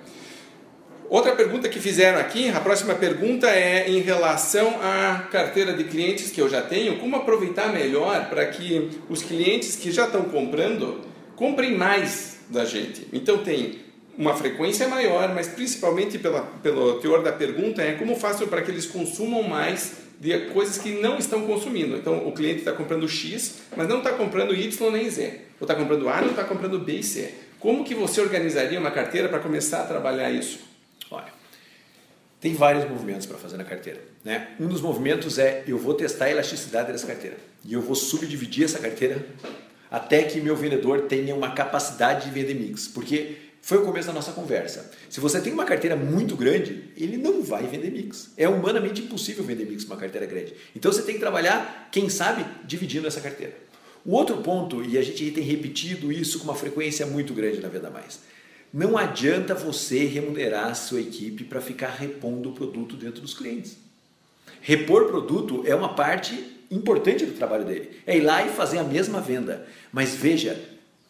Outra 1.10 1.36
pergunta 1.36 1.70
que 1.70 1.80
fizeram 1.80 2.20
aqui, 2.20 2.50
a 2.50 2.60
próxima 2.60 2.96
pergunta 2.96 3.48
é 3.48 3.90
em 3.90 4.02
relação 4.02 4.80
à 4.82 5.28
carteira 5.32 5.74
de 5.74 5.84
clientes 5.84 6.32
que 6.32 6.42
eu 6.42 6.50
já 6.50 6.62
tenho, 6.62 6.98
como 6.98 7.16
aproveitar 7.16 7.72
melhor 7.72 8.30
para 8.30 8.46
que 8.48 8.90
os 9.10 9.22
clientes 9.22 9.76
que 9.76 9.92
já 9.92 10.06
estão 10.06 10.24
comprando 10.24 11.02
comprem 11.36 11.76
mais 11.78 12.40
da 12.50 12.66
gente. 12.66 13.08
Então 13.14 13.40
tem 13.40 13.80
uma 14.18 14.36
frequência 14.36 14.88
maior, 14.88 15.34
mas 15.34 15.48
principalmente 15.48 16.18
pela, 16.18 16.42
pelo 16.62 17.00
teor 17.00 17.24
da 17.24 17.32
pergunta 17.32 17.82
é 17.82 17.94
como 17.94 18.16
faço 18.16 18.48
para 18.48 18.62
que 18.62 18.72
eles 18.72 18.86
consumam 18.86 19.44
mais 19.44 20.04
de 20.20 20.38
coisas 20.52 20.78
que 20.78 21.02
não 21.02 21.18
estão 21.18 21.42
consumindo. 21.46 21.96
Então 21.96 22.28
o 22.28 22.32
cliente 22.32 22.60
está 22.60 22.72
comprando 22.72 23.08
X, 23.08 23.60
mas 23.76 23.88
não 23.88 23.98
está 23.98 24.12
comprando 24.12 24.56
Y 24.56 24.92
nem 24.92 25.10
Z. 25.10 25.42
Ou 25.60 25.66
está 25.66 25.76
comprando 25.76 26.08
A, 26.10 26.22
não 26.22 26.30
está 26.30 26.44
comprando 26.44 26.80
B 26.80 26.94
e 26.94 27.04
C. 27.04 27.34
Como 27.60 27.84
que 27.84 27.96
você 27.96 28.22
organizaria 28.22 28.80
uma 28.80 28.92
carteira 28.92 29.28
para 29.28 29.40
começar 29.40 29.82
a 29.82 29.86
trabalhar 29.86 30.32
isso? 30.32 30.73
Tem 32.44 32.54
vários 32.54 32.84
movimentos 32.90 33.26
para 33.26 33.38
fazer 33.38 33.56
na 33.56 33.64
carteira. 33.64 34.02
Né? 34.22 34.50
Um 34.60 34.68
dos 34.68 34.82
movimentos 34.82 35.40
é 35.40 35.64
eu 35.66 35.78
vou 35.78 35.94
testar 35.94 36.26
a 36.26 36.32
elasticidade 36.32 36.92
dessa 36.92 37.08
carteira 37.08 37.38
e 37.64 37.72
eu 37.72 37.82
vou 37.82 37.96
subdividir 37.96 38.66
essa 38.66 38.80
carteira 38.80 39.26
até 39.90 40.24
que 40.24 40.42
meu 40.42 40.54
vendedor 40.54 41.04
tenha 41.04 41.34
uma 41.34 41.52
capacidade 41.54 42.26
de 42.26 42.32
vender 42.32 42.54
mix, 42.54 42.86
porque 42.86 43.38
foi 43.62 43.78
o 43.78 43.86
começo 43.86 44.08
da 44.08 44.14
nossa 44.14 44.34
conversa. 44.34 44.92
Se 45.10 45.22
você 45.22 45.40
tem 45.40 45.54
uma 45.54 45.64
carteira 45.64 45.96
muito 45.96 46.36
grande, 46.36 46.92
ele 46.98 47.16
não 47.16 47.42
vai 47.42 47.66
vender 47.66 47.90
mix. 47.90 48.34
É 48.36 48.46
humanamente 48.46 49.02
impossível 49.02 49.46
vender 49.46 49.64
mix 49.64 49.86
uma 49.86 49.96
carteira 49.96 50.28
grande. 50.28 50.54
Então 50.76 50.92
você 50.92 51.02
tem 51.02 51.16
que 51.16 51.22
trabalhar, 51.22 51.88
quem 51.94 52.10
sabe, 52.10 52.46
dividindo 52.66 53.08
essa 53.08 53.22
carteira. 53.22 53.54
O 54.06 54.12
outro 54.12 54.36
ponto, 54.40 54.84
e 54.84 54.98
a 54.98 55.02
gente 55.02 55.32
tem 55.32 55.46
repetido 55.46 56.12
isso 56.12 56.40
com 56.40 56.44
uma 56.44 56.56
frequência 56.56 57.06
muito 57.06 57.34
grande 57.34 57.62
na 57.62 57.70
Venda 57.70 57.90
Mais, 57.90 58.20
não 58.74 58.98
adianta 58.98 59.54
você 59.54 60.06
remunerar 60.06 60.70
a 60.70 60.74
sua 60.74 61.00
equipe 61.00 61.44
para 61.44 61.62
ficar 61.62 61.90
repondo 61.90 62.50
o 62.50 62.54
produto 62.54 62.96
dentro 62.96 63.22
dos 63.22 63.36
clientes. 63.36 63.78
Repor 64.62 65.06
produto 65.06 65.64
é 65.68 65.76
uma 65.76 65.94
parte 65.94 66.52
importante 66.72 67.24
do 67.24 67.34
trabalho 67.34 67.66
dele. 67.66 67.92
É 68.08 68.18
ir 68.18 68.22
lá 68.22 68.44
e 68.44 68.50
fazer 68.50 68.80
a 68.80 68.84
mesma 68.84 69.22
venda. 69.22 69.68
Mas 69.92 70.16
veja, 70.16 70.60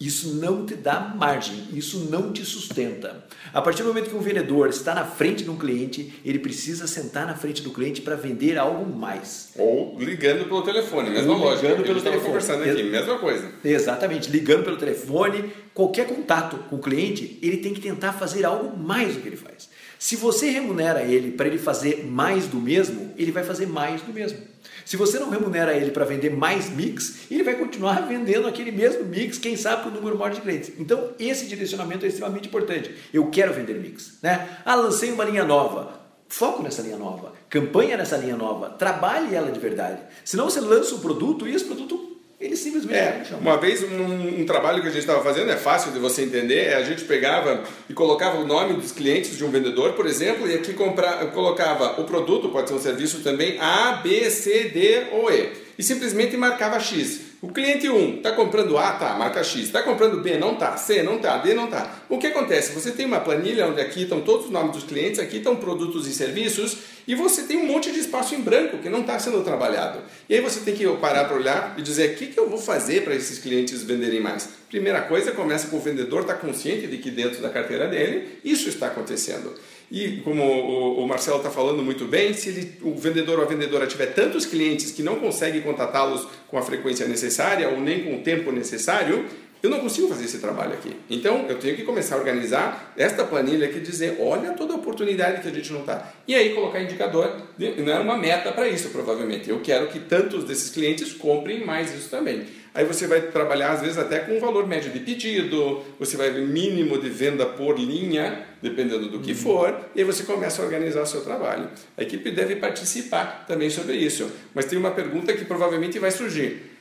isso 0.06 0.36
não 0.36 0.66
te 0.66 0.76
dá 0.76 1.14
margem, 1.16 1.68
isso 1.74 2.08
não 2.10 2.34
te 2.34 2.44
sustenta. 2.44 3.24
A 3.54 3.62
partir 3.62 3.84
do 3.84 3.90
momento 3.90 4.10
que 4.10 4.16
um 4.16 4.22
vendedor 4.22 4.70
está 4.70 4.94
na 4.94 5.06
frente 5.06 5.44
de 5.44 5.50
um 5.50 5.58
cliente, 5.58 6.14
ele 6.26 6.40
precisa 6.40 6.88
sentar 6.88 7.26
na 7.26 7.36
frente 7.36 7.62
do 7.62 7.72
cliente 7.72 8.02
para 8.02 8.16
vender 8.16 8.58
algo 8.58 8.92
mais. 8.92 9.52
Ou 9.58 9.98
ligando 10.00 10.46
pelo 10.46 10.62
telefone, 10.62 11.10
mesma 11.10 11.34
Ou 11.34 11.40
lógica. 11.40 11.68
Ligando 11.68 11.86
pelo 11.86 12.02
telefone. 12.02 12.26
conversando 12.26 12.64
aqui, 12.64 12.84
mesma 12.84 13.20
coisa. 13.20 13.52
Exatamente, 13.64 14.30
ligando 14.30 14.64
pelo 14.64 14.78
telefone, 14.78 15.52
qualquer 15.74 16.08
contato 16.08 16.58
com 16.70 16.76
o 16.76 16.80
cliente, 16.80 17.40
ele 17.42 17.58
tem 17.58 17.74
que 17.74 17.82
tentar 17.82 18.14
fazer 18.14 18.46
algo 18.46 18.78
mais 18.78 19.16
do 19.16 19.22
que 19.22 19.28
ele 19.30 19.38
faz. 19.38 19.70
Se 20.00 20.16
você 20.18 20.50
remunera 20.50 21.04
ele 21.04 21.32
para 21.32 21.48
ele 21.48 21.58
fazer 21.58 22.06
mais 22.06 22.48
do 22.48 22.58
mesmo, 22.58 23.14
ele 23.18 23.32
vai 23.32 23.44
fazer 23.44 23.68
mais 23.68 24.02
do 24.02 24.12
mesmo. 24.12 24.53
Se 24.86 24.98
você 24.98 25.20
não 25.20 25.30
remunera 25.30 25.74
ele 25.74 25.92
para 25.92 26.06
vender 26.06 26.30
mais 26.30 26.70
mix, 26.70 27.32
ele 27.32 27.44
vai 27.44 27.56
continuar 27.56 28.08
vendendo 28.08 28.48
aquele 28.48 28.72
mesmo 28.72 29.06
mix, 29.06 29.38
quem 29.38 29.56
sabe, 29.56 29.84
para 29.84 29.92
o 29.92 29.94
número 29.94 30.18
maior 30.18 30.34
de 30.34 30.42
clientes. 30.42 30.72
Então, 30.78 31.12
esse 31.20 31.46
direcionamento 31.48 32.06
é 32.06 32.10
extremamente 32.10 32.48
importante. 32.48 32.94
Eu 33.14 33.30
quero 33.30 33.54
vender 33.54 33.76
mix. 33.76 34.18
Né? 34.22 34.48
Ah, 34.66 34.76
lancei 34.76 35.12
uma 35.12 35.26
linha 35.26 35.44
nova. 35.44 36.04
Foco 36.28 36.64
nessa 36.64 36.82
linha 36.82 36.98
nova, 36.98 37.34
campanha 37.48 37.96
nessa 37.96 38.18
linha 38.18 38.36
nova, 38.36 38.72
trabalhe 38.72 39.36
ela 39.36 39.52
de 39.52 39.60
verdade. 39.60 40.02
Senão 40.26 40.50
você 40.50 40.60
lança 40.60 40.96
um 40.96 41.00
produto 41.00 41.48
e 41.48 41.54
esse 41.54 41.64
produto 41.64 42.13
ele 42.44 42.58
simplesmente 42.58 42.98
é, 42.98 43.24
Uma 43.40 43.58
vez, 43.58 43.82
um, 43.84 44.42
um, 44.42 44.46
trabalho 44.46 44.82
que 44.82 44.88
a 44.88 44.92
gente 44.92 45.00
estava 45.00 45.24
fazendo, 45.24 45.50
é 45.50 45.56
fácil 45.56 45.92
de 45.92 46.00
você 46.00 46.24
entender, 46.24 46.66
é 46.66 46.76
a 46.76 46.84
gente 46.84 47.06
pegava 47.06 47.64
e 47.90 47.94
colocava 47.94 48.38
o 48.38 48.46
nome 48.46 48.74
dos 48.74 48.92
clientes 48.92 49.38
de 49.38 49.46
um 49.46 49.50
vendedor, 49.50 49.94
por 49.94 50.06
exemplo, 50.06 50.46
e 50.50 50.54
aqui 50.54 50.74
compra, 50.74 51.26
colocava 51.28 52.02
o 52.02 52.04
produto, 52.04 52.50
pode 52.50 52.68
ser 52.68 52.76
um 52.76 52.82
serviço 52.82 53.22
também, 53.22 53.58
A, 53.62 53.94
B, 54.04 54.30
C, 54.30 54.66
D 54.66 55.06
ou 55.14 55.32
E. 55.32 55.52
E 55.78 55.84
simplesmente 55.84 56.36
marcava 56.36 56.80
X. 56.80 57.33
O 57.44 57.50
cliente 57.50 57.90
1 57.90 58.20
está 58.20 58.32
comprando 58.32 58.78
A, 58.78 58.94
tá, 58.94 59.16
marca 59.16 59.44
X. 59.44 59.64
Está 59.64 59.84
comprando 59.84 60.22
B, 60.22 60.38
não 60.38 60.56
tá. 60.56 60.78
C, 60.78 61.04
não 61.04 61.20
tá. 61.20 61.40
D, 61.40 61.54
não 61.54 61.68
tá. 61.68 61.94
O 62.08 62.18
que 62.18 62.28
acontece? 62.28 62.72
Você 62.72 62.90
tem 62.90 63.06
uma 63.06 63.20
planilha 63.20 63.68
onde 63.68 63.82
aqui 63.82 64.04
estão 64.04 64.22
todos 64.22 64.46
os 64.46 64.52
nomes 64.52 64.72
dos 64.72 64.86
clientes, 64.86 65.20
aqui 65.20 65.40
estão 65.40 65.58
produtos 65.58 66.08
e 66.08 66.14
serviços, 66.14 66.78
e 67.06 67.14
você 67.16 67.44
tem 67.44 67.58
um 67.58 67.66
monte 67.66 67.92
de 67.92 68.00
espaço 68.00 68.34
em 68.34 68.40
branco 68.40 68.78
que 68.78 68.88
não 68.88 69.02
está 69.02 69.20
sendo 69.20 69.44
trabalhado. 69.44 70.00
E 70.30 70.36
aí 70.36 70.40
você 70.40 70.62
tem 70.62 70.74
que 70.74 70.88
parar 71.02 71.26
para 71.26 71.36
olhar 71.36 71.76
e 71.78 71.82
dizer 71.82 72.12
o 72.12 72.16
que, 72.16 72.28
que 72.28 72.40
eu 72.40 72.50
vou 72.50 72.58
fazer 72.58 73.04
para 73.04 73.14
esses 73.14 73.40
clientes 73.40 73.84
venderem 73.84 74.22
mais. 74.22 74.48
Primeira 74.70 75.02
coisa, 75.02 75.34
começa 75.34 75.68
com 75.68 75.76
o 75.76 75.82
vendedor 75.82 76.22
estar 76.22 76.36
tá 76.36 76.40
consciente 76.40 76.88
de 76.88 76.98
que 76.98 77.12
dentro 77.12 77.42
da 77.42 77.50
carteira 77.50 77.90
dele 77.90 78.40
isso 78.46 78.70
está 78.70 78.88
acontecendo. 78.88 79.54
E 79.94 80.22
como 80.24 80.44
o, 80.44 81.08
Marcelo 81.08 81.38
está 81.38 81.52
falando 81.52 81.84
muito 81.84 82.06
bem, 82.06 82.34
se 82.34 82.50
ele, 82.50 82.80
o 82.82 82.96
vendedor 82.96 83.38
ou 83.38 83.46
a 83.46 83.48
vendedora 83.48 83.86
tiver 83.86 84.08
tantos 84.08 84.44
clientes 84.44 84.90
que 84.90 85.04
não 85.04 85.18
consegue 85.20 85.62
contatá-los 85.62 86.28
com 86.48 86.58
a 86.58 86.64
frequência 86.64 87.08
necessária 87.08 87.70
ou 87.70 87.80
nem 87.80 88.04
com 88.04 88.16
o 88.16 88.24
tempo 88.24 88.52
necessário, 88.52 89.24
eu 89.62 89.70
não 89.70 89.80
consigo 89.80 90.08
fazer 90.08 90.26
esse 90.26 90.40
trabalho 90.40 90.74
aqui. 90.74 90.98
Então, 91.08 91.46
eu 91.48 91.60
tenho 91.60 91.76
que 91.76 91.84
começar 91.84 92.16
a 92.16 92.18
organizar 92.18 92.92
esta 92.98 93.24
planilha 93.24 93.68
aqui, 93.68 93.80
dizer, 93.82 94.18
olha 94.20 94.54
toda 94.54 94.74
a 94.74 94.78
oportunidade 94.78 95.44
que 95.44 95.48
a 95.48 95.52
gente 95.52 95.72
não 95.72 95.82
está. 95.82 96.12
E 96.28 96.34
aí 96.34 96.56
colocar 96.56 96.82
indicador, 96.82 97.32
não 97.78 97.94
é 97.94 98.00
uma 98.00 98.18
meta 98.18 98.52
para 98.52 98.68
isso, 98.68 98.90
provavelmente. 98.90 99.48
Eu 99.48 99.60
quero 99.60 99.90
que 99.90 100.00
tantos 100.00 100.44
desses 100.44 100.72
clientes 100.72 101.14
comprem 101.14 101.64
mais 101.64 101.94
isso 101.94 102.10
também. 102.10 102.48
Aí 102.76 102.86
você 102.86 103.06
vai 103.06 103.22
trabalhar, 103.22 103.72
às 103.72 103.82
vezes, 103.82 103.98
até 103.98 104.20
com 104.20 104.36
um 104.36 104.40
valor 104.40 104.68
médio 104.68 104.92
de 104.92 105.00
pedido, 105.00 105.84
você 106.00 106.18
vai 106.18 106.32
ver 106.32 106.42
mínimo 106.42 107.00
de 107.00 107.10
venda 107.10 107.46
por 107.46 107.78
linha, 107.78 108.46
dependendo 108.62 109.10
do 109.10 109.20
que 109.20 109.32
uhum. 109.32 109.38
for, 109.38 109.80
e 109.96 110.00
aí 110.00 110.06
você 110.06 110.24
começa 110.24 110.62
a 110.62 110.66
organizar 110.66 111.04
o 111.04 111.06
seu 111.06 111.22
trabalho. 111.22 111.70
A 111.96 112.02
equipe 112.02 112.32
deve 112.32 112.56
participar 112.56 113.46
também 113.48 113.70
sobre 113.70 113.96
isso. 113.96 114.32
Mas 114.56 114.66
tem 114.66 114.80
uma 114.80 114.92
pergunta 114.92 115.34
que 115.34 115.46
provavelmente 115.46 116.00
vai 116.00 116.10
surgir. 116.10 116.73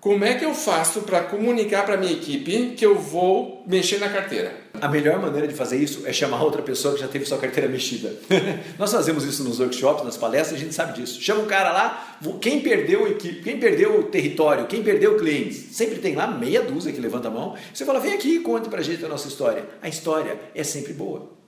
Como 0.00 0.24
é 0.24 0.34
que 0.34 0.44
eu 0.46 0.54
faço 0.54 1.02
para 1.02 1.20
comunicar 1.24 1.84
para 1.84 1.98
minha 1.98 2.12
equipe 2.12 2.70
que 2.74 2.86
eu 2.86 2.98
vou 2.98 3.62
mexer 3.66 3.98
na 3.98 4.08
carteira? 4.08 4.56
A 4.80 4.88
melhor 4.88 5.20
maneira 5.20 5.46
de 5.46 5.52
fazer 5.52 5.76
isso 5.76 6.06
é 6.06 6.12
chamar 6.12 6.42
outra 6.42 6.62
pessoa 6.62 6.94
que 6.94 7.00
já 7.00 7.06
teve 7.06 7.26
sua 7.26 7.36
carteira 7.36 7.68
mexida. 7.68 8.14
Nós 8.78 8.90
fazemos 8.90 9.24
isso 9.24 9.44
nos 9.44 9.60
workshops, 9.60 10.02
nas 10.02 10.16
palestras, 10.16 10.58
a 10.58 10.64
gente 10.64 10.74
sabe 10.74 10.98
disso. 10.98 11.20
Chama 11.20 11.42
um 11.42 11.46
cara 11.46 11.70
lá, 11.70 12.18
quem 12.40 12.60
perdeu 12.60 13.04
a 13.04 13.10
equipe, 13.10 13.42
quem 13.42 13.60
perdeu 13.60 14.00
o 14.00 14.04
território, 14.04 14.66
quem 14.66 14.82
perdeu 14.82 15.18
clientes. 15.18 15.76
Sempre 15.76 15.98
tem 15.98 16.14
lá 16.14 16.26
meia 16.26 16.62
dúzia 16.62 16.92
que 16.92 17.00
levanta 17.00 17.28
a 17.28 17.30
mão. 17.30 17.54
Você 17.74 17.84
fala, 17.84 18.00
vem 18.00 18.14
aqui 18.14 18.36
e 18.36 18.40
conte 18.40 18.74
a 18.74 18.80
gente 18.80 19.04
a 19.04 19.08
nossa 19.08 19.28
história. 19.28 19.66
A 19.82 19.88
história 19.88 20.40
é 20.54 20.64
sempre 20.64 20.94
boa. 20.94 21.39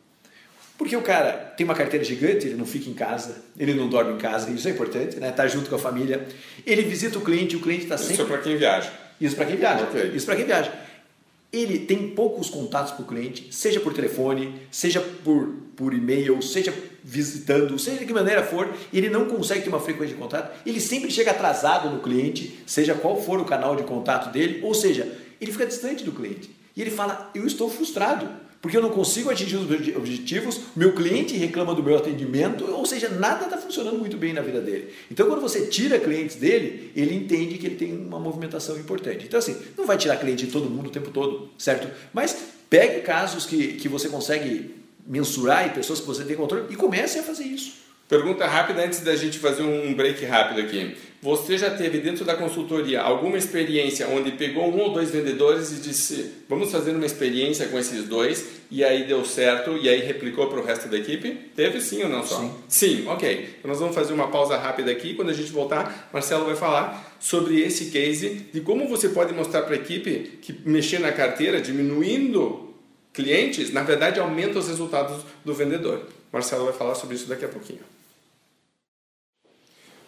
Porque 0.82 0.96
o 0.96 1.02
cara 1.02 1.32
tem 1.56 1.64
uma 1.64 1.76
carteira 1.76 2.04
gigante, 2.04 2.48
ele 2.48 2.56
não 2.56 2.66
fica 2.66 2.90
em 2.90 2.92
casa, 2.92 3.36
ele 3.56 3.72
não 3.72 3.88
dorme 3.88 4.14
em 4.14 4.18
casa, 4.18 4.50
isso 4.50 4.66
é 4.66 4.72
importante, 4.72 5.14
né? 5.20 5.30
Tá 5.30 5.46
junto 5.46 5.70
com 5.70 5.76
a 5.76 5.78
família. 5.78 6.26
Ele 6.66 6.82
visita 6.82 7.18
o 7.18 7.20
cliente, 7.20 7.54
o 7.54 7.60
cliente 7.60 7.84
está 7.84 7.96
sempre. 7.96 8.14
Isso 8.14 8.24
para 8.24 8.38
quem 8.38 8.56
viaja. 8.56 8.92
Isso 9.20 9.36
para 9.36 9.44
quem 9.44 9.54
viaja. 9.54 9.84
Okay. 9.84 10.10
Isso 10.12 10.26
para 10.26 10.34
quem 10.34 10.44
viaja. 10.44 10.72
Ele 11.52 11.78
tem 11.78 12.08
poucos 12.08 12.50
contatos 12.50 12.94
com 12.94 13.04
o 13.04 13.06
cliente, 13.06 13.46
seja 13.52 13.78
por 13.78 13.92
telefone, 13.94 14.60
seja 14.72 15.00
por, 15.00 15.54
por 15.76 15.94
e-mail, 15.94 16.42
seja 16.42 16.74
visitando, 17.04 17.78
seja 17.78 18.00
de 18.00 18.04
que 18.04 18.12
maneira 18.12 18.42
for, 18.42 18.68
ele 18.92 19.08
não 19.08 19.26
consegue 19.26 19.62
ter 19.62 19.68
uma 19.68 19.78
frequência 19.78 20.16
de 20.16 20.20
contato, 20.20 20.52
ele 20.66 20.80
sempre 20.80 21.12
chega 21.12 21.30
atrasado 21.30 21.90
no 21.90 22.00
cliente, 22.00 22.58
seja 22.66 22.92
qual 22.92 23.22
for 23.22 23.38
o 23.38 23.44
canal 23.44 23.76
de 23.76 23.84
contato 23.84 24.32
dele, 24.32 24.58
ou 24.64 24.74
seja, 24.74 25.16
ele 25.40 25.52
fica 25.52 25.64
distante 25.64 26.02
do 26.02 26.10
cliente. 26.10 26.50
E 26.76 26.82
ele 26.82 26.90
fala: 26.90 27.30
Eu 27.36 27.46
estou 27.46 27.70
frustrado 27.70 28.28
porque 28.62 28.76
eu 28.76 28.80
não 28.80 28.90
consigo 28.90 29.28
atingir 29.28 29.56
os 29.56 29.68
objetivos, 29.96 30.60
meu 30.76 30.92
cliente 30.92 31.36
reclama 31.36 31.74
do 31.74 31.82
meu 31.82 31.96
atendimento, 31.96 32.64
ou 32.70 32.86
seja, 32.86 33.08
nada 33.08 33.46
está 33.46 33.58
funcionando 33.58 33.98
muito 33.98 34.16
bem 34.16 34.32
na 34.32 34.40
vida 34.40 34.60
dele. 34.60 34.94
Então, 35.10 35.26
quando 35.26 35.40
você 35.40 35.66
tira 35.66 35.98
clientes 35.98 36.36
dele, 36.36 36.92
ele 36.94 37.12
entende 37.12 37.58
que 37.58 37.66
ele 37.66 37.74
tem 37.74 37.92
uma 37.92 38.20
movimentação 38.20 38.78
importante. 38.78 39.26
Então, 39.26 39.40
assim, 39.40 39.60
não 39.76 39.84
vai 39.84 39.98
tirar 39.98 40.16
cliente 40.16 40.46
de 40.46 40.52
todo 40.52 40.70
mundo 40.70 40.86
o 40.86 40.90
tempo 40.90 41.10
todo, 41.10 41.50
certo? 41.58 41.88
Mas 42.14 42.36
pegue 42.70 43.00
casos 43.00 43.44
que, 43.44 43.74
que 43.74 43.88
você 43.88 44.08
consegue 44.08 44.72
mensurar 45.04 45.66
e 45.66 45.70
pessoas 45.70 45.98
que 45.98 46.06
você 46.06 46.22
tem 46.22 46.36
controle 46.36 46.72
e 46.72 46.76
comece 46.76 47.18
a 47.18 47.22
fazer 47.24 47.44
isso. 47.44 47.82
Pergunta 48.12 48.44
rápida 48.44 48.84
antes 48.84 49.00
da 49.00 49.16
gente 49.16 49.38
fazer 49.38 49.62
um 49.62 49.94
break 49.94 50.22
rápido 50.26 50.60
aqui. 50.60 50.94
Você 51.22 51.56
já 51.56 51.70
teve 51.70 51.96
dentro 51.96 52.26
da 52.26 52.34
consultoria 52.34 53.00
alguma 53.00 53.38
experiência 53.38 54.06
onde 54.06 54.32
pegou 54.32 54.70
um 54.70 54.80
ou 54.80 54.92
dois 54.92 55.10
vendedores 55.10 55.72
e 55.72 55.76
disse: 55.76 56.30
vamos 56.46 56.70
fazer 56.70 56.90
uma 56.90 57.06
experiência 57.06 57.68
com 57.68 57.78
esses 57.78 58.04
dois 58.04 58.46
e 58.70 58.84
aí 58.84 59.06
deu 59.06 59.24
certo 59.24 59.78
e 59.78 59.88
aí 59.88 60.00
replicou 60.00 60.46
para 60.48 60.60
o 60.60 60.62
resto 60.62 60.88
da 60.88 60.98
equipe? 60.98 61.30
Teve 61.56 61.80
sim 61.80 62.02
ou 62.02 62.10
não 62.10 62.22
só? 62.22 62.38
Sim. 62.38 62.52
Sim, 62.68 63.08
ok. 63.08 63.56
Então 63.58 63.70
nós 63.70 63.80
vamos 63.80 63.94
fazer 63.94 64.12
uma 64.12 64.28
pausa 64.28 64.58
rápida 64.58 64.90
aqui. 64.90 65.14
Quando 65.14 65.30
a 65.30 65.34
gente 65.34 65.50
voltar, 65.50 66.10
Marcelo 66.12 66.44
vai 66.44 66.54
falar 66.54 67.16
sobre 67.18 67.62
esse 67.62 67.86
case 67.86 68.46
de 68.52 68.60
como 68.60 68.90
você 68.90 69.08
pode 69.08 69.32
mostrar 69.32 69.62
para 69.62 69.72
a 69.72 69.78
equipe 69.78 70.38
que 70.42 70.54
mexer 70.66 70.98
na 70.98 71.12
carteira, 71.12 71.62
diminuindo 71.62 72.74
clientes, 73.10 73.72
na 73.72 73.82
verdade 73.82 74.20
aumenta 74.20 74.58
os 74.58 74.68
resultados 74.68 75.24
do 75.42 75.54
vendedor. 75.54 76.06
Marcelo 76.30 76.66
vai 76.66 76.74
falar 76.74 76.94
sobre 76.94 77.16
isso 77.16 77.26
daqui 77.26 77.46
a 77.46 77.48
pouquinho. 77.48 77.80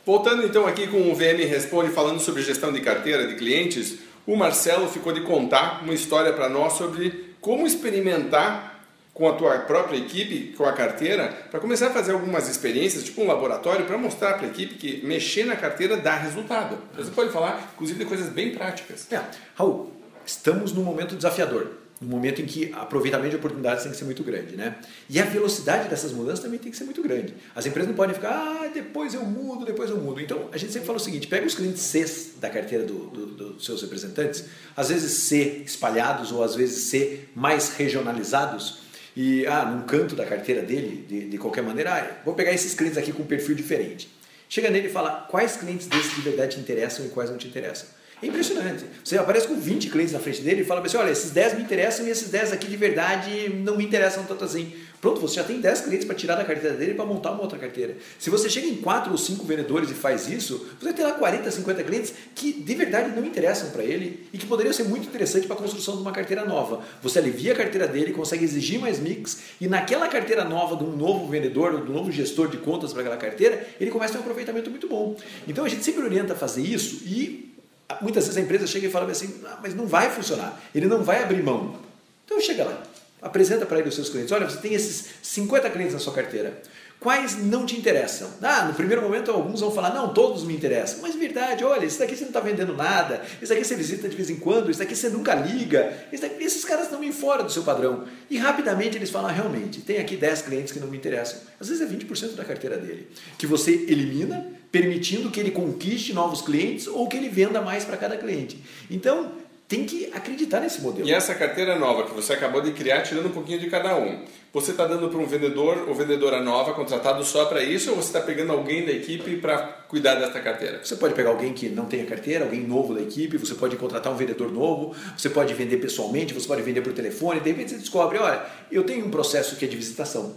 Voltando 0.07 0.45
então 0.45 0.67
aqui 0.67 0.87
com 0.87 1.11
o 1.11 1.15
VM 1.15 1.49
Responde 1.49 1.91
falando 1.91 2.21
sobre 2.21 2.43
gestão 2.43 2.71
de 2.71 2.83
carteira 2.83 3.27
de 3.27 3.37
clientes, 3.37 4.01
o 4.27 4.37
Marcelo 4.37 4.87
ficou 4.87 5.13
de 5.13 5.23
contar 5.23 5.83
uma 5.83 5.95
história 5.95 6.33
para 6.33 6.49
nós 6.49 6.75
sobre 6.75 7.35
como 7.41 7.67
experimentar 7.67 8.83
com 9.15 9.29
a 9.29 9.33
tua 9.33 9.61
própria 9.61 9.97
equipe, 9.97 10.55
com 10.57 10.65
a 10.65 10.73
carteira, 10.73 11.29
para 11.51 11.61
começar 11.61 11.87
a 11.87 11.91
fazer 11.91 12.13
algumas 12.13 12.49
experiências, 12.49 13.05
tipo 13.05 13.23
um 13.23 13.27
laboratório, 13.27 13.87
para 13.87 13.97
mostrar 13.97 14.35
para 14.35 14.47
a 14.47 14.51
equipe 14.51 14.75
que 14.75 15.07
mexer 15.07 15.45
na 15.45 15.57
carteira 15.57 15.97
dá 15.97 16.17
resultado. 16.17 16.77
Você 16.97 17.11
pode 17.11 17.31
falar, 17.31 17.71
inclusive, 17.75 17.99
de 17.99 18.05
coisas 18.05 18.29
bem 18.29 18.51
práticas. 18.51 19.11
É. 19.13 19.21
Raul, 19.55 19.93
estamos 20.27 20.73
num 20.73 20.83
momento 20.83 21.15
desafiador 21.15 21.84
no 22.01 22.09
momento 22.09 22.43
em 22.43 22.47
que 22.47 22.73
aproveitamento 22.73 23.31
de 23.31 23.37
oportunidades 23.37 23.83
tem 23.83 23.93
que 23.93 23.99
ser 23.99 24.05
muito 24.05 24.23
grande, 24.23 24.57
né? 24.57 24.77
E 25.09 25.21
a 25.21 25.25
velocidade 25.25 25.89
dessas 25.89 26.13
mudanças 26.13 26.41
também 26.41 26.59
tem 26.59 26.71
que 26.71 26.77
ser 26.77 26.85
muito 26.85 27.03
grande. 27.03 27.35
As 27.55 27.67
empresas 27.67 27.89
não 27.89 27.97
podem 27.97 28.15
ficar, 28.15 28.31
ah, 28.33 28.69
depois 28.73 29.15
eu 29.15 29.25
mudo, 29.25 29.65
depois 29.65 29.91
eu 29.91 29.97
mudo. 29.97 30.21
Então, 30.21 30.49
a 30.53 30.57
gente 30.57 30.73
sempre 30.73 30.87
fala 30.87 30.99
o 30.99 31.01
seguinte, 31.01 31.27
pega 31.27 31.47
os 31.47 31.55
clientes 31.55 31.83
C 31.83 32.05
da 32.41 32.51
carteira 32.51 32.85
do, 32.85 33.07
do, 33.07 33.27
dos 33.27 33.65
seus 33.65 33.81
representantes, 33.83 34.45
às 34.77 34.89
vezes 34.89 35.13
C 35.13 35.63
espalhados 35.65 36.33
ou 36.33 36.43
às 36.43 36.55
vezes 36.55 36.85
C 36.85 37.21
mais 37.35 37.71
regionalizados, 37.77 38.85
e, 39.17 39.47
ah, 39.47 39.65
num 39.65 39.83
canto 39.83 40.17
da 40.17 40.27
carteira 40.27 40.61
dele, 40.61 41.07
de, 41.09 41.29
de 41.31 41.39
qualquer 41.39 41.63
maneira, 41.63 41.95
ah, 41.95 42.25
vou 42.25 42.35
pegar 42.35 42.53
esses 42.53 42.75
clientes 42.75 42.99
aqui 42.99 43.13
com 43.13 43.23
um 43.23 43.27
perfil 43.27 43.55
diferente. 43.55 44.11
Chega 44.49 44.71
nele 44.71 44.89
e 44.89 44.91
fala 44.91 45.27
quais 45.31 45.57
clientes 45.57 45.87
desses 45.87 46.15
de 46.15 46.21
verdade 46.21 46.57
te 46.57 46.61
interessam 46.61 47.07
e 47.07 47.09
quais 47.09 47.31
não 47.31 47.39
te 47.39 47.47
interessam. 47.47 47.89
É 48.25 48.27
impressionante. 48.27 48.87
Você 49.05 49.19
aparece 49.19 49.47
com 49.47 49.55
20 49.55 49.91
clientes 49.91 50.15
na 50.15 50.19
frente 50.19 50.41
dele 50.41 50.63
e 50.63 50.65
fala 50.65 50.81
assim: 50.81 50.97
olha, 50.97 51.11
esses 51.11 51.31
10 51.31 51.57
me 51.59 51.63
interessam 51.63 52.07
e 52.07 52.11
esses 52.11 52.31
10 52.31 52.55
aqui 52.55 52.67
de 52.67 52.77
verdade 52.77 53.51
não 53.51 53.77
me 53.77 53.85
interessam 53.85 54.25
tanto 54.25 54.43
assim. 54.45 54.73
Pronto, 54.99 55.21
você 55.21 55.35
já 55.35 55.45
tem 55.45 55.61
10 55.61 55.83
clientes 55.83 56.07
para 56.07 56.17
tirar 56.17 56.35
da 56.35 56.45
carteira 56.47 56.75
dele 56.75 56.95
para 56.95 57.05
montar 57.05 57.33
uma 57.33 57.43
outra 57.43 57.59
carteira. 57.59 57.99
Se 58.19 58.31
você 58.31 58.49
chega 58.49 58.67
em 58.67 58.77
4 58.77 59.13
ou 59.13 59.19
5 59.19 59.45
vendedores 59.45 59.91
e 59.91 59.95
faz 59.95 60.31
isso, 60.31 60.67
você 60.81 60.95
tem 60.95 61.05
lá 61.05 61.13
40, 61.13 61.51
50 61.51 61.85
clientes 61.85 62.15
que 62.35 62.55
de 62.55 62.75
verdade 62.75 63.15
não 63.15 63.23
interessam 63.27 63.69
para 63.69 63.85
ele 63.85 64.27
e 64.33 64.39
que 64.39 64.47
poderiam 64.47 64.73
ser 64.73 64.85
muito 64.85 65.07
interessantes 65.07 65.47
para 65.47 65.57
a 65.57 65.59
construção 65.59 65.97
de 65.97 66.01
uma 66.01 66.13
carteira 66.13 66.47
nova. 66.47 66.83
Você 67.03 67.19
alivia 67.19 67.53
a 67.53 67.57
carteira 67.57 67.87
dele, 67.87 68.15
consegue 68.15 68.43
exigir 68.45 68.81
mais 68.81 68.99
mix 68.99 69.41
e 69.61 69.69
naquela 69.69 70.09
carteira 70.09 70.43
nova 70.47 70.75
de 70.75 70.85
um 70.85 70.97
novo 70.97 71.29
vendedor, 71.29 71.85
de 71.85 71.91
um 71.91 71.95
novo 71.95 72.11
gestor 72.11 72.49
de 72.49 72.57
contas 72.57 72.91
para 72.91 73.03
aquela 73.03 73.19
carteira, 73.19 73.67
ele 73.79 73.91
começa 73.91 74.15
a 74.15 74.17
ter 74.17 74.19
um 74.21 74.23
aproveitamento 74.23 74.71
muito 74.71 74.89
bom. 74.89 75.15
Então 75.47 75.67
a 75.67 75.69
gente 75.69 75.85
sempre 75.85 76.03
orienta 76.03 76.33
a 76.33 76.37
fazer 76.37 76.63
isso 76.63 77.03
e 77.05 77.54
muitas 78.01 78.25
vezes 78.25 78.39
a 78.39 78.41
empresa 78.41 78.67
chega 78.67 78.87
e 78.87 78.91
fala 78.91 79.11
assim, 79.11 79.41
ah, 79.47 79.59
mas 79.63 79.75
não 79.75 79.87
vai 79.87 80.11
funcionar, 80.11 80.61
ele 80.75 80.87
não 80.87 81.03
vai 81.03 81.23
abrir 81.23 81.43
mão. 81.43 81.77
Então 82.25 82.41
chega 82.41 82.65
lá, 82.65 82.83
apresenta 83.21 83.67
para 83.67 83.79
ele 83.79 83.89
os 83.89 83.95
seus 83.95 84.09
clientes, 84.09 84.33
olha, 84.33 84.49
você 84.49 84.59
tem 84.59 84.75
esses 84.75 85.07
50 85.23 85.71
clientes 85.71 85.95
na 85.95 86.01
sua 86.01 86.13
carteira, 86.13 86.63
quais 87.01 87.37
não 87.37 87.67
te 87.67 87.77
interessam? 87.77 88.31
Ah, 88.43 88.65
no 88.65 88.73
primeiro 88.73 89.03
momento 89.03 89.31
alguns 89.31 89.61
vão 89.61 89.71
falar, 89.71 89.93
não, 89.93 90.15
todos 90.15 90.43
me 90.45 90.55
interessam, 90.55 91.01
mas 91.03 91.15
verdade, 91.15 91.63
olha, 91.63 91.85
esse 91.85 91.99
daqui 91.99 92.17
você 92.17 92.23
não 92.23 92.31
está 92.31 92.41
vendendo 92.41 92.75
nada, 92.75 93.23
esse 93.43 93.53
daqui 93.53 93.63
você 93.63 93.75
visita 93.75 94.09
de 94.09 94.17
vez 94.17 94.31
em 94.31 94.37
quando, 94.37 94.71
esse 94.71 94.79
daqui 94.79 94.97
você 94.97 95.11
nunca 95.11 95.35
liga, 95.35 95.93
daqui, 96.19 96.43
esses 96.43 96.65
caras 96.65 96.85
estão 96.85 97.01
bem 97.01 97.13
fora 97.13 97.43
do 97.43 97.53
seu 97.53 97.63
padrão. 97.63 98.05
E 98.31 98.39
rapidamente 98.39 98.97
eles 98.97 99.11
falam, 99.11 99.31
realmente, 99.31 99.83
tem 99.83 99.99
aqui 99.99 100.17
10 100.17 100.43
clientes 100.43 100.73
que 100.73 100.81
não 100.81 100.89
me 100.89 100.97
interessam. 100.97 101.41
Às 101.61 101.69
vezes 101.69 101.83
é 101.83 101.95
20% 101.95 102.35
da 102.35 102.45
carteira 102.45 102.79
dele, 102.79 103.09
que 103.37 103.47
você 103.47 103.73
elimina, 103.73 104.47
permitindo 104.75 105.31
que 105.31 105.39
ele 105.39 105.53
conquiste 105.53 106.13
novos 106.13 106.43
clientes 106.43 106.89
ou 106.89 107.07
que 107.07 107.17
ele 107.17 107.29
venda 107.29 107.63
mais 107.63 107.85
para 107.85 107.97
cada 107.97 108.17
cliente. 108.17 108.59
Então, 108.91 109.31
tem 109.69 109.85
que 109.85 110.07
acreditar 110.13 110.59
nesse 110.59 110.81
modelo. 110.81 111.09
E 111.09 111.13
essa 111.13 111.33
carteira 111.33 111.79
nova 111.79 112.03
que 112.03 112.13
você 112.13 112.33
acabou 112.33 112.61
de 112.61 112.73
criar, 112.73 113.03
tirando 113.03 113.27
um 113.27 113.31
pouquinho 113.31 113.61
de 113.61 113.71
cada 113.71 113.97
um, 113.97 114.25
você 114.53 114.73
está 114.73 114.85
dando 114.85 115.09
para 115.09 115.19
um 115.21 115.27
vendedor 115.27 115.89
ou 115.89 115.95
vendedora 115.95 116.43
nova 116.43 116.75
contratado 116.75 117.23
só 117.23 117.45
para 117.45 117.63
isso 117.63 117.91
ou 117.91 117.97
você 117.97 118.09
está 118.09 118.21
pegando 118.21 118.51
alguém 118.51 118.85
da 118.85 118.91
equipe 118.91 119.37
para 119.37 119.59
cuidar 119.87 120.17
dessa 120.17 120.41
carteira? 120.41 120.85
Você 120.85 120.97
pode 120.97 121.15
pegar 121.15 121.31
alguém 121.31 121.53
que 121.53 121.69
não 121.69 121.85
tenha 121.85 122.05
carteira, 122.05 122.45
alguém 122.45 122.67
novo 122.67 122.95
da 122.95 123.01
equipe, 123.01 123.39
você 123.39 123.55
pode 123.55 123.77
contratar 123.77 124.13
um 124.13 124.17
vendedor 124.17 124.51
novo, 124.51 124.93
você 125.17 125.31
pode 125.31 125.55
vender 125.55 125.77
pessoalmente, 125.77 126.35
você 126.35 126.49
pode 126.49 126.63
vender 126.63 126.81
por 126.81 126.93
telefone, 126.93 127.39
de 127.39 127.49
repente 127.49 127.71
você 127.71 127.79
descobre, 127.79 128.19
olha, 128.19 128.45
eu 128.73 128.83
tenho 128.83 129.07
um 129.07 129.11
processo 129.11 129.55
que 129.55 129.65
é 129.65 129.69
de 129.69 129.77
visitação, 129.77 130.35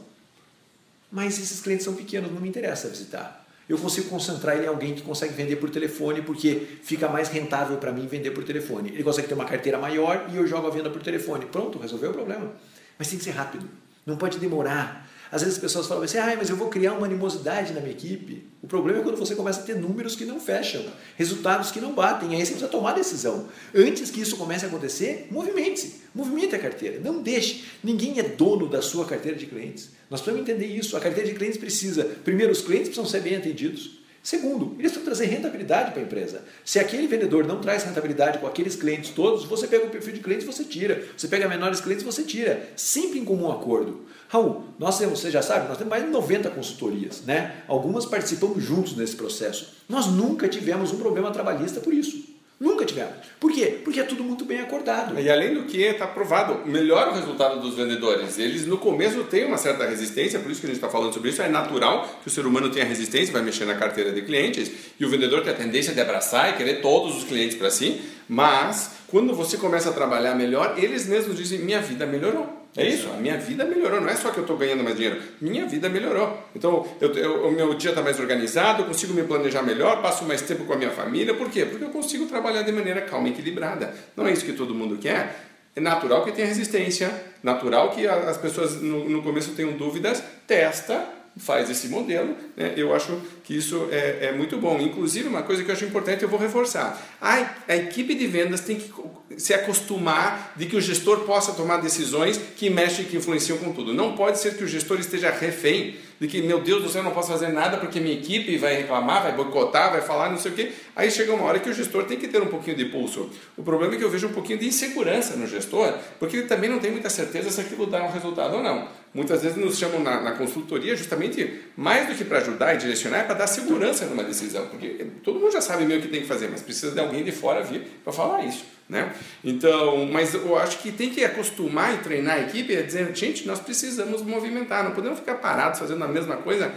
mas 1.11 1.39
esses 1.39 1.59
clientes 1.59 1.85
são 1.85 1.95
pequenos, 1.95 2.31
não 2.31 2.39
me 2.39 2.47
interessa 2.47 2.87
visitar 2.87 3.46
eu 3.69 3.77
consigo 3.77 4.09
concentrar 4.09 4.55
ele 4.55 4.65
em 4.65 4.69
alguém 4.69 4.93
que 4.93 5.01
consegue 5.01 5.33
vender 5.33 5.57
por 5.57 5.69
telefone, 5.69 6.21
porque 6.21 6.67
fica 6.83 7.07
mais 7.09 7.29
rentável 7.29 7.77
para 7.77 7.91
mim 7.91 8.07
vender 8.07 8.31
por 8.31 8.43
telefone. 8.43 8.89
Ele 8.89 9.03
consegue 9.03 9.27
ter 9.27 9.33
uma 9.33 9.45
carteira 9.45 9.77
maior 9.77 10.29
e 10.31 10.37
eu 10.37 10.47
jogo 10.47 10.67
a 10.67 10.69
venda 10.69 10.89
por 10.89 11.01
telefone. 11.01 11.45
Pronto, 11.45 11.77
resolveu 11.77 12.11
o 12.11 12.13
problema. 12.13 12.53
Mas 12.97 13.09
tem 13.09 13.17
que 13.17 13.23
ser 13.23 13.31
rápido, 13.31 13.67
não 14.05 14.15
pode 14.15 14.39
demorar. 14.39 15.06
Às 15.31 15.41
vezes 15.41 15.55
as 15.55 15.61
pessoas 15.61 15.87
falam 15.87 16.03
assim, 16.03 16.17
ah, 16.17 16.35
mas 16.37 16.49
eu 16.49 16.55
vou 16.55 16.69
criar 16.69 16.93
uma 16.93 17.05
animosidade 17.05 17.73
na 17.73 17.81
minha 17.81 17.91
equipe. 17.91 18.47
O 18.61 18.67
problema 18.67 18.99
é 18.99 19.03
quando 19.03 19.17
você 19.17 19.35
começa 19.35 19.61
a 19.61 19.63
ter 19.63 19.75
números 19.75 20.15
que 20.15 20.25
não 20.25 20.39
fecham, 20.39 20.83
resultados 21.15 21.71
que 21.71 21.81
não 21.81 21.93
batem, 21.93 22.29
aí 22.29 22.39
você 22.39 22.51
precisa 22.51 22.67
tomar 22.67 22.93
decisão. 22.93 23.47
Antes 23.75 24.09
que 24.11 24.21
isso 24.21 24.37
comece 24.37 24.65
a 24.65 24.67
acontecer, 24.67 25.27
movimente-se, 25.29 26.01
movimente 26.13 26.55
a 26.55 26.59
carteira, 26.59 26.99
não 26.99 27.21
deixe. 27.21 27.65
Ninguém 27.83 28.19
é 28.19 28.23
dono 28.23 28.67
da 28.67 28.81
sua 28.81 29.05
carteira 29.05 29.37
de 29.37 29.45
clientes. 29.45 29.89
Nós 30.09 30.21
precisamos 30.21 30.49
entender 30.49 30.67
isso. 30.67 30.95
A 30.95 30.99
carteira 30.99 31.29
de 31.29 31.35
clientes 31.35 31.57
precisa, 31.57 32.03
primeiro, 32.23 32.51
os 32.51 32.61
clientes 32.61 32.89
precisam 32.89 33.05
ser 33.05 33.21
bem 33.21 33.35
atendidos. 33.35 33.96
Segundo, 34.27 34.75
eles 34.77 34.91
precisam 34.91 35.05
trazer 35.05 35.25
rentabilidade 35.27 35.91
para 35.91 36.01
a 36.01 36.03
empresa. 36.03 36.43
Se 36.65 36.79
aquele 36.79 37.07
vendedor 37.07 37.47
não 37.47 37.61
traz 37.61 37.85
rentabilidade 37.85 38.39
com 38.39 38.45
aqueles 38.45 38.75
clientes 38.75 39.11
todos, 39.11 39.45
você 39.45 39.65
pega 39.65 39.85
o 39.85 39.89
perfil 39.89 40.11
de 40.11 40.19
clientes 40.19 40.45
você 40.45 40.65
tira. 40.65 41.01
Você 41.15 41.29
pega 41.29 41.47
menores 41.47 41.79
clientes 41.79 42.03
você 42.03 42.23
tira. 42.23 42.67
Sempre 42.75 43.19
em 43.19 43.23
comum 43.23 43.49
acordo. 43.49 44.01
Raul, 44.27 44.65
nós 44.77 44.97
temos, 44.97 45.21
você 45.21 45.31
já 45.31 45.41
sabe, 45.41 45.69
nós 45.69 45.77
temos 45.77 45.89
mais 45.89 46.03
de 46.03 46.09
90 46.09 46.49
consultorias, 46.49 47.21
né? 47.21 47.63
Algumas 47.69 48.05
participamos 48.05 48.61
juntos 48.61 48.97
nesse 48.97 49.15
processo. 49.15 49.77
Nós 49.87 50.07
nunca 50.07 50.49
tivemos 50.49 50.91
um 50.91 50.97
problema 50.97 51.31
trabalhista 51.31 51.79
por 51.79 51.93
isso. 51.93 52.36
Nunca 52.59 52.85
tivemos. 52.85 53.13
Por 53.39 53.51
quê? 53.51 53.81
Porque 53.83 53.99
é 53.99 54.03
tudo 54.03 54.23
muito 54.23 54.43
bem 54.43 54.59
acordado. 54.59 55.19
E 55.19 55.29
além 55.29 55.53
do 55.53 55.65
que 55.65 55.79
está 55.79 56.07
provado, 56.07 56.67
melhora 56.67 57.11
o 57.11 57.13
resultado 57.13 57.59
dos 57.59 57.75
vendedores. 57.75 58.39
Eles 58.39 58.65
no 58.65 58.79
começo 58.79 59.23
têm 59.25 59.45
uma 59.45 59.57
certa 59.57 59.85
resistência, 59.85 60.39
por 60.39 60.49
isso 60.49 60.59
que 60.59 60.65
a 60.65 60.69
gente 60.69 60.77
está 60.77 60.89
falando 60.89 61.13
sobre 61.13 61.29
isso. 61.29 61.41
É 61.41 61.47
natural 61.47 62.19
que 62.23 62.27
o 62.27 62.31
ser 62.31 62.47
humano 62.47 62.71
tenha 62.71 62.85
resistência, 62.85 63.31
vai 63.31 63.43
mexer 63.43 63.65
na 63.65 63.75
carteira 63.75 64.11
de 64.11 64.23
clientes, 64.23 64.71
e 64.99 65.05
o 65.05 65.09
vendedor 65.09 65.43
tem 65.43 65.53
a 65.53 65.55
tendência 65.55 65.93
de 65.93 66.01
abraçar 66.01 66.49
e 66.49 66.53
querer 66.57 66.81
todos 66.81 67.17
os 67.17 67.25
clientes 67.25 67.55
para 67.55 67.69
si, 67.69 68.01
mas 68.27 68.91
quando 69.07 69.35
você 69.35 69.55
começa 69.57 69.89
a 69.89 69.93
trabalhar 69.93 70.33
melhor, 70.33 70.73
eles 70.77 71.05
mesmos 71.05 71.37
dizem: 71.37 71.59
minha 71.59 71.79
vida 71.79 72.07
melhorou. 72.07 72.66
É 72.77 72.87
isso, 72.87 73.09
a 73.09 73.17
minha 73.17 73.35
vida 73.37 73.65
melhorou. 73.65 73.99
Não 73.99 74.07
é 74.07 74.15
só 74.15 74.29
que 74.29 74.37
eu 74.37 74.43
estou 74.43 74.55
ganhando 74.55 74.83
mais 74.83 74.95
dinheiro, 74.95 75.19
minha 75.41 75.65
vida 75.65 75.89
melhorou. 75.89 76.37
Então, 76.55 76.85
eu, 77.01 77.11
eu, 77.13 77.47
o 77.47 77.51
meu 77.51 77.73
dia 77.73 77.89
está 77.89 78.03
mais 78.03 78.19
organizado, 78.19 78.83
eu 78.83 78.85
consigo 78.85 79.15
me 79.15 79.23
planejar 79.23 79.63
melhor, 79.63 79.99
passo 79.99 80.23
mais 80.25 80.43
tempo 80.43 80.63
com 80.63 80.73
a 80.73 80.77
minha 80.77 80.91
família. 80.91 81.33
Por 81.33 81.49
quê? 81.49 81.65
Porque 81.65 81.83
eu 81.83 81.89
consigo 81.89 82.27
trabalhar 82.27 82.61
de 82.61 82.71
maneira 82.71 83.01
calma 83.01 83.29
e 83.29 83.31
equilibrada. 83.31 83.93
Não 84.15 84.27
é 84.27 84.31
isso 84.31 84.45
que 84.45 84.53
todo 84.53 84.75
mundo 84.75 84.97
quer. 84.97 85.47
É 85.75 85.79
natural 85.79 86.23
que 86.23 86.31
tenha 86.31 86.47
resistência, 86.47 87.11
natural 87.41 87.89
que 87.89 88.07
as 88.07 88.37
pessoas 88.37 88.79
no, 88.79 89.09
no 89.09 89.23
começo 89.23 89.53
tenham 89.53 89.73
dúvidas, 89.73 90.23
testa 90.45 91.17
faz 91.37 91.69
esse 91.69 91.87
modelo, 91.87 92.35
né? 92.55 92.73
eu 92.75 92.93
acho 92.93 93.19
que 93.43 93.55
isso 93.55 93.87
é, 93.91 94.27
é, 94.27 94.31
muito 94.31 94.57
bom. 94.57 94.79
Inclusive, 94.79 95.27
uma 95.27 95.43
coisa 95.43 95.63
que 95.63 95.69
eu 95.69 95.73
acho 95.73 95.85
importante, 95.85 96.23
eu 96.23 96.29
vou 96.29 96.39
reforçar: 96.39 97.01
a, 97.21 97.49
a 97.67 97.75
equipe 97.75 98.15
de 98.15 98.27
vendas 98.27 98.61
tem 98.61 98.77
que 98.77 98.91
se 99.37 99.53
acostumar 99.53 100.53
de 100.55 100.65
que 100.65 100.75
o 100.75 100.81
gestor 100.81 101.21
possa 101.21 101.53
tomar 101.53 101.77
decisões 101.77 102.37
que 102.55 102.69
mexem, 102.69 103.05
que 103.05 103.17
influenciam 103.17 103.57
com 103.57 103.71
tudo. 103.71 103.93
Não 103.93 104.15
pode 104.15 104.39
ser 104.39 104.55
que 104.55 104.63
o 104.63 104.67
gestor 104.67 104.99
esteja 104.99 105.29
refém 105.29 105.95
de 106.19 106.27
que, 106.27 106.41
meu 106.41 106.59
Deus 106.59 106.81
do 106.81 106.89
céu, 106.89 107.01
eu 107.01 107.05
não 107.05 107.11
posso 107.11 107.31
fazer 107.31 107.49
nada 107.49 107.77
porque 107.77 107.99
minha 107.99 108.15
equipe 108.15 108.57
vai 108.57 108.75
reclamar, 108.75 109.21
vai 109.23 109.33
boicotar, 109.33 109.91
vai 109.91 110.01
falar, 110.01 110.29
não 110.29 110.37
sei 110.37 110.51
o 110.51 110.55
quê. 110.55 110.71
Aí 110.95 111.11
chega 111.11 111.31
uma 111.31 111.43
hora 111.43 111.59
que 111.59 111.69
o 111.69 111.73
gestor 111.73 112.05
tem 112.05 112.17
que 112.17 112.27
ter 112.27 112.41
um 112.41 112.47
pouquinho 112.47 112.75
de 112.75 112.85
pulso. 112.85 113.29
O 113.55 113.63
problema 113.63 113.93
é 113.93 113.97
que 113.97 114.03
eu 114.03 114.09
vejo 114.09 114.27
um 114.27 114.33
pouquinho 114.33 114.57
de 114.57 114.67
insegurança 114.67 115.35
no 115.35 115.45
gestor, 115.45 115.93
porque 116.19 116.37
ele 116.37 116.47
também 116.47 116.69
não 116.69 116.79
tem 116.79 116.91
muita 116.91 117.09
certeza 117.09 117.51
se 117.51 117.61
aquilo 117.61 117.85
dá 117.85 118.03
um 118.03 118.11
resultado 118.11 118.55
ou 118.55 118.63
não. 118.63 118.87
Muitas 119.17 119.41
vezes 119.41 119.57
nos 119.57 119.79
chamam 119.79 119.99
na, 119.99 120.21
na 120.21 120.33
consultoria 120.33 120.95
justamente 120.95 121.61
mais 121.75 122.07
do 122.07 122.13
que 122.13 122.23
para 122.23 122.37
ajudar 122.37 122.75
e 122.75 122.77
direcionar, 122.77 123.21
é 123.21 123.23
para 123.23 123.33
dar 123.33 123.47
segurança 123.47 124.05
numa 124.05 124.23
decisão, 124.23 124.67
porque 124.67 125.07
todo 125.23 125.39
mundo 125.39 125.51
já 125.51 125.59
sabe 125.59 125.85
meio 125.85 125.99
que 125.99 126.07
tem 126.07 126.21
que 126.21 126.27
fazer, 126.27 126.47
mas 126.51 126.61
precisa 126.61 126.91
de 126.91 126.99
alguém 126.99 127.23
de 127.23 127.31
fora 127.31 127.63
vir 127.63 127.81
para 128.03 128.13
falar 128.13 128.45
isso. 128.45 128.63
Né? 128.87 129.11
Então, 129.43 130.05
mas 130.05 130.35
eu 130.35 130.55
acho 130.55 130.77
que 130.83 130.91
tem 130.91 131.09
que 131.09 131.25
acostumar 131.25 131.95
e 131.95 131.97
treinar 131.97 132.35
a 132.35 132.41
equipe 132.41 132.77
a 132.77 132.83
dizer, 132.83 133.09
gente, 133.15 133.47
nós 133.47 133.59
precisamos 133.59 134.21
movimentar, 134.21 134.83
não 134.83 134.91
podemos 134.91 135.17
ficar 135.17 135.33
parados 135.35 135.79
fazendo 135.79 136.03
a 136.03 136.07
mesma 136.07 136.37
coisa. 136.37 136.71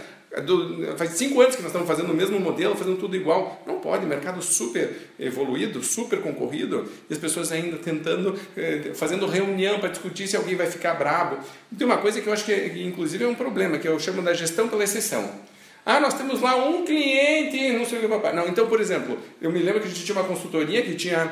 Do, 0.45 0.95
faz 0.97 1.11
cinco 1.11 1.41
anos 1.41 1.57
que 1.57 1.61
nós 1.61 1.71
estamos 1.71 1.85
fazendo 1.85 2.11
o 2.11 2.15
mesmo 2.15 2.39
modelo, 2.39 2.73
fazendo 2.73 2.97
tudo 2.97 3.17
igual. 3.17 3.61
Não 3.67 3.79
pode, 3.79 4.05
mercado 4.05 4.41
super 4.41 5.09
evoluído, 5.19 5.83
super 5.83 6.21
concorrido, 6.21 6.89
e 7.09 7.13
as 7.13 7.19
pessoas 7.19 7.51
ainda 7.51 7.75
tentando, 7.77 8.39
eh, 8.55 8.91
fazendo 8.93 9.27
reunião 9.27 9.79
para 9.79 9.89
discutir 9.89 10.27
se 10.27 10.37
alguém 10.37 10.55
vai 10.55 10.67
ficar 10.67 10.93
brabo. 10.93 11.37
Tem 11.77 11.85
uma 11.85 11.97
coisa 11.97 12.21
que 12.21 12.27
eu 12.27 12.31
acho 12.31 12.45
que, 12.45 12.53
inclusive, 12.81 13.25
é 13.25 13.27
um 13.27 13.35
problema, 13.35 13.77
que 13.77 13.87
eu 13.87 13.99
chamo 13.99 14.21
da 14.21 14.33
gestão 14.33 14.69
pela 14.69 14.85
exceção. 14.85 15.29
Ah, 15.85 15.99
nós 15.99 16.13
temos 16.13 16.39
lá 16.39 16.55
um 16.55 16.85
cliente, 16.85 17.73
não 17.73 17.85
sei 17.85 17.97
o 17.97 18.01
que, 18.01 18.07
papai. 18.07 18.33
Não, 18.33 18.47
então, 18.47 18.67
por 18.67 18.79
exemplo, 18.79 19.17
eu 19.41 19.51
me 19.51 19.59
lembro 19.59 19.81
que 19.81 19.87
a 19.87 19.89
gente 19.89 20.05
tinha 20.05 20.17
uma 20.17 20.27
consultoria 20.27 20.81
que 20.81 20.95
tinha 20.95 21.29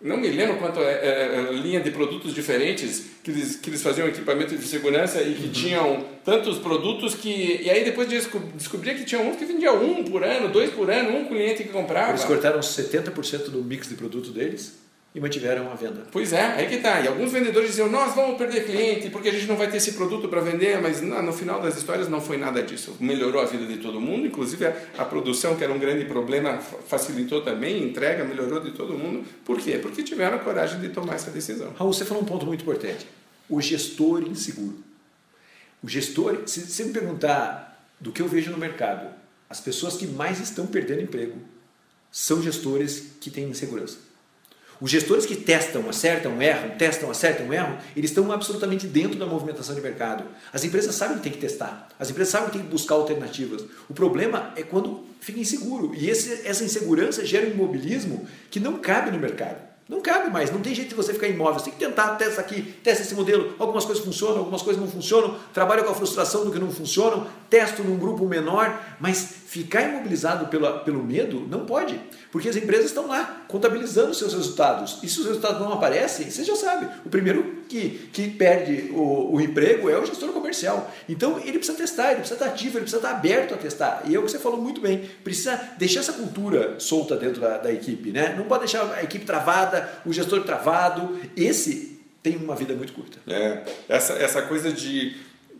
não 0.00 0.16
me 0.16 0.28
lembro 0.28 0.56
quanto 0.56 0.80
é, 0.80 0.92
é, 0.92 1.48
é, 1.48 1.52
linha 1.52 1.80
de 1.80 1.90
produtos 1.90 2.34
diferentes 2.34 3.06
que 3.22 3.30
eles, 3.30 3.56
que 3.56 3.70
eles 3.70 3.82
faziam 3.82 4.06
equipamento 4.06 4.56
de 4.56 4.64
segurança 4.66 5.22
e 5.22 5.34
que 5.34 5.46
uhum. 5.46 5.52
tinham 5.52 6.04
tantos 6.24 6.58
produtos 6.58 7.14
que 7.14 7.62
e 7.62 7.70
aí 7.70 7.84
depois 7.84 8.08
de 8.08 8.20
descobrir 8.54 8.94
que 8.94 9.04
tinha 9.04 9.20
um 9.20 9.34
que 9.34 9.44
vendia 9.44 9.72
um 9.72 10.04
por 10.04 10.22
ano, 10.22 10.48
dois 10.48 10.70
por 10.70 10.90
ano, 10.90 11.16
um 11.16 11.24
cliente 11.26 11.62
que 11.62 11.70
comprava. 11.70 12.10
Eles 12.10 12.24
cortaram 12.24 12.60
70% 12.60 13.50
do 13.50 13.62
mix 13.62 13.88
de 13.88 13.94
produto 13.94 14.30
deles 14.30 14.85
e 15.16 15.20
mantiveram 15.20 15.72
a 15.72 15.74
venda. 15.74 16.02
Pois 16.12 16.30
é, 16.34 16.42
aí 16.42 16.68
que 16.68 16.76
tá. 16.76 17.00
E 17.00 17.08
alguns 17.08 17.32
vendedores 17.32 17.70
diziam, 17.70 17.88
nós 17.88 18.14
vamos 18.14 18.36
perder 18.36 18.66
cliente 18.66 19.08
porque 19.08 19.30
a 19.30 19.32
gente 19.32 19.46
não 19.46 19.56
vai 19.56 19.70
ter 19.70 19.78
esse 19.78 19.92
produto 19.92 20.28
para 20.28 20.42
vender, 20.42 20.78
mas 20.82 21.00
no 21.00 21.32
final 21.32 21.58
das 21.58 21.74
histórias 21.74 22.06
não 22.06 22.20
foi 22.20 22.36
nada 22.36 22.62
disso. 22.62 22.98
Melhorou 23.00 23.40
a 23.40 23.46
vida 23.46 23.64
de 23.64 23.78
todo 23.78 23.98
mundo, 23.98 24.26
inclusive 24.26 24.66
a, 24.66 24.76
a 24.98 25.06
produção, 25.06 25.56
que 25.56 25.64
era 25.64 25.72
um 25.72 25.78
grande 25.78 26.04
problema, 26.04 26.58
facilitou 26.58 27.40
também, 27.40 27.82
entrega, 27.82 28.24
melhorou 28.24 28.60
de 28.60 28.72
todo 28.72 28.92
mundo. 28.92 29.24
Por 29.42 29.58
quê? 29.58 29.78
Porque 29.80 30.02
tiveram 30.02 30.36
a 30.36 30.38
coragem 30.38 30.78
de 30.80 30.90
tomar 30.90 31.14
essa 31.14 31.30
decisão. 31.30 31.72
Raul, 31.78 31.94
você 31.94 32.04
falou 32.04 32.22
um 32.22 32.26
ponto 32.26 32.44
muito 32.44 32.60
importante. 32.60 33.06
O 33.48 33.58
gestor 33.58 34.22
inseguro. 34.22 34.84
O 35.82 35.88
gestor, 35.88 36.42
se 36.44 36.60
você 36.60 36.84
me 36.84 36.92
perguntar 36.92 37.88
do 37.98 38.12
que 38.12 38.20
eu 38.20 38.28
vejo 38.28 38.50
no 38.50 38.58
mercado, 38.58 39.08
as 39.48 39.60
pessoas 39.60 39.96
que 39.96 40.06
mais 40.06 40.40
estão 40.40 40.66
perdendo 40.66 41.00
emprego 41.00 41.38
são 42.12 42.42
gestores 42.42 43.12
que 43.18 43.30
têm 43.30 43.48
insegurança. 43.48 44.05
Os 44.80 44.90
gestores 44.90 45.24
que 45.24 45.36
testam, 45.36 45.88
acertam, 45.88 46.40
erram, 46.40 46.76
testam, 46.76 47.10
acertam, 47.10 47.52
erram, 47.52 47.78
eles 47.96 48.10
estão 48.10 48.30
absolutamente 48.30 48.86
dentro 48.86 49.18
da 49.18 49.24
movimentação 49.24 49.74
de 49.74 49.80
mercado. 49.80 50.24
As 50.52 50.64
empresas 50.64 50.94
sabem 50.94 51.16
que 51.16 51.22
tem 51.22 51.32
que 51.32 51.38
testar, 51.38 51.88
as 51.98 52.10
empresas 52.10 52.32
sabem 52.32 52.50
que 52.50 52.58
tem 52.58 52.66
que 52.66 52.72
buscar 52.72 52.94
alternativas. 52.94 53.64
O 53.88 53.94
problema 53.94 54.52
é 54.56 54.62
quando 54.62 55.04
fica 55.20 55.40
inseguro. 55.40 55.94
E 55.94 56.10
esse, 56.10 56.46
essa 56.46 56.62
insegurança 56.62 57.24
gera 57.24 57.46
um 57.46 57.50
imobilismo 57.50 58.26
que 58.50 58.60
não 58.60 58.78
cabe 58.78 59.10
no 59.10 59.18
mercado. 59.18 59.66
Não 59.88 60.00
cabe 60.00 60.30
mais, 60.30 60.50
não 60.50 60.60
tem 60.60 60.74
jeito 60.74 60.88
de 60.88 60.94
você 60.96 61.12
ficar 61.12 61.28
imóvel. 61.28 61.60
Você 61.60 61.70
tem 61.70 61.74
que 61.74 61.84
tentar, 61.84 62.16
testa 62.16 62.40
aqui, 62.40 62.60
testa 62.82 63.04
esse 63.04 63.14
modelo. 63.14 63.54
Algumas 63.56 63.84
coisas 63.84 64.04
funcionam, 64.04 64.38
algumas 64.38 64.60
coisas 64.60 64.82
não 64.82 64.90
funcionam. 64.90 65.38
Trabalha 65.54 65.84
com 65.84 65.92
a 65.92 65.94
frustração 65.94 66.44
do 66.44 66.50
que 66.50 66.58
não 66.58 66.72
funcionam, 66.72 67.24
testo 67.48 67.84
num 67.84 67.96
grupo 67.96 68.26
menor, 68.26 68.82
mas 68.98 69.16
ficar 69.46 69.82
imobilizado 69.82 70.48
pelo, 70.48 70.80
pelo 70.80 71.02
medo 71.02 71.46
não 71.48 71.64
pode. 71.64 71.98
Porque 72.32 72.48
as 72.48 72.56
empresas 72.56 72.86
estão 72.86 73.06
lá 73.06 73.44
contabilizando 73.46 74.12
seus 74.12 74.34
resultados. 74.34 74.98
E 75.02 75.08
se 75.08 75.20
os 75.20 75.26
resultados 75.26 75.60
não 75.60 75.72
aparecem, 75.72 76.28
você 76.28 76.42
já 76.42 76.56
sabe. 76.56 76.88
O 77.04 77.08
primeiro 77.08 77.62
que, 77.68 78.10
que 78.12 78.28
perde 78.28 78.90
o, 78.92 79.36
o 79.36 79.40
emprego 79.40 79.88
é 79.88 79.96
o 79.98 80.04
gestor 80.04 80.32
comercial. 80.32 80.92
Então 81.08 81.38
ele 81.38 81.58
precisa 81.58 81.78
testar, 81.78 82.08
ele 82.08 82.20
precisa 82.20 82.34
estar 82.34 82.46
ativo, 82.46 82.76
ele 82.76 82.82
precisa 82.82 82.96
estar 82.96 83.10
aberto 83.12 83.54
a 83.54 83.56
testar. 83.56 84.02
E 84.04 84.14
é 84.14 84.18
o 84.18 84.24
que 84.24 84.30
você 84.30 84.38
falou 84.38 84.60
muito 84.60 84.80
bem. 84.80 85.08
Precisa 85.22 85.56
deixar 85.78 86.00
essa 86.00 86.12
cultura 86.12 86.80
solta 86.80 87.16
dentro 87.16 87.40
da, 87.40 87.58
da 87.58 87.72
equipe. 87.72 88.10
Né? 88.10 88.34
Não 88.36 88.44
pode 88.44 88.64
deixar 88.64 88.92
a 88.92 89.02
equipe 89.04 89.24
travada, 89.24 89.88
o 90.04 90.12
gestor 90.12 90.42
travado. 90.42 91.18
Esse 91.36 92.00
tem 92.20 92.36
uma 92.36 92.56
vida 92.56 92.74
muito 92.74 92.92
curta. 92.92 93.18
É, 93.28 93.62
essa, 93.88 94.14
essa 94.14 94.42
coisa 94.42 94.72
de, 94.72 95.16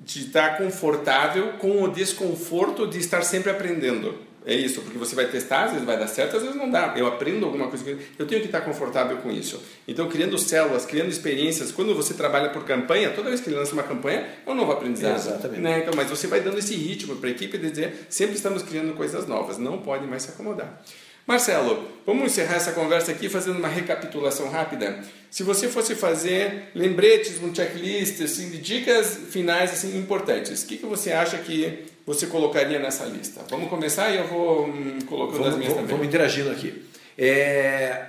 de 0.06 0.20
estar 0.20 0.56
confortável 0.56 1.54
com 1.58 1.82
o 1.82 1.88
desconforto 1.88 2.86
de 2.86 2.98
estar 2.98 3.22
sempre 3.22 3.50
aprendendo. 3.50 4.14
É 4.48 4.54
isso, 4.54 4.80
porque 4.82 4.96
você 4.96 5.16
vai 5.16 5.26
testar, 5.26 5.64
às 5.64 5.70
vezes 5.72 5.84
vai 5.84 5.98
dar 5.98 6.06
certo, 6.06 6.36
às 6.36 6.42
vezes 6.44 6.56
não 6.56 6.70
dá. 6.70 6.94
Eu 6.96 7.08
aprendo 7.08 7.44
alguma 7.44 7.66
coisa, 7.66 7.98
eu 8.16 8.26
tenho 8.28 8.40
que 8.40 8.46
estar 8.46 8.60
confortável 8.60 9.16
com 9.16 9.28
isso. 9.28 9.60
Então, 9.88 10.08
criando 10.08 10.38
células, 10.38 10.86
criando 10.86 11.08
experiências, 11.08 11.72
quando 11.72 11.92
você 11.96 12.14
trabalha 12.14 12.50
por 12.50 12.64
campanha, 12.64 13.10
toda 13.10 13.28
vez 13.28 13.40
que 13.40 13.48
ele 13.48 13.56
lança 13.56 13.72
uma 13.72 13.82
campanha, 13.82 14.24
é 14.46 14.48
um 14.48 14.54
novo 14.54 14.70
aprendizado. 14.70 15.16
Exatamente. 15.16 15.60
Né? 15.60 15.80
Então, 15.80 15.92
mas 15.96 16.08
você 16.08 16.28
vai 16.28 16.40
dando 16.40 16.60
esse 16.60 16.76
ritmo 16.76 17.16
para 17.16 17.28
a 17.28 17.32
equipe 17.32 17.58
de 17.58 17.68
dizer, 17.68 18.06
sempre 18.08 18.36
estamos 18.36 18.62
criando 18.62 18.94
coisas 18.94 19.26
novas, 19.26 19.58
não 19.58 19.78
pode 19.78 20.06
mais 20.06 20.22
se 20.22 20.30
acomodar. 20.30 20.80
Marcelo, 21.26 21.88
vamos 22.06 22.26
encerrar 22.26 22.54
essa 22.54 22.70
conversa 22.70 23.10
aqui 23.10 23.28
fazendo 23.28 23.58
uma 23.58 23.66
recapitulação 23.66 24.48
rápida. 24.48 25.02
Se 25.28 25.42
você 25.42 25.66
fosse 25.66 25.96
fazer 25.96 26.70
lembretes, 26.72 27.42
um 27.42 27.52
checklist, 27.52 28.20
assim, 28.22 28.48
de 28.48 28.58
dicas 28.58 29.18
finais 29.30 29.72
assim, 29.72 29.98
importantes, 29.98 30.62
o 30.62 30.66
que, 30.66 30.76
que 30.76 30.86
você 30.86 31.10
acha 31.10 31.36
que 31.38 31.86
você 32.06 32.28
colocaria 32.28 32.78
nessa 32.78 33.04
lista? 33.06 33.42
Vamos 33.50 33.68
começar 33.68 34.10
e 34.10 34.18
eu 34.18 34.28
vou 34.28 34.66
hum, 34.66 35.00
colocando 35.04 35.38
vamos, 35.38 35.48
as 35.48 35.56
minhas 35.56 35.72
vamos, 35.72 35.90
também. 35.90 35.96
Vamos 35.96 36.06
interagindo 36.06 36.50
aqui. 36.50 36.84
É... 37.18 38.06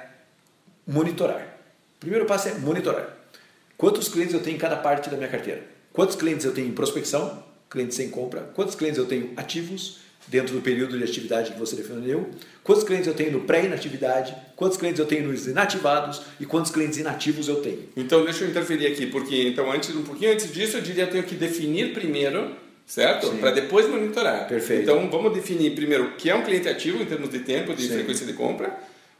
Monitorar. 0.86 1.58
O 1.96 2.00
primeiro 2.00 2.26
passo 2.28 2.50
é 2.50 2.54
monitorar. 2.54 3.18
Quantos 3.76 4.08
clientes 4.10 4.36
eu 4.36 4.42
tenho 4.42 4.56
em 4.56 4.60
cada 4.60 4.76
parte 4.76 5.10
da 5.10 5.18
minha 5.18 5.30
carteira? 5.30 5.64
Quantos 5.92 6.16
clientes 6.16 6.46
eu 6.46 6.54
tenho 6.54 6.68
em 6.68 6.72
prospecção? 6.72 7.44
Clientes 7.68 7.98
sem 7.98 8.12
compra. 8.12 8.42
Quantos 8.54 8.76
clientes 8.76 9.00
eu 9.00 9.08
tenho 9.08 9.34
ativos? 9.36 10.07
Dentro 10.28 10.54
do 10.54 10.62
período 10.62 10.98
de 10.98 11.04
atividade 11.04 11.54
que 11.54 11.60
você 11.60 11.76
definiu, 11.76 12.30
quantos 12.64 12.84
clientes 12.84 13.08
eu 13.08 13.14
tenho 13.14 13.32
no 13.32 13.42
pré-inatividade, 13.42 14.36
quantos 14.56 14.78
clientes 14.78 15.00
eu 15.00 15.06
tenho 15.06 15.28
nos 15.28 15.48
inativados 15.48 16.22
e 16.40 16.46
quantos 16.46 16.72
clientes 16.72 16.98
inativos 16.98 17.48
eu 17.48 17.58
tenho. 17.58 17.88
Então, 17.96 18.24
deixa 18.24 18.44
eu 18.44 18.50
interferir 18.50 18.88
aqui, 18.88 19.06
porque 19.06 19.48
então 19.48 19.72
antes, 19.72 19.96
um 19.96 20.04
pouquinho 20.04 20.32
antes 20.32 20.52
disso, 20.52 20.78
eu 20.78 20.82
diria 20.82 21.06
que 21.06 21.10
eu 21.10 21.14
tenho 21.14 21.24
que 21.24 21.36
definir 21.36 21.94
primeiro, 21.94 22.56
certo? 22.86 23.30
Para 23.38 23.52
depois 23.52 23.88
monitorar. 23.88 24.48
Perfeito. 24.48 24.84
Então, 24.84 25.10
vamos 25.10 25.34
definir 25.34 25.76
primeiro 25.76 26.06
o 26.06 26.12
que 26.16 26.30
é 26.30 26.36
um 26.36 26.44
cliente 26.44 26.68
ativo 26.68 27.02
em 27.02 27.06
termos 27.06 27.30
de 27.30 27.40
tempo, 27.40 27.74
de 27.74 27.84
Sim. 27.84 27.94
frequência 27.94 28.26
de 28.26 28.34
compra, 28.34 28.78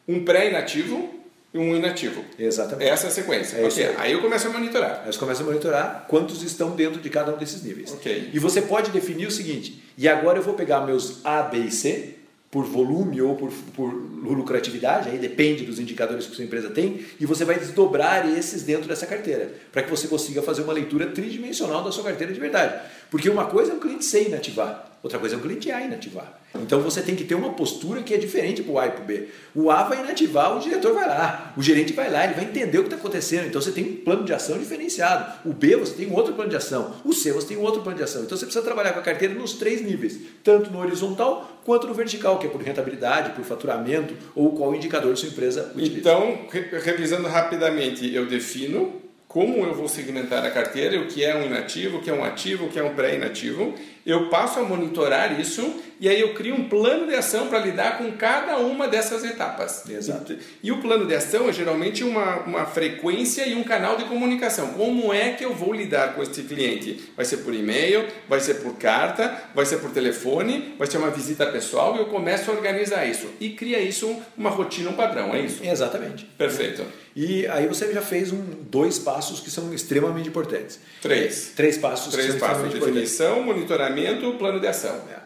um 0.08 0.24
pré-inativo 0.24 1.17
e 1.58 1.60
um 1.60 1.76
inativo. 1.76 2.24
Exatamente. 2.38 2.90
Essa 2.90 3.08
é 3.08 3.10
a 3.10 3.12
sequência. 3.12 3.58
É 3.58 3.66
okay. 3.66 3.86
aí. 3.86 3.96
aí. 3.98 4.12
eu 4.14 4.22
começo 4.22 4.48
a 4.48 4.50
monitorar. 4.52 5.04
Aí 5.06 5.12
você 5.12 5.20
começa 5.20 5.42
a 5.44 5.46
monitorar 5.46 6.06
quantos 6.08 6.44
estão 6.44 6.72
dentro 6.72 7.02
de 7.02 7.10
cada 7.10 7.34
um 7.34 7.38
desses 7.38 7.64
níveis. 7.64 7.92
Okay. 7.94 8.30
E 8.34 8.40
você 8.40 8.62
pode 8.62 8.92
definir 8.92 9.28
o 9.28 9.32
seguinte: 9.32 9.84
e 9.98 10.08
agora 10.08 10.38
eu 10.38 10.44
vou 10.44 10.54
pegar 10.54 10.82
meus 10.82 11.26
A, 11.26 11.42
B 11.42 11.58
e 11.58 11.72
C 11.72 12.18
por 12.50 12.64
volume 12.64 13.22
ou 13.22 13.36
por, 13.36 13.52
por 13.76 13.94
lucratividade, 13.94 15.10
aí 15.10 15.18
depende 15.18 15.66
dos 15.66 15.80
indicadores 15.80 16.26
que 16.26 16.36
sua 16.36 16.46
empresa 16.46 16.70
tem, 16.70 17.06
e 17.20 17.26
você 17.26 17.44
vai 17.44 17.60
desdobrar 17.60 18.28
esses 18.28 18.64
dentro 18.64 18.88
dessa 18.88 19.06
carteira, 19.06 19.54
para 19.72 19.84
que 19.84 19.90
você 19.90 20.08
consiga 20.08 20.42
fazer 20.42 20.62
uma 20.62 20.72
leitura 20.72 21.08
tridimensional 21.08 21.84
da 21.84 21.92
sua 21.92 22.06
carteira 22.06 22.32
de 22.32 22.40
verdade. 22.40 22.80
Porque 23.12 23.30
uma 23.30 23.46
coisa 23.46 23.74
é 23.74 23.76
um 23.76 23.80
cliente 23.80 24.06
C 24.06 24.24
inativar, 24.24 24.87
outra 25.04 25.20
coisa 25.20 25.36
é 25.36 25.38
um 25.38 25.42
cliente 25.42 25.72
A 25.72 25.82
inativar. 25.82 26.40
Então 26.56 26.82
você 26.82 27.02
tem 27.02 27.16
que 27.16 27.24
ter 27.24 27.36
uma 27.36 27.54
postura 27.54 28.02
que 28.02 28.14
é 28.14 28.18
diferente 28.18 28.64
para 28.64 28.72
o 28.74 28.80
A 28.80 28.88
e 28.88 28.92
para 28.92 29.02
o 29.02 29.06
B. 29.06 29.28
O 29.54 29.72
A 29.72 29.84
vai 29.84 30.00
inativar, 30.00 30.58
o 30.58 30.60
diretor 30.60 30.94
vai 30.94 31.08
lá, 31.08 31.54
o 31.56 31.62
gerente 31.62 31.94
vai 31.94 32.10
lá, 32.10 32.26
ele 32.26 32.34
vai 32.34 32.46
entender 32.46 32.78
o 32.78 32.82
que 32.82 32.88
está 32.88 32.98
acontecendo. 32.98 33.48
Então 33.48 33.62
você 33.62 33.72
tem 33.72 33.84
um 33.84 33.96
plano 33.98 34.24
de 34.24 34.34
ação 34.34 34.58
diferenciado. 34.58 35.50
O 35.50 35.54
B 35.54 35.76
você 35.76 35.94
tem 35.94 36.08
um 36.08 36.16
outro 36.16 36.34
plano 36.34 36.50
de 36.50 36.56
ação. 36.56 36.96
O 37.04 37.14
C 37.14 37.32
você 37.32 37.48
tem 37.48 37.58
um 37.58 37.62
outro 37.62 37.82
plano 37.82 37.98
de 37.98 38.04
ação. 38.04 38.24
Então 38.24 38.38
você 38.38 38.46
precisa 38.46 38.64
trabalhar 38.64 38.94
com 38.94 39.00
a 39.00 39.04
carteira 39.04 39.34
nos 39.34 39.54
três 39.54 39.82
níveis, 39.82 40.20
tanto 40.44 40.72
no 40.72 40.80
horizontal 40.80 41.62
quanto 41.64 41.86
no 41.86 41.94
vertical, 41.94 42.40
que 42.40 42.48
é 42.48 42.50
por 42.50 42.62
rentabilidade, 42.62 43.32
por 43.32 43.44
faturamento 43.44 44.16
ou 44.34 44.56
qual 44.56 44.74
indicador 44.74 45.16
sua 45.18 45.30
empresa 45.30 45.72
utiliza. 45.76 46.00
Então, 46.00 46.48
revisando 46.84 47.28
rapidamente, 47.28 48.14
eu 48.14 48.26
defino 48.26 49.02
como 49.28 49.58
eu 49.66 49.76
vou 49.76 49.88
segmentar 49.88 50.44
a 50.46 50.50
carteira, 50.50 51.00
o 51.00 51.06
que 51.06 51.24
é 51.24 51.36
um 51.36 51.46
inativo, 51.46 51.98
o 51.98 52.02
que 52.02 52.10
é 52.10 52.14
um 52.14 52.24
ativo, 52.24 52.66
o 52.66 52.70
que 52.70 52.80
é 52.80 52.84
um 52.84 52.96
pré-inativo. 52.96 53.76
Eu 54.08 54.30
passo 54.30 54.58
a 54.60 54.64
monitorar 54.64 55.38
isso 55.38 55.84
e 56.00 56.08
aí 56.08 56.22
eu 56.22 56.34
crio 56.34 56.56
um 56.56 56.70
plano 56.70 57.08
de 57.08 57.14
ação 57.14 57.48
para 57.48 57.60
lidar 57.60 57.98
com 57.98 58.10
cada 58.14 58.58
uma 58.58 58.88
dessas 58.88 59.22
etapas. 59.26 59.84
Exato. 59.90 60.38
E 60.64 60.72
o 60.72 60.80
plano 60.80 61.06
de 61.06 61.14
ação 61.14 61.50
é 61.50 61.52
geralmente 61.52 62.06
uma, 62.06 62.38
uma 62.44 62.66
frequência 62.66 63.46
e 63.46 63.54
um 63.54 63.64
canal 63.64 63.98
de 63.98 64.06
comunicação. 64.06 64.70
Como 64.70 65.12
é 65.12 65.34
que 65.34 65.44
eu 65.44 65.54
vou 65.54 65.74
lidar 65.74 66.16
com 66.16 66.24
este 66.24 66.44
cliente? 66.44 67.12
Vai 67.18 67.26
ser 67.26 67.38
por 67.38 67.54
e-mail, 67.54 68.06
vai 68.30 68.40
ser 68.40 68.56
por 68.56 68.76
carta, 68.76 69.44
vai 69.54 69.66
ser 69.66 69.78
por 69.78 69.92
telefone, 69.92 70.76
vai 70.78 70.88
ser 70.88 71.00
uma 71.00 71.12
visita 71.12 71.46
pessoal 71.48 71.98
e 71.98 72.00
eu 72.00 72.06
começo 72.06 72.50
a 72.50 72.54
organizar 72.54 73.06
isso. 73.06 73.28
E 73.42 73.50
cria 73.50 73.80
isso 73.80 74.22
uma 74.38 74.50
rotina, 74.50 74.90
um 74.90 74.94
padrão, 74.94 75.36
é 75.36 75.42
isso? 75.42 75.62
Exatamente. 75.66 76.24
Perfeito. 76.38 76.86
E 77.16 77.48
aí 77.48 77.66
você 77.66 77.92
já 77.92 78.02
fez 78.02 78.32
um, 78.32 78.44
dois 78.70 79.00
passos 79.00 79.40
que 79.40 79.50
são 79.50 79.74
extremamente 79.74 80.30
importantes. 80.30 80.80
Três. 81.02 81.54
Três 81.56 81.76
passos. 81.76 82.14
Três 82.14 82.36
passos: 82.36 82.72
definição, 82.72 83.42
monitoramento, 83.42 83.97
plano 84.38 84.60
de 84.60 84.68
ação. 84.68 84.96
É. 85.12 85.20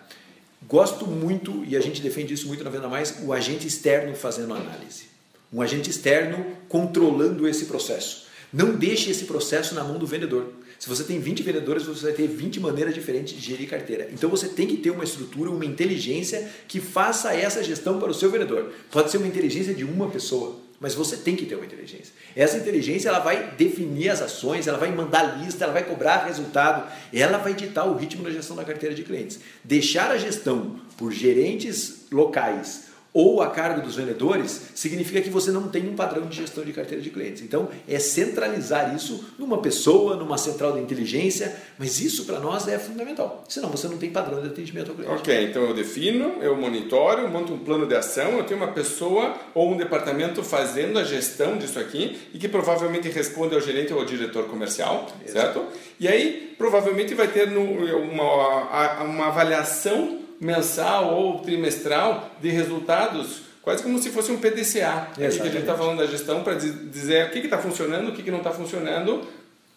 Gosto 0.68 1.08
muito, 1.08 1.64
e 1.68 1.76
a 1.76 1.82
gente 1.82 2.02
defende 2.02 2.34
isso 2.34 2.48
muito 2.48 2.64
na 2.64 2.70
Venda 2.70 2.88
Mais, 2.88 3.18
o 3.24 3.34
agente 3.34 3.68
externo 3.68 4.16
fazendo 4.16 4.54
análise. 4.54 5.06
Um 5.52 5.62
agente 5.62 5.90
externo 5.90 6.46
controlando 6.70 7.48
esse 7.48 7.66
processo. 7.66 8.28
Não 8.54 8.74
deixe 8.76 9.10
esse 9.10 9.26
processo 9.26 9.74
na 9.74 9.84
mão 9.84 9.98
do 9.98 10.06
vendedor. 10.06 10.54
Se 10.80 10.90
você 10.90 11.04
tem 11.04 11.20
20 11.20 11.44
vendedores, 11.44 11.84
você 11.84 12.06
vai 12.06 12.14
ter 12.14 12.28
20 12.28 12.60
maneiras 12.60 12.94
diferentes 12.94 13.34
de 13.34 13.40
gerir 13.40 13.70
carteira. 13.70 14.10
Então 14.12 14.30
você 14.30 14.48
tem 14.48 14.68
que 14.68 14.78
ter 14.78 14.90
uma 14.90 15.04
estrutura, 15.04 15.50
uma 15.50 15.64
inteligência 15.64 16.50
que 16.68 16.80
faça 16.80 17.34
essa 17.36 17.64
gestão 17.64 18.00
para 18.00 18.10
o 18.10 18.14
seu 18.14 18.32
vendedor. 18.32 18.74
Pode 18.90 19.12
ser 19.12 19.18
uma 19.18 19.28
inteligência 19.28 19.74
de 19.74 19.84
uma 19.84 20.10
pessoa, 20.10 20.58
mas 20.82 20.96
você 20.96 21.16
tem 21.16 21.36
que 21.36 21.46
ter 21.46 21.54
uma 21.54 21.66
inteligência. 21.66 22.12
Essa 22.36 22.58
inteligência 22.58 23.08
ela 23.08 23.20
vai 23.20 23.52
definir 23.52 24.10
as 24.10 24.20
ações, 24.20 24.66
ela 24.66 24.80
vai 24.80 24.92
mandar 24.92 25.38
lista, 25.40 25.64
ela 25.64 25.74
vai 25.74 25.84
cobrar 25.84 26.26
resultado, 26.26 26.92
ela 27.14 27.38
vai 27.38 27.54
ditar 27.54 27.88
o 27.88 27.96
ritmo 27.96 28.24
da 28.24 28.32
gestão 28.32 28.56
da 28.56 28.66
carteira 28.66 28.96
de 28.96 29.04
clientes. 29.04 29.40
Deixar 29.64 30.10
a 30.10 30.18
gestão 30.18 30.82
por 30.98 31.12
gerentes 31.12 32.08
locais 32.12 32.91
ou 33.14 33.42
a 33.42 33.50
cargo 33.50 33.82
dos 33.82 33.96
vendedores, 33.96 34.72
significa 34.74 35.22
que 35.22 35.30
você 35.30 35.52
não 35.52 35.68
tem 35.68 35.90
um 35.90 35.96
padrão 35.96 36.26
de 36.28 36.38
gestão 36.38 36.64
de 36.64 36.72
carteira 36.72 37.04
de 37.04 37.10
clientes. 37.10 37.42
Então, 37.42 37.70
é 37.88 38.00
centralizar 38.00 38.96
isso 38.96 39.34
numa 39.38 39.58
pessoa, 39.62 40.16
numa 40.16 40.38
central 40.38 40.74
de 40.74 40.80
inteligência, 40.80 41.56
mas 41.78 42.00
isso 42.00 42.26
para 42.26 42.40
nós 42.40 42.68
é 42.68 42.80
fundamental. 42.80 43.44
Senão 43.50 43.70
você 43.70 43.88
não 43.88 43.98
tem 43.98 44.12
padrão 44.12 44.42
de 44.42 44.48
atendimento 44.48 44.92
ao 44.92 44.96
cliente. 44.96 45.14
Ok, 45.14 45.44
então 45.44 45.64
eu 45.64 45.74
defino, 45.74 46.36
eu 46.42 46.56
monitoro, 46.56 47.28
monto 47.30 47.54
um 47.54 47.60
plano 47.60 47.86
de 47.86 47.96
ação, 47.96 48.38
eu 48.38 48.44
tenho 48.46 48.60
uma 48.60 48.72
pessoa 48.72 49.36
ou 49.54 49.72
um 49.72 49.78
departamento 49.78 50.42
fazendo 50.42 50.98
a 50.98 51.04
gestão 51.04 51.58
disso 51.58 51.80
aqui 51.80 52.18
e 52.34 52.40
que 52.40 52.48
provavelmente 52.48 53.10
responde 53.10 53.56
ao 53.56 53.62
gerente 53.62 53.92
ou 53.92 54.00
ao 54.00 54.06
diretor 54.06 54.46
comercial, 54.46 55.08
Exato. 55.26 55.60
certo? 55.60 55.66
E 56.00 56.08
aí, 56.08 56.56
provavelmente 56.58 57.14
vai 57.14 57.28
ter 57.28 57.50
uma, 57.50 59.04
uma 59.04 59.28
avaliação 59.28 60.21
mensal 60.42 61.14
ou 61.14 61.40
trimestral 61.40 62.36
de 62.42 62.50
resultados, 62.50 63.44
quase 63.62 63.84
como 63.84 64.02
se 64.02 64.10
fosse 64.10 64.32
um 64.32 64.40
PDCA. 64.40 65.10
Que 65.14 65.24
a 65.24 65.30
gente 65.30 65.58
está 65.58 65.78
falando 65.78 66.00
da 66.00 66.08
gestão 66.08 66.44
para 66.44 66.56
dizer 66.56 67.28
o 67.28 67.30
que 67.30 67.38
está 67.38 67.60
funcionando, 67.60 68.10
o 68.10 68.14
que, 68.14 68.24
que 68.24 68.32
não 68.32 68.40
está 68.40 68.50
funcionando, 68.50 69.18
o 69.18 69.28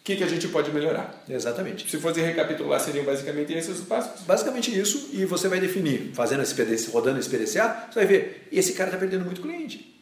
que, 0.03 0.15
que 0.15 0.23
a 0.23 0.27
gente 0.27 0.47
pode 0.47 0.71
melhorar. 0.71 1.23
Exatamente. 1.29 1.89
Se 1.89 1.97
fosse 1.99 2.19
recapitular, 2.19 2.79
seriam 2.79 3.05
basicamente 3.05 3.53
esses 3.53 3.79
os 3.79 3.85
passos? 3.85 4.23
Basicamente 4.23 4.75
isso, 4.75 5.11
e 5.13 5.23
você 5.25 5.47
vai 5.47 5.59
definir, 5.59 6.11
fazendo 6.13 6.41
esse 6.41 6.55
PDCA, 6.55 6.91
rodando 6.91 7.19
esse 7.19 7.29
PDCA, 7.29 7.87
você 7.91 7.99
vai 7.99 8.05
ver, 8.05 8.47
esse 8.51 8.73
cara 8.73 8.89
está 8.89 8.97
perdendo 8.97 9.23
muito 9.23 9.41
cliente. 9.41 9.93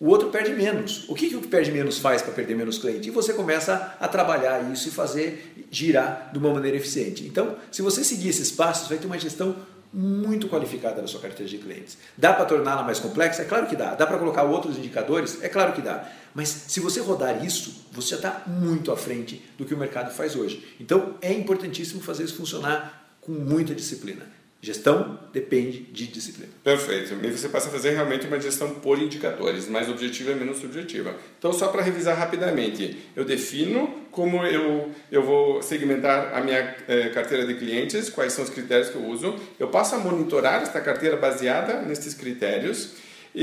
O 0.00 0.08
outro 0.08 0.30
perde 0.30 0.52
menos. 0.52 1.08
O 1.08 1.14
que, 1.14 1.28
que 1.28 1.36
o 1.36 1.40
que 1.40 1.48
perde 1.48 1.72
menos 1.72 1.98
faz 1.98 2.22
para 2.22 2.32
perder 2.32 2.54
menos 2.54 2.78
cliente? 2.78 3.08
E 3.08 3.10
você 3.10 3.32
começa 3.32 3.96
a 3.98 4.06
trabalhar 4.06 4.72
isso 4.72 4.88
e 4.88 4.92
fazer 4.92 5.66
girar 5.72 6.30
de 6.32 6.38
uma 6.38 6.52
maneira 6.52 6.76
eficiente. 6.76 7.24
Então, 7.24 7.56
se 7.70 7.82
você 7.82 8.04
seguir 8.04 8.28
esses 8.28 8.52
passos, 8.52 8.88
vai 8.88 8.98
ter 8.98 9.06
uma 9.06 9.18
gestão 9.18 9.56
muito 9.92 10.48
qualificada 10.48 11.00
na 11.00 11.08
sua 11.08 11.20
carteira 11.20 11.48
de 11.50 11.58
clientes. 11.58 11.98
Dá 12.16 12.32
para 12.32 12.44
torná-la 12.44 12.82
mais 12.82 12.98
complexa? 12.98 13.42
É 13.42 13.44
claro 13.44 13.66
que 13.66 13.76
dá. 13.76 13.94
Dá 13.94 14.06
para 14.06 14.18
colocar 14.18 14.42
outros 14.42 14.76
indicadores? 14.76 15.42
É 15.42 15.48
claro 15.48 15.72
que 15.72 15.80
dá. 15.80 16.08
Mas 16.34 16.48
se 16.48 16.80
você 16.80 17.00
rodar 17.00 17.44
isso, 17.44 17.86
você 17.92 18.10
já 18.10 18.16
está 18.16 18.42
muito 18.46 18.92
à 18.92 18.96
frente 18.96 19.42
do 19.56 19.64
que 19.64 19.74
o 19.74 19.78
mercado 19.78 20.14
faz 20.14 20.36
hoje. 20.36 20.76
Então 20.78 21.14
é 21.20 21.32
importantíssimo 21.32 22.00
fazer 22.00 22.24
isso 22.24 22.36
funcionar 22.36 23.16
com 23.20 23.32
muita 23.32 23.74
disciplina. 23.74 24.37
Gestão 24.60 25.20
depende 25.32 25.82
de 25.82 26.08
disciplina. 26.08 26.50
Perfeito. 26.64 27.14
E 27.22 27.30
você 27.30 27.48
passa 27.48 27.68
a 27.68 27.70
fazer 27.70 27.90
realmente 27.90 28.26
uma 28.26 28.40
gestão 28.40 28.74
por 28.74 28.98
indicadores, 28.98 29.68
mais 29.68 29.88
objetiva 29.88 30.32
e 30.32 30.34
menos 30.34 30.58
subjetiva. 30.58 31.14
Então, 31.38 31.52
só 31.52 31.68
para 31.68 31.80
revisar 31.80 32.18
rapidamente, 32.18 32.98
eu 33.14 33.24
defino 33.24 34.08
como 34.10 34.44
eu, 34.44 34.90
eu 35.12 35.22
vou 35.22 35.62
segmentar 35.62 36.34
a 36.34 36.40
minha 36.40 36.74
eh, 36.88 37.08
carteira 37.10 37.46
de 37.46 37.54
clientes, 37.54 38.10
quais 38.10 38.32
são 38.32 38.42
os 38.42 38.50
critérios 38.50 38.88
que 38.88 38.96
eu 38.96 39.04
uso. 39.04 39.36
Eu 39.60 39.68
passo 39.68 39.94
a 39.94 39.98
monitorar 39.98 40.60
esta 40.60 40.80
carteira 40.80 41.16
baseada 41.16 41.82
nesses 41.82 42.14
critérios 42.14 42.94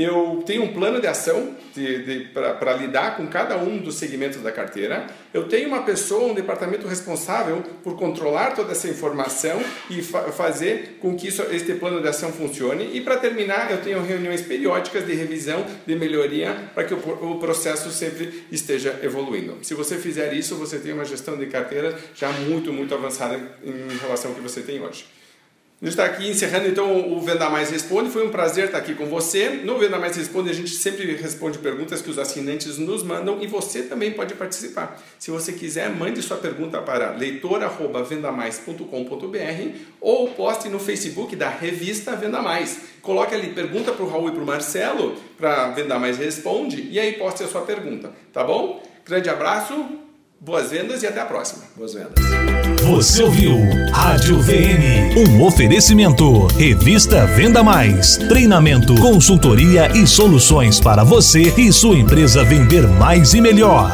eu 0.02 0.42
tenho 0.44 0.62
um 0.62 0.74
plano 0.74 1.00
de 1.00 1.06
ação 1.06 1.54
para 2.34 2.74
lidar 2.74 3.16
com 3.16 3.26
cada 3.26 3.56
um 3.56 3.78
dos 3.78 3.94
segmentos 3.94 4.42
da 4.42 4.52
carteira. 4.52 5.06
Eu 5.32 5.48
tenho 5.48 5.68
uma 5.68 5.84
pessoa, 5.84 6.30
um 6.30 6.34
departamento 6.34 6.86
responsável 6.86 7.62
por 7.82 7.96
controlar 7.96 8.50
toda 8.50 8.72
essa 8.72 8.88
informação 8.88 9.58
e 9.88 10.02
fa 10.02 10.30
fazer 10.32 10.98
com 11.00 11.16
que 11.16 11.28
isso, 11.28 11.42
este 11.50 11.72
plano 11.74 12.02
de 12.02 12.08
ação 12.08 12.30
funcione. 12.30 12.90
E 12.92 13.00
para 13.00 13.16
terminar, 13.16 13.70
eu 13.70 13.78
tenho 13.78 14.02
reuniões 14.02 14.42
periódicas 14.42 15.06
de 15.06 15.14
revisão, 15.14 15.64
de 15.86 15.96
melhoria, 15.96 16.54
para 16.74 16.84
que 16.84 16.92
o, 16.92 16.98
o 16.98 17.38
processo 17.38 17.90
sempre 17.90 18.44
esteja 18.52 19.00
evoluindo. 19.02 19.56
Se 19.62 19.72
você 19.72 19.96
fizer 19.96 20.34
isso, 20.34 20.56
você 20.56 20.78
tem 20.78 20.92
uma 20.92 21.06
gestão 21.06 21.38
de 21.38 21.46
carteira 21.46 21.98
já 22.14 22.30
muito, 22.30 22.70
muito 22.70 22.94
avançada 22.94 23.40
em 23.64 23.96
relação 23.96 24.32
ao 24.32 24.36
que 24.36 24.42
você 24.42 24.60
tem 24.60 24.78
hoje. 24.78 25.06
A 25.78 25.84
gente 25.84 25.92
está 25.92 26.06
aqui 26.06 26.30
encerrando 26.30 26.68
então 26.68 27.12
o 27.12 27.20
Venda 27.20 27.50
Mais 27.50 27.70
Responde. 27.70 28.08
Foi 28.08 28.26
um 28.26 28.30
prazer 28.30 28.64
estar 28.64 28.78
aqui 28.78 28.94
com 28.94 29.04
você. 29.04 29.60
No 29.62 29.78
Venda 29.78 29.98
Mais 29.98 30.16
Responde 30.16 30.48
a 30.48 30.54
gente 30.54 30.70
sempre 30.70 31.04
responde 31.16 31.58
perguntas 31.58 32.00
que 32.00 32.08
os 32.08 32.18
assinantes 32.18 32.78
nos 32.78 33.02
mandam 33.02 33.42
e 33.42 33.46
você 33.46 33.82
também 33.82 34.10
pode 34.10 34.32
participar. 34.32 34.98
Se 35.18 35.30
você 35.30 35.52
quiser, 35.52 35.90
mande 35.90 36.22
sua 36.22 36.38
pergunta 36.38 36.80
para 36.80 37.10
leitor@vendamais.com.br 37.10 39.78
ou 40.00 40.30
poste 40.30 40.70
no 40.70 40.78
Facebook 40.78 41.36
da 41.36 41.50
revista 41.50 42.16
Venda 42.16 42.40
Mais. 42.40 42.80
Coloque 43.02 43.34
ali 43.34 43.48
pergunta 43.48 43.92
para 43.92 44.02
o 44.02 44.08
Raul 44.08 44.30
e 44.30 44.32
para 44.32 44.42
o 44.42 44.46
Marcelo 44.46 45.14
para 45.36 45.72
Venda 45.72 45.98
Mais 45.98 46.16
Responde 46.16 46.88
e 46.90 46.98
aí 46.98 47.18
poste 47.18 47.42
a 47.42 47.48
sua 47.48 47.60
pergunta, 47.60 48.14
tá 48.32 48.42
bom? 48.42 48.82
Grande 49.04 49.28
abraço, 49.28 50.05
boas 50.40 50.70
vendas 50.70 51.02
e 51.02 51.06
até 51.06 51.20
a 51.20 51.24
próxima. 51.26 51.64
Boas 51.76 51.94
vendas. 51.94 52.14
Você 52.82 53.22
ouviu 53.22 53.56
Rádio 53.92 54.40
VM, 54.40 55.16
um 55.16 55.42
oferecimento. 55.44 56.46
Revista 56.48 57.26
Venda 57.26 57.62
Mais. 57.62 58.16
Treinamento, 58.16 58.94
consultoria 59.00 59.90
e 59.96 60.06
soluções 60.06 60.78
para 60.78 61.02
você 61.02 61.52
e 61.58 61.72
sua 61.72 61.96
empresa 61.96 62.44
vender 62.44 62.86
mais 62.86 63.34
e 63.34 63.40
melhor. 63.40 63.90